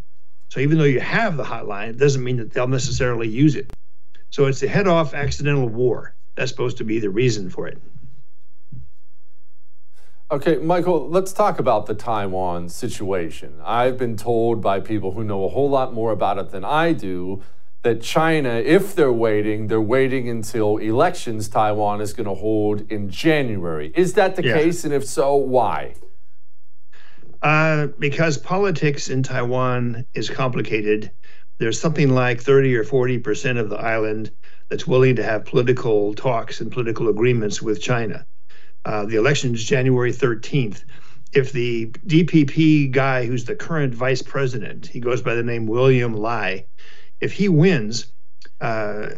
So 0.51 0.61
even 0.61 0.79
though 0.79 0.85
you 0.85 1.01
have 1.01 1.37
the 1.37 1.45
hotline, 1.45 1.91
it 1.91 1.99
doesn't 1.99 2.23
mean 2.23 2.37
that 2.37 2.53
they'll 2.53 2.69
necessarily 2.69 3.29
use 3.29 3.55
it. 3.55 3.73
So 4.31 4.47
it's 4.47 4.61
the 4.61 4.69
head 4.69 4.87
off 4.87 5.15
accidental 5.15 5.69
war. 5.69 6.15
That's 6.35 6.51
supposed 6.51 6.79
to 6.79 6.85
be 6.85 7.01
the 7.01 7.11
reason 7.11 7.51
for 7.51 7.67
it. 7.67 7.79
Okay, 10.31 10.57
Michael, 10.57 11.09
let's 11.09 11.33
talk 11.33 11.59
about 11.59 11.87
the 11.87 11.95
Taiwan 11.95 12.69
situation. 12.69 13.61
I've 13.65 13.97
been 13.97 14.17
told 14.17 14.61
by 14.61 14.81
people 14.81 15.13
who 15.13 15.25
know 15.25 15.45
a 15.45 15.49
whole 15.49 15.71
lot 15.71 15.95
more 15.95 16.13
about 16.13 16.37
it 16.37 16.51
than 16.51 16.67
I 16.67 16.93
do 16.93 17.43
that 17.89 18.03
China, 18.03 18.51
if 18.51 18.95
they're 18.95 19.11
waiting, 19.11 19.69
they're 19.69 19.81
waiting 19.81 20.29
until 20.29 20.77
elections 20.77 21.49
Taiwan 21.49 22.03
is 22.03 22.13
going 22.13 22.29
to 22.29 22.35
hold 22.35 22.83
in 22.93 23.09
January. 23.09 23.91
Is 23.95 24.13
that 24.13 24.37
the 24.37 24.45
yeah. 24.45 24.53
case? 24.53 24.85
And 24.85 24.93
if 24.93 25.07
so, 25.07 25.37
why? 25.37 25.95
Uh, 27.41 27.87
because 27.99 28.37
politics 28.37 29.09
in 29.09 29.23
Taiwan 29.23 30.05
is 30.13 30.29
complicated. 30.29 31.11
There's 31.57 31.81
something 31.81 32.11
like 32.11 32.43
30 32.43 32.77
or 32.77 32.85
40 32.85 33.21
percent 33.21 33.59
of 33.59 33.71
the 33.71 33.79
island 33.79 34.33
that's 34.69 34.87
willing 34.87 35.17
to 35.17 35.23
have 35.23 35.47
political 35.47 36.13
talks 36.13 36.61
and 36.61 36.71
political 36.71 37.09
agreements 37.09 37.63
with 37.63 37.81
China. 37.81 38.27
Uh, 38.85 39.07
the 39.07 39.17
election 39.17 39.55
is 39.55 39.65
January 39.65 40.13
13th. 40.13 40.85
If 41.33 41.53
the 41.53 41.87
DPP 42.07 42.91
guy, 42.91 43.25
who's 43.25 43.47
the 43.47 43.57
current 43.57 43.95
vice 43.95 44.21
president, 44.21 44.87
he 44.87 45.01
goes 45.01 45.23
by 45.23 45.35
the 45.35 45.43
name 45.43 45.67
William 45.67 46.15
Lai, 46.15 46.67
if 47.21 47.33
he 47.33 47.49
wins, 47.49 48.13
uh, 48.61 49.11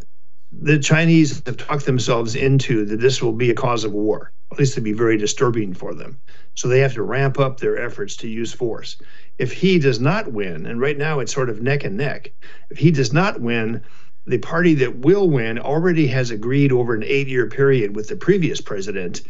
the 0.53 0.79
Chinese 0.79 1.43
have 1.47 1.57
talked 1.57 1.87
themselves 1.87 2.35
into 2.35 2.85
that 2.87 3.01
this 3.01 3.23
will 3.23 3.33
be 3.33 3.51
a 3.51 3.55
cause 3.55 3.85
of 3.85 3.93
war. 3.93 4.33
At 4.53 4.59
least 4.59 4.73
it'd 4.73 4.85
be 4.85 4.93
very 4.93 5.17
disturbing 5.17 5.75
for 5.75 5.95
them. 5.95 6.21
So 6.55 6.67
they 6.67 6.81
have 6.81 6.95
to 6.95 7.03
ramp 7.03 7.39
up 7.39 7.61
their 7.61 7.79
efforts 7.79 8.17
to 8.17 8.29
use 8.29 8.53
force. 8.53 8.97
If 9.39 9.53
he 9.53 9.79
does 9.79 10.01
not 10.01 10.33
win, 10.33 10.67
and 10.67 10.81
right 10.81 10.99
now 10.99 11.21
it's 11.21 11.33
sort 11.33 11.51
of 11.51 11.63
neck 11.63 11.85
and 11.85 11.97
neck, 11.97 12.33
if 12.71 12.79
he 12.79 12.91
does 12.91 13.13
not 13.13 13.41
win, 13.41 13.83
the 14.27 14.39
party 14.39 14.75
that 14.75 14.97
will 14.99 15.31
win 15.31 15.59
already 15.59 16.07
has 16.09 16.31
agreed 16.31 16.73
over 16.73 16.95
an 16.95 17.05
eight 17.05 17.29
year 17.29 17.47
period 17.47 17.95
with 17.95 18.09
the 18.09 18.17
previous 18.17 18.61
president 18.61 19.23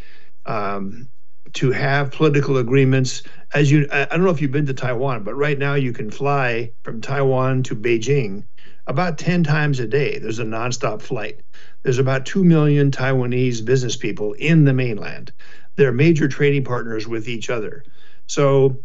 um, 0.46 1.08
to 1.52 1.70
have 1.70 2.12
political 2.12 2.56
agreements. 2.56 3.22
As 3.52 3.70
you, 3.70 3.86
I 3.92 4.06
don't 4.06 4.24
know 4.24 4.30
if 4.30 4.40
you've 4.40 4.50
been 4.52 4.66
to 4.66 4.74
Taiwan, 4.74 5.22
but 5.22 5.34
right 5.34 5.58
now 5.58 5.74
you 5.74 5.92
can 5.92 6.10
fly 6.10 6.72
from 6.82 7.00
Taiwan 7.00 7.62
to 7.64 7.76
Beijing 7.76 8.44
about 8.86 9.18
10 9.18 9.44
times 9.44 9.80
a 9.80 9.86
day. 9.86 10.18
There's 10.18 10.38
a 10.38 10.44
nonstop 10.44 11.02
flight. 11.02 11.40
There's 11.82 11.98
about 11.98 12.26
2 12.26 12.44
million 12.44 12.90
Taiwanese 12.90 13.64
business 13.64 13.96
people 13.96 14.32
in 14.34 14.64
the 14.64 14.72
mainland. 14.72 15.32
They're 15.76 15.92
major 15.92 16.28
trading 16.28 16.64
partners 16.64 17.06
with 17.06 17.28
each 17.28 17.50
other. 17.50 17.84
So 18.26 18.78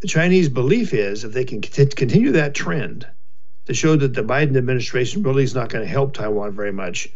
the 0.00 0.08
Chinese 0.08 0.48
belief 0.48 0.92
is 0.92 1.24
if 1.24 1.32
they 1.32 1.44
can 1.44 1.60
continue 1.62 2.32
that 2.32 2.54
trend 2.54 3.06
to 3.66 3.74
show 3.74 3.96
that 3.96 4.14
the 4.14 4.22
Biden 4.22 4.56
administration 4.56 5.22
really 5.22 5.44
is 5.44 5.54
not 5.54 5.70
going 5.70 5.84
to 5.84 5.90
help 5.90 6.12
Taiwan 6.12 6.52
very 6.52 6.72
much, 6.72 7.08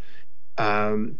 um, 0.56 1.18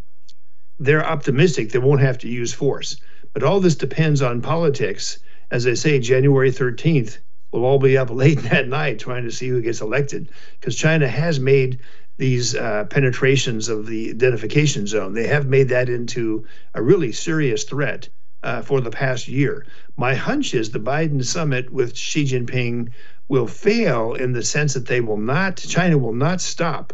they're 0.78 1.04
optimistic 1.04 1.70
they 1.70 1.78
won't 1.78 2.00
have 2.00 2.18
to 2.18 2.28
use 2.28 2.52
force. 2.52 2.96
But 3.34 3.42
all 3.42 3.60
this 3.60 3.74
depends 3.74 4.22
on 4.22 4.40
politics. 4.40 5.18
As 5.50 5.66
I 5.66 5.74
say, 5.74 5.98
January 5.98 6.50
13th, 6.50 7.18
we'll 7.52 7.64
all 7.64 7.78
be 7.78 7.96
up 7.96 8.10
late 8.24 8.40
that 8.40 8.68
night 8.68 8.98
trying 8.98 9.24
to 9.24 9.30
see 9.30 9.48
who 9.48 9.62
gets 9.62 9.80
elected 9.80 10.30
because 10.58 10.76
China 10.76 11.08
has 11.08 11.40
made 11.40 11.80
these 12.18 12.54
uh, 12.56 12.84
penetrations 12.90 13.68
of 13.68 13.86
the 13.86 14.10
identification 14.10 14.86
zone. 14.86 15.14
They 15.14 15.28
have 15.28 15.46
made 15.46 15.68
that 15.68 15.88
into 15.88 16.44
a 16.74 16.82
really 16.82 17.12
serious 17.12 17.64
threat 17.64 18.08
uh, 18.42 18.62
for 18.62 18.80
the 18.80 18.90
past 18.90 19.28
year. 19.28 19.66
My 19.96 20.14
hunch 20.14 20.52
is 20.54 20.70
the 20.70 20.80
Biden 20.80 21.24
summit 21.24 21.72
with 21.72 21.96
Xi 21.96 22.24
Jinping 22.24 22.90
will 23.28 23.46
fail 23.46 24.14
in 24.14 24.32
the 24.32 24.42
sense 24.42 24.74
that 24.74 24.86
they 24.86 25.00
will 25.00 25.16
not, 25.18 25.56
China 25.56 25.98
will 25.98 26.14
not 26.14 26.40
stop 26.40 26.92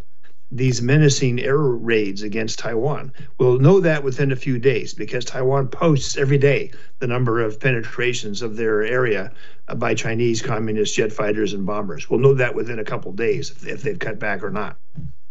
these 0.50 0.82
menacing 0.82 1.40
air 1.40 1.58
raids 1.58 2.22
against 2.22 2.58
Taiwan. 2.58 3.12
We'll 3.38 3.58
know 3.58 3.80
that 3.80 4.04
within 4.04 4.30
a 4.30 4.36
few 4.36 4.58
days 4.58 4.94
because 4.94 5.24
Taiwan 5.24 5.68
posts 5.68 6.16
every 6.16 6.38
day 6.38 6.70
the 7.00 7.06
number 7.06 7.40
of 7.40 7.58
penetrations 7.58 8.42
of 8.42 8.56
their 8.56 8.82
area 8.82 9.32
by 9.76 9.94
Chinese 9.94 10.42
communist 10.42 10.94
jet 10.94 11.12
fighters 11.12 11.54
and 11.54 11.66
bombers. 11.66 12.08
We'll 12.08 12.20
know 12.20 12.34
that 12.34 12.54
within 12.54 12.78
a 12.78 12.84
couple 12.84 13.12
days 13.12 13.50
if, 13.50 13.66
if 13.66 13.82
they've 13.82 13.98
cut 13.98 14.18
back 14.18 14.42
or 14.42 14.50
not. 14.50 14.76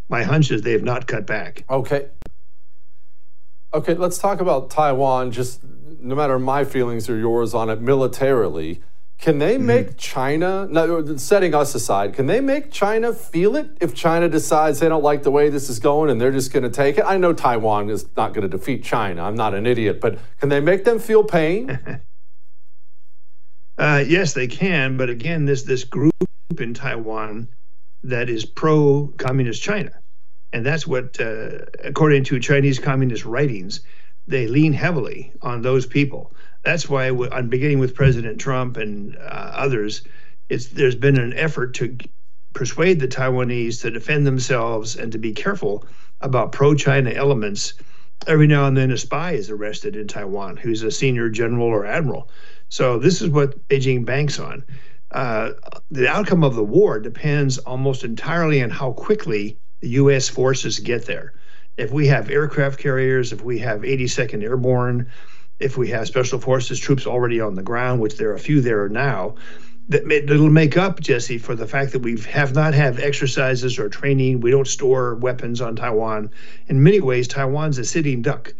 My 0.10 0.24
hunch 0.24 0.52
is 0.52 0.62
they 0.62 0.74
have 0.74 0.84
not 0.84 1.08
cut 1.08 1.26
back. 1.26 1.64
Okay. 1.70 2.10
Okay, 3.74 3.96
let's 3.96 4.18
talk 4.18 4.42
about 4.42 4.70
Taiwan, 4.70 5.32
just 5.32 5.62
no 6.00 6.16
matter 6.16 6.38
my 6.38 6.64
feelings 6.64 7.10
or 7.10 7.18
yours 7.18 7.54
on 7.54 7.70
it 7.70 7.82
militarily. 7.82 8.82
Can 9.20 9.40
they 9.40 9.56
mm-hmm. 9.56 9.66
make 9.66 9.98
China, 9.98 10.68
no, 10.70 11.16
setting 11.16 11.56
us 11.56 11.76
aside, 11.76 12.14
can 12.14 12.26
they 12.26 12.42
make 12.42 12.72
China 12.72 13.14
feel 13.14 13.56
it 13.56 13.70
if 13.80 13.94
China 13.94 14.28
decides 14.28 14.80
they 14.80 14.90
don't 14.90 15.04
like 15.04 15.24
the 15.24 15.32
way 15.32 15.50
this 15.50 15.70
is 15.70 15.80
going 15.80 16.10
and 16.10 16.20
they're 16.20 16.32
just 16.32 16.52
going 16.52 16.64
to 16.64 16.70
take 16.70 16.98
it? 16.98 17.06
I 17.06 17.18
know 17.18 17.32
Taiwan 17.32 17.90
is 17.90 18.06
not 18.18 18.34
going 18.34 18.50
to 18.50 18.50
defeat 18.50 18.84
China. 18.84 19.24
I'm 19.24 19.36
not 19.36 19.54
an 19.54 19.66
idiot, 19.66 20.02
but 20.02 20.20
can 20.40 20.50
they 20.50 20.60
make 20.60 20.84
them 20.84 21.00
feel 21.00 21.24
pain? 21.24 21.80
uh, 23.78 24.04
yes, 24.06 24.34
they 24.34 24.48
can. 24.48 24.98
But 24.98 25.10
again, 25.10 25.46
this 25.46 25.64
this 25.64 25.86
group 25.86 26.14
in 26.58 26.74
Taiwan 26.74 27.48
that 28.04 28.30
is 28.30 28.44
pro-communist 28.46 29.64
China, 29.64 29.92
and 30.52 30.66
that's 30.66 30.86
what, 30.86 31.20
uh, 31.22 31.60
according 31.84 32.26
to 32.26 32.40
Chinese 32.40 32.78
communist 32.78 33.24
writings, 33.24 33.82
they 34.28 34.48
lean 34.48 34.74
heavily 34.74 35.32
on 35.42 35.62
those 35.62 35.86
people 35.86 36.34
that's 36.64 36.90
why 36.90 37.08
I'm 37.32 37.50
beginning 37.50 37.80
with 37.80 37.96
President 37.96 38.40
Trump 38.40 38.78
and 38.78 39.16
uh, 39.18 39.52
others. 39.56 40.04
It's 40.50 40.68
there's 40.68 40.96
been 40.96 41.18
an 41.18 41.34
effort 41.34 41.74
to 41.76 41.98
persuade 42.54 43.00
the 43.00 43.08
Taiwanese 43.08 43.82
to 43.82 43.92
defend 43.92 44.26
themselves 44.26 44.96
and 44.96 45.12
to 45.12 45.18
be 45.18 45.34
careful 45.34 45.86
about 46.22 46.52
pro-China 46.52 47.12
elements. 47.12 47.74
Every 48.28 48.48
now 48.48 48.66
and 48.68 48.78
then, 48.78 48.92
a 48.92 48.98
spy 48.98 49.34
is 49.34 49.50
arrested 49.50 49.96
in 49.96 50.08
Taiwan 50.08 50.56
who's 50.56 50.84
a 50.84 50.92
senior 50.92 51.30
general 51.30 51.68
or 51.68 51.86
admiral. 51.86 52.30
So 52.70 52.98
this 52.98 53.22
is 53.22 53.30
what 53.30 53.68
Beijing 53.68 54.06
banks 54.06 54.40
on. 54.40 54.64
Uh, 55.12 55.52
the 55.92 56.08
outcome 56.08 56.44
of 56.44 56.56
the 56.56 56.64
war 56.64 57.00
depends 57.00 57.58
almost 57.60 58.04
entirely 58.04 58.64
on 58.64 58.70
how 58.70 58.94
quickly 58.94 59.58
the 59.82 59.90
U.S. 59.90 60.30
forces 60.30 60.80
get 60.80 61.06
there. 61.06 61.34
If 61.78 61.92
we 61.92 62.08
have 62.08 62.30
aircraft 62.30 62.80
carriers, 62.80 63.34
if 63.34 63.44
we 63.44 63.60
have 63.60 63.82
82nd 63.82 64.42
Airborne, 64.44 65.12
if 65.64 65.78
we 65.78 65.90
have 65.90 66.08
special 66.08 66.40
forces 66.40 66.80
troops 66.80 67.08
already 67.08 67.40
on 67.40 67.56
the 67.56 67.64
ground, 67.64 68.02
which 68.02 68.18
there 68.18 68.32
are 68.32 68.36
a 68.36 68.40
few 68.40 68.62
there 68.62 68.90
now, 68.90 69.36
that 69.90 70.10
it'll 70.12 70.50
make 70.50 70.78
up, 70.78 71.00
Jesse, 71.00 71.38
for 71.38 71.56
the 71.56 71.68
fact 71.68 71.92
that 71.92 72.00
we 72.00 72.20
have 72.22 72.54
not 72.54 72.74
had 72.74 73.00
exercises 73.00 73.80
or 73.80 73.90
training. 73.90 74.40
We 74.40 74.52
don't 74.52 74.68
store 74.68 75.16
weapons 75.16 75.62
on 75.62 75.76
Taiwan. 75.76 76.32
In 76.68 76.84
many 76.84 77.02
ways, 77.02 77.28
Taiwan's 77.28 77.78
a 77.78 77.86
sitting 77.86 78.22
duck. 78.22 78.54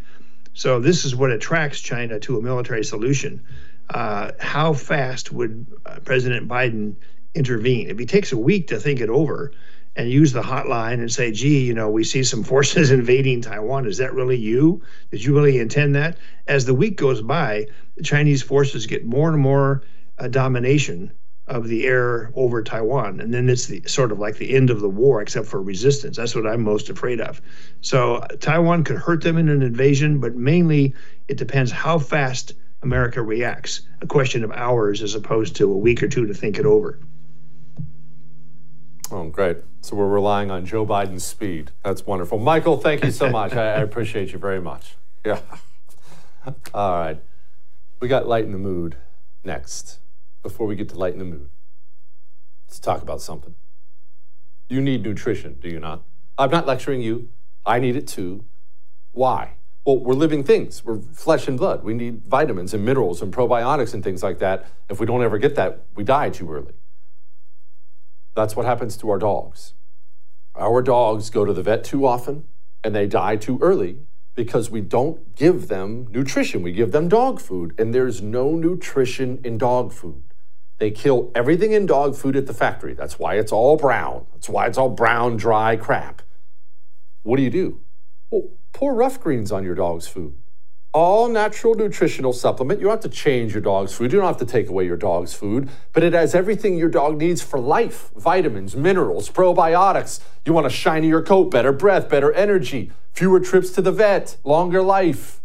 So 0.52 0.80
this 0.80 1.04
is 1.04 1.16
what 1.16 1.30
attracts 1.30 1.80
China 1.80 2.20
to 2.20 2.38
a 2.38 2.42
military 2.42 2.84
solution. 2.84 3.42
Uh, 3.88 4.32
how 4.38 4.72
fast 4.72 5.32
would 5.32 5.66
uh, 5.84 6.00
President 6.04 6.48
Biden 6.48 6.96
intervene? 7.34 7.90
If 7.90 7.98
he 7.98 8.06
takes 8.06 8.32
a 8.32 8.38
week 8.38 8.68
to 8.68 8.78
think 8.78 9.00
it 9.00 9.10
over, 9.10 9.52
and 9.96 10.10
use 10.10 10.32
the 10.32 10.42
hotline 10.42 10.94
and 10.94 11.10
say, 11.10 11.30
gee, 11.30 11.64
you 11.64 11.74
know, 11.74 11.90
we 11.90 12.04
see 12.04 12.24
some 12.24 12.42
forces 12.42 12.90
invading 12.90 13.42
Taiwan. 13.42 13.86
Is 13.86 13.98
that 13.98 14.14
really 14.14 14.36
you? 14.36 14.82
Did 15.10 15.24
you 15.24 15.34
really 15.34 15.58
intend 15.58 15.94
that? 15.94 16.18
As 16.46 16.64
the 16.64 16.74
week 16.74 16.96
goes 16.96 17.22
by, 17.22 17.66
the 17.96 18.02
Chinese 18.02 18.42
forces 18.42 18.86
get 18.86 19.04
more 19.04 19.30
and 19.30 19.40
more 19.40 19.82
uh, 20.18 20.28
domination 20.28 21.12
of 21.46 21.68
the 21.68 21.86
air 21.86 22.32
over 22.34 22.62
Taiwan. 22.62 23.20
And 23.20 23.32
then 23.32 23.48
it's 23.50 23.66
the, 23.66 23.82
sort 23.86 24.12
of 24.12 24.18
like 24.18 24.38
the 24.38 24.54
end 24.54 24.70
of 24.70 24.80
the 24.80 24.88
war, 24.88 25.20
except 25.20 25.46
for 25.46 25.62
resistance. 25.62 26.16
That's 26.16 26.34
what 26.34 26.46
I'm 26.46 26.62
most 26.62 26.88
afraid 26.88 27.20
of. 27.20 27.40
So 27.82 28.16
uh, 28.16 28.28
Taiwan 28.40 28.84
could 28.84 28.96
hurt 28.96 29.22
them 29.22 29.36
in 29.36 29.48
an 29.48 29.62
invasion, 29.62 30.20
but 30.20 30.34
mainly 30.34 30.94
it 31.28 31.36
depends 31.36 31.70
how 31.70 31.98
fast 31.98 32.54
America 32.82 33.22
reacts. 33.22 33.82
A 34.00 34.06
question 34.06 34.42
of 34.42 34.52
hours 34.52 35.02
as 35.02 35.14
opposed 35.14 35.56
to 35.56 35.70
a 35.70 35.76
week 35.76 36.02
or 36.02 36.08
two 36.08 36.26
to 36.26 36.34
think 36.34 36.58
it 36.58 36.66
over. 36.66 36.98
Oh, 39.14 39.28
great. 39.28 39.58
So 39.80 39.94
we're 39.94 40.08
relying 40.08 40.50
on 40.50 40.66
Joe 40.66 40.84
Biden's 40.84 41.22
speed. 41.22 41.70
That's 41.84 42.04
wonderful. 42.04 42.36
Michael, 42.40 42.78
thank 42.78 43.04
you 43.04 43.12
so 43.12 43.30
much. 43.30 43.52
I, 43.52 43.74
I, 43.74 43.80
appreciate 43.80 44.32
you 44.32 44.40
very 44.40 44.60
much. 44.60 44.96
Yeah. 45.24 45.38
All 46.74 46.98
right. 46.98 47.22
We 48.00 48.08
got 48.08 48.26
Lighten 48.26 48.50
the 48.50 48.58
Mood 48.58 48.96
next. 49.44 50.00
Before 50.42 50.66
we 50.66 50.74
get 50.74 50.88
to 50.88 50.96
Lighten 50.96 51.20
the 51.20 51.24
Mood, 51.24 51.48
let's 52.66 52.80
talk 52.80 53.02
about 53.02 53.22
something. 53.22 53.54
You 54.68 54.80
need 54.80 55.04
nutrition, 55.04 55.58
do 55.62 55.68
you 55.68 55.78
not? 55.78 56.02
I'm 56.36 56.50
not 56.50 56.66
lecturing 56.66 57.00
you. 57.00 57.28
I 57.64 57.78
need 57.78 57.94
it 57.94 58.08
too. 58.08 58.44
Why? 59.12 59.52
Well, 59.86 59.98
we're 60.00 60.14
living 60.14 60.42
things. 60.42 60.84
We're 60.84 60.98
flesh 60.98 61.46
and 61.46 61.56
blood. 61.56 61.84
We 61.84 61.94
need 61.94 62.22
vitamins 62.26 62.74
and 62.74 62.84
minerals 62.84 63.22
and 63.22 63.32
probiotics 63.32 63.94
and 63.94 64.02
things 64.02 64.24
like 64.24 64.40
that. 64.40 64.66
If 64.88 64.98
we 64.98 65.06
don't 65.06 65.22
ever 65.22 65.38
get 65.38 65.54
that, 65.54 65.84
we 65.94 66.02
die 66.02 66.30
too 66.30 66.50
early. 66.50 66.74
That's 68.34 68.56
what 68.56 68.66
happens 68.66 68.96
to 68.98 69.10
our 69.10 69.18
dogs. 69.18 69.74
Our 70.56 70.82
dogs 70.82 71.30
go 71.30 71.44
to 71.44 71.52
the 71.52 71.62
vet 71.62 71.84
too 71.84 72.06
often 72.06 72.44
and 72.82 72.94
they 72.94 73.06
die 73.06 73.36
too 73.36 73.58
early 73.62 73.98
because 74.34 74.70
we 74.70 74.80
don't 74.80 75.34
give 75.36 75.68
them 75.68 76.06
nutrition. 76.10 76.62
We 76.62 76.72
give 76.72 76.92
them 76.92 77.08
dog 77.08 77.40
food, 77.40 77.72
and 77.78 77.94
there's 77.94 78.20
no 78.20 78.56
nutrition 78.56 79.40
in 79.44 79.58
dog 79.58 79.92
food. 79.92 80.22
They 80.78 80.90
kill 80.90 81.30
everything 81.34 81.72
in 81.72 81.86
dog 81.86 82.16
food 82.16 82.34
at 82.36 82.46
the 82.46 82.54
factory. 82.54 82.94
That's 82.94 83.18
why 83.18 83.34
it's 83.34 83.52
all 83.52 83.76
brown. 83.76 84.26
That's 84.32 84.48
why 84.48 84.66
it's 84.66 84.76
all 84.76 84.90
brown, 84.90 85.36
dry 85.36 85.76
crap. 85.76 86.20
What 87.22 87.36
do 87.36 87.42
you 87.42 87.50
do? 87.50 87.80
Well, 88.30 88.48
pour 88.72 88.94
rough 88.94 89.20
greens 89.20 89.52
on 89.52 89.64
your 89.64 89.76
dog's 89.76 90.08
food 90.08 90.34
all 90.94 91.28
natural 91.28 91.74
nutritional 91.74 92.32
supplement. 92.32 92.78
You 92.78 92.84
don't 92.84 93.02
have 93.02 93.12
to 93.12 93.14
change 93.14 93.52
your 93.52 93.60
dog's 93.60 93.92
food. 93.92 94.12
You 94.12 94.20
don't 94.20 94.28
have 94.28 94.38
to 94.38 94.46
take 94.46 94.68
away 94.68 94.86
your 94.86 94.96
dog's 94.96 95.34
food, 95.34 95.68
but 95.92 96.04
it 96.04 96.12
has 96.12 96.36
everything 96.36 96.78
your 96.78 96.88
dog 96.88 97.18
needs 97.18 97.42
for 97.42 97.58
life 97.58 98.10
vitamins, 98.14 98.76
minerals, 98.76 99.28
probiotics. 99.28 100.20
You 100.46 100.52
want 100.52 100.68
a 100.68 100.70
shinier 100.70 101.20
coat, 101.20 101.50
better 101.50 101.72
breath, 101.72 102.08
better 102.08 102.32
energy, 102.32 102.92
fewer 103.12 103.40
trips 103.40 103.70
to 103.70 103.82
the 103.82 103.90
vet, 103.90 104.36
longer 104.44 104.82
life. 104.82 105.40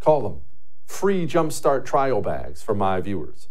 Call 0.00 0.22
them. 0.22 0.40
Free 0.86 1.26
Jumpstart 1.26 1.84
trial 1.84 2.22
bags 2.22 2.62
for 2.62 2.74
my 2.74 3.00
viewers. 3.00 3.48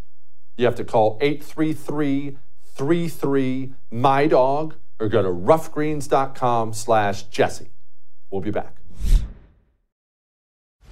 You 0.57 0.65
have 0.65 0.75
to 0.75 0.83
call 0.83 1.19
833 1.21 2.37
33 2.65 3.73
My 3.91 4.25
Dog 4.25 4.75
or 4.99 5.07
go 5.07 5.21
to 5.21 5.29
roughgreens.com 5.29 6.73
slash 6.73 7.23
Jesse. 7.23 7.69
We'll 8.31 8.41
be 8.41 8.51
back. 8.51 8.77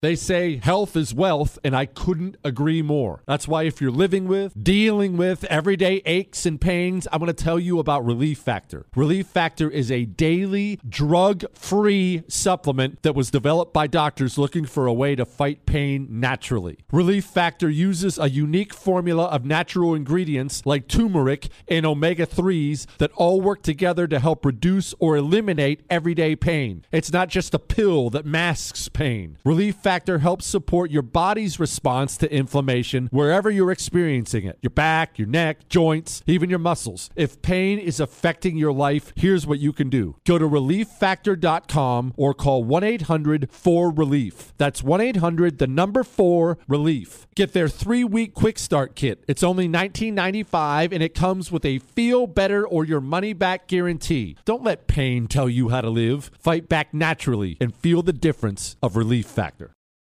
They 0.00 0.14
say 0.14 0.60
health 0.62 0.94
is 0.94 1.12
wealth, 1.12 1.58
and 1.64 1.74
I 1.74 1.84
couldn't 1.84 2.36
agree 2.44 2.82
more. 2.82 3.24
That's 3.26 3.48
why, 3.48 3.64
if 3.64 3.80
you're 3.80 3.90
living 3.90 4.28
with, 4.28 4.52
dealing 4.62 5.16
with 5.16 5.42
everyday 5.46 6.02
aches 6.06 6.46
and 6.46 6.60
pains, 6.60 7.08
I'm 7.10 7.18
going 7.18 7.34
to 7.34 7.44
tell 7.44 7.58
you 7.58 7.80
about 7.80 8.06
Relief 8.06 8.38
Factor. 8.38 8.86
Relief 8.94 9.26
Factor 9.26 9.68
is 9.68 9.90
a 9.90 10.04
daily 10.04 10.78
drug 10.88 11.44
free 11.52 12.22
supplement 12.28 13.02
that 13.02 13.16
was 13.16 13.32
developed 13.32 13.74
by 13.74 13.88
doctors 13.88 14.38
looking 14.38 14.66
for 14.66 14.86
a 14.86 14.92
way 14.92 15.16
to 15.16 15.24
fight 15.24 15.66
pain 15.66 16.06
naturally. 16.08 16.78
Relief 16.92 17.24
Factor 17.24 17.68
uses 17.68 18.20
a 18.20 18.30
unique 18.30 18.72
formula 18.72 19.24
of 19.24 19.44
natural 19.44 19.96
ingredients 19.96 20.64
like 20.64 20.86
turmeric 20.86 21.48
and 21.66 21.84
omega 21.84 22.24
3s 22.24 22.86
that 22.98 23.10
all 23.16 23.40
work 23.40 23.62
together 23.62 24.06
to 24.06 24.20
help 24.20 24.44
reduce 24.44 24.94
or 25.00 25.16
eliminate 25.16 25.80
everyday 25.90 26.36
pain. 26.36 26.84
It's 26.92 27.12
not 27.12 27.30
just 27.30 27.52
a 27.52 27.58
pill 27.58 28.10
that 28.10 28.24
masks 28.24 28.88
pain. 28.88 29.38
Relief 29.44 29.87
Factor 29.88 30.18
helps 30.18 30.44
support 30.44 30.90
your 30.90 31.00
body's 31.00 31.58
response 31.58 32.18
to 32.18 32.30
inflammation 32.30 33.08
wherever 33.10 33.48
you're 33.48 33.70
experiencing 33.70 34.44
it 34.44 34.58
your 34.60 34.68
back, 34.68 35.18
your 35.18 35.26
neck, 35.26 35.66
joints, 35.70 36.22
even 36.26 36.50
your 36.50 36.58
muscles. 36.58 37.08
If 37.16 37.40
pain 37.40 37.78
is 37.78 37.98
affecting 37.98 38.58
your 38.58 38.70
life, 38.70 39.14
here's 39.16 39.46
what 39.46 39.60
you 39.60 39.72
can 39.72 39.88
do 39.88 40.16
go 40.26 40.36
to 40.36 40.46
relieffactor.com 40.46 42.12
or 42.18 42.34
call 42.34 42.64
1 42.64 42.84
800 42.84 43.50
4 43.50 43.90
Relief. 43.90 44.52
That's 44.58 44.82
1 44.82 45.00
800 45.00 45.56
the 45.56 45.66
number 45.66 46.04
4 46.04 46.58
Relief. 46.68 47.26
Get 47.34 47.54
their 47.54 47.70
three 47.70 48.04
week 48.04 48.34
quick 48.34 48.58
start 48.58 48.94
kit. 48.94 49.24
It's 49.26 49.42
only 49.42 49.70
$19.95 49.70 50.92
and 50.92 51.02
it 51.02 51.14
comes 51.14 51.50
with 51.50 51.64
a 51.64 51.78
feel 51.78 52.26
better 52.26 52.68
or 52.68 52.84
your 52.84 53.00
money 53.00 53.32
back 53.32 53.66
guarantee. 53.66 54.36
Don't 54.44 54.62
let 54.62 54.86
pain 54.86 55.28
tell 55.28 55.48
you 55.48 55.70
how 55.70 55.80
to 55.80 55.88
live. 55.88 56.30
Fight 56.38 56.68
back 56.68 56.92
naturally 56.92 57.56
and 57.58 57.74
feel 57.74 58.02
the 58.02 58.12
difference 58.12 58.76
of 58.82 58.94
Relief 58.94 59.24
Factor. 59.24 59.72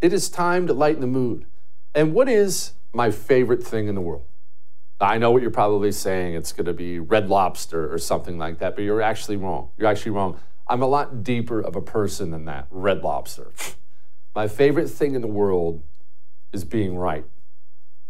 It 0.00 0.12
is 0.12 0.28
time 0.28 0.66
to 0.66 0.72
lighten 0.72 1.00
the 1.00 1.06
mood. 1.06 1.46
And 1.94 2.12
what 2.12 2.28
is 2.28 2.72
my 2.92 3.10
favorite 3.10 3.62
thing 3.62 3.88
in 3.88 3.94
the 3.94 4.00
world? 4.00 4.24
I 5.00 5.18
know 5.18 5.30
what 5.30 5.42
you're 5.42 5.50
probably 5.50 5.92
saying. 5.92 6.34
It's 6.34 6.52
going 6.52 6.66
to 6.66 6.72
be 6.72 6.98
red 6.98 7.28
lobster 7.28 7.92
or 7.92 7.98
something 7.98 8.38
like 8.38 8.58
that, 8.58 8.74
but 8.74 8.82
you're 8.82 9.02
actually 9.02 9.36
wrong. 9.36 9.70
You're 9.76 9.88
actually 9.88 10.12
wrong. 10.12 10.38
I'm 10.66 10.82
a 10.82 10.86
lot 10.86 11.22
deeper 11.22 11.60
of 11.60 11.76
a 11.76 11.82
person 11.82 12.30
than 12.30 12.44
that. 12.46 12.66
Red 12.70 13.02
lobster. 13.02 13.52
my 14.34 14.48
favorite 14.48 14.88
thing 14.88 15.14
in 15.14 15.20
the 15.20 15.28
world 15.28 15.82
is 16.52 16.64
being 16.64 16.96
right, 16.96 17.24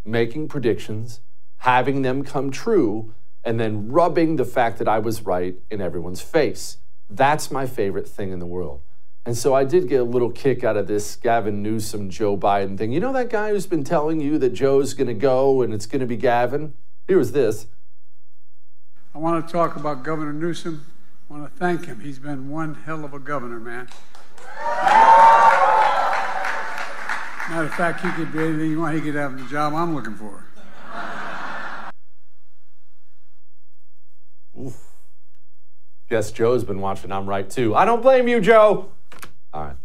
making 0.05 0.49
predictions, 0.49 1.21
having 1.59 2.03
them 2.03 2.23
come 2.23 2.51
true, 2.51 3.15
and 3.43 3.59
then 3.59 3.89
rubbing 3.91 4.37
the 4.37 4.45
fact 4.45 4.79
that 4.79 4.89
I 4.89 4.99
was 4.99 5.23
right 5.23 5.57
in 5.71 5.81
everyone's 5.81 6.21
face. 6.21 6.79
That's 7.11 7.51
my 7.51 7.67
favorite 7.67 8.09
thing 8.09 8.33
in 8.33 8.39
the 8.39 8.47
world. 8.47 8.81
And 9.27 9.39
so 9.39 9.55
I 9.55 9.65
did 9.65 9.89
get 9.89 10.01
a 10.01 10.05
little 10.05 10.31
kick 10.31 10.65
out 10.65 10.77
of 10.77 10.87
this 10.87 11.17
Gavin 11.17 11.63
Newsom, 11.63 12.11
Joe 12.11 12.37
Biden 12.37 12.77
thing. 12.77 12.93
You 12.93 13.01
know 13.01 13.13
that 13.15 13.31
guy 13.31 13.51
who's 13.51 13.67
been 13.67 13.83
telling 13.83 14.21
you 14.21 14.37
that 14.39 14.51
Joe's 14.51 14.93
going 14.93 15.09
to 15.09 15.15
go 15.15 15.63
and 15.63 15.73
it's 15.73 15.87
going 15.87 16.01
to 16.01 16.07
be 16.07 16.19
Gavin? 16.19 16.75
Here 17.09 17.17
was 17.17 17.33
this. 17.33 17.67
I 19.15 19.19
want 19.19 19.47
to 19.47 19.53
talk 19.53 19.77
about 19.77 20.03
Governor 20.03 20.35
Newsom. 20.35 20.85
I 21.31 21.33
want 21.33 21.51
to 21.51 21.59
thank 21.59 21.87
him. 21.87 22.01
He's 22.01 22.19
been 22.19 22.51
one 22.51 22.75
hell 22.75 23.03
of 23.03 23.15
a 23.15 23.19
governor, 23.19 23.61
man. 23.61 23.89
Matter 27.49 27.67
of 27.67 27.75
fact, 27.75 28.01
he 28.03 28.11
could 28.11 28.31
be 28.31 28.41
anything 28.41 28.71
you 28.73 28.81
want. 28.81 28.95
He 28.95 29.01
could 29.01 29.15
have 29.15 29.39
the 29.39 29.45
job 29.49 29.73
I'm 29.73 29.95
looking 29.95 30.17
for. 30.17 30.45
Oof. 34.61 34.79
Guess 36.11 36.33
Joe's 36.33 36.65
been 36.65 36.81
watching. 36.81 37.11
I'm 37.11 37.27
right 37.27 37.49
too. 37.49 37.75
I 37.75 37.87
don't 37.87 38.03
blame 38.03 38.29
you, 38.29 38.41
Joe. 38.41 38.91
All 39.55 39.63
right. 39.63 39.77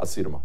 I'll 0.00 0.06
see 0.06 0.20
you 0.20 0.24
tomorrow. 0.24 0.44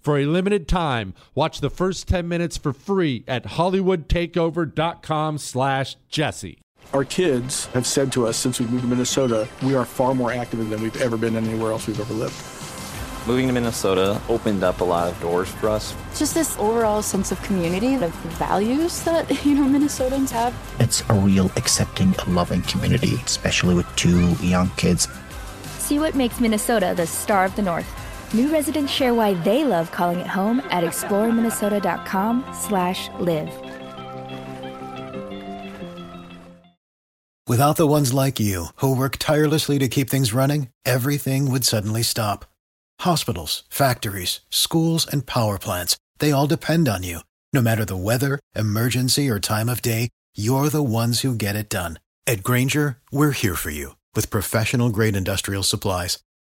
For 0.00 0.18
a 0.18 0.24
limited 0.24 0.66
time, 0.66 1.12
watch 1.34 1.60
the 1.60 1.68
first 1.68 2.08
10 2.08 2.26
minutes 2.26 2.56
for 2.56 2.72
free 2.72 3.22
at 3.28 3.44
hollywoodtakeover.com 3.44 5.38
slash 5.38 5.96
jesse. 6.08 6.58
Our 6.94 7.04
kids 7.04 7.66
have 7.66 7.86
said 7.86 8.10
to 8.12 8.26
us 8.26 8.38
since 8.38 8.58
we 8.58 8.66
moved 8.66 8.82
to 8.82 8.88
Minnesota, 8.88 9.46
we 9.62 9.74
are 9.74 9.84
far 9.84 10.14
more 10.14 10.32
active 10.32 10.68
than 10.70 10.82
we've 10.82 11.00
ever 11.02 11.18
been 11.18 11.36
anywhere 11.36 11.70
else 11.70 11.86
we've 11.86 12.00
ever 12.00 12.14
lived. 12.14 12.34
Moving 13.26 13.46
to 13.48 13.52
Minnesota 13.52 14.20
opened 14.30 14.64
up 14.64 14.80
a 14.80 14.84
lot 14.84 15.06
of 15.12 15.20
doors 15.20 15.50
for 15.50 15.68
us. 15.68 15.94
Just 16.16 16.32
this 16.32 16.56
overall 16.58 17.02
sense 17.02 17.30
of 17.30 17.42
community, 17.42 17.94
of 17.94 18.10
values 18.38 19.02
that, 19.04 19.28
you 19.44 19.54
know, 19.54 19.78
Minnesotans 19.78 20.30
have. 20.30 20.54
It's 20.80 21.02
a 21.10 21.14
real 21.14 21.50
accepting, 21.56 22.14
loving 22.26 22.62
community, 22.62 23.16
especially 23.26 23.74
with 23.74 23.86
two 23.96 24.32
young 24.36 24.70
kids. 24.70 25.06
See 25.78 25.98
what 25.98 26.14
makes 26.14 26.40
Minnesota 26.40 26.94
the 26.96 27.06
star 27.06 27.44
of 27.44 27.54
the 27.56 27.62
North. 27.62 27.86
New 28.32 28.52
residents 28.52 28.92
share 28.92 29.14
why 29.14 29.34
they 29.34 29.64
love 29.64 29.90
calling 29.90 30.20
it 30.20 30.26
home 30.26 30.60
at 30.70 30.84
exploreminnesota.com 30.84 32.44
slash 32.52 33.08
live. 33.18 33.50
Without 37.48 37.76
the 37.76 37.86
ones 37.86 38.14
like 38.14 38.38
you, 38.38 38.66
who 38.76 38.94
work 38.94 39.16
tirelessly 39.16 39.76
to 39.80 39.88
keep 39.88 40.08
things 40.08 40.32
running, 40.32 40.68
everything 40.86 41.50
would 41.50 41.64
suddenly 41.64 42.04
stop. 42.04 42.44
Hospitals, 43.00 43.64
factories, 43.68 44.40
schools, 44.50 45.04
and 45.04 45.26
power 45.26 45.58
plants, 45.58 45.96
they 46.18 46.30
all 46.30 46.46
depend 46.46 46.88
on 46.88 47.02
you. 47.02 47.20
No 47.52 47.60
matter 47.60 47.84
the 47.84 47.96
weather, 47.96 48.38
emergency, 48.54 49.28
or 49.28 49.40
time 49.40 49.68
of 49.68 49.82
day, 49.82 50.10
you're 50.36 50.68
the 50.68 50.80
ones 50.82 51.22
who 51.22 51.34
get 51.34 51.56
it 51.56 51.68
done. 51.68 51.98
At 52.24 52.44
Grainger, 52.44 52.98
we're 53.10 53.32
here 53.32 53.56
for 53.56 53.70
you 53.70 53.96
with 54.14 54.30
professional 54.30 54.90
grade 54.90 55.16
industrial 55.16 55.64
supplies. 55.64 56.18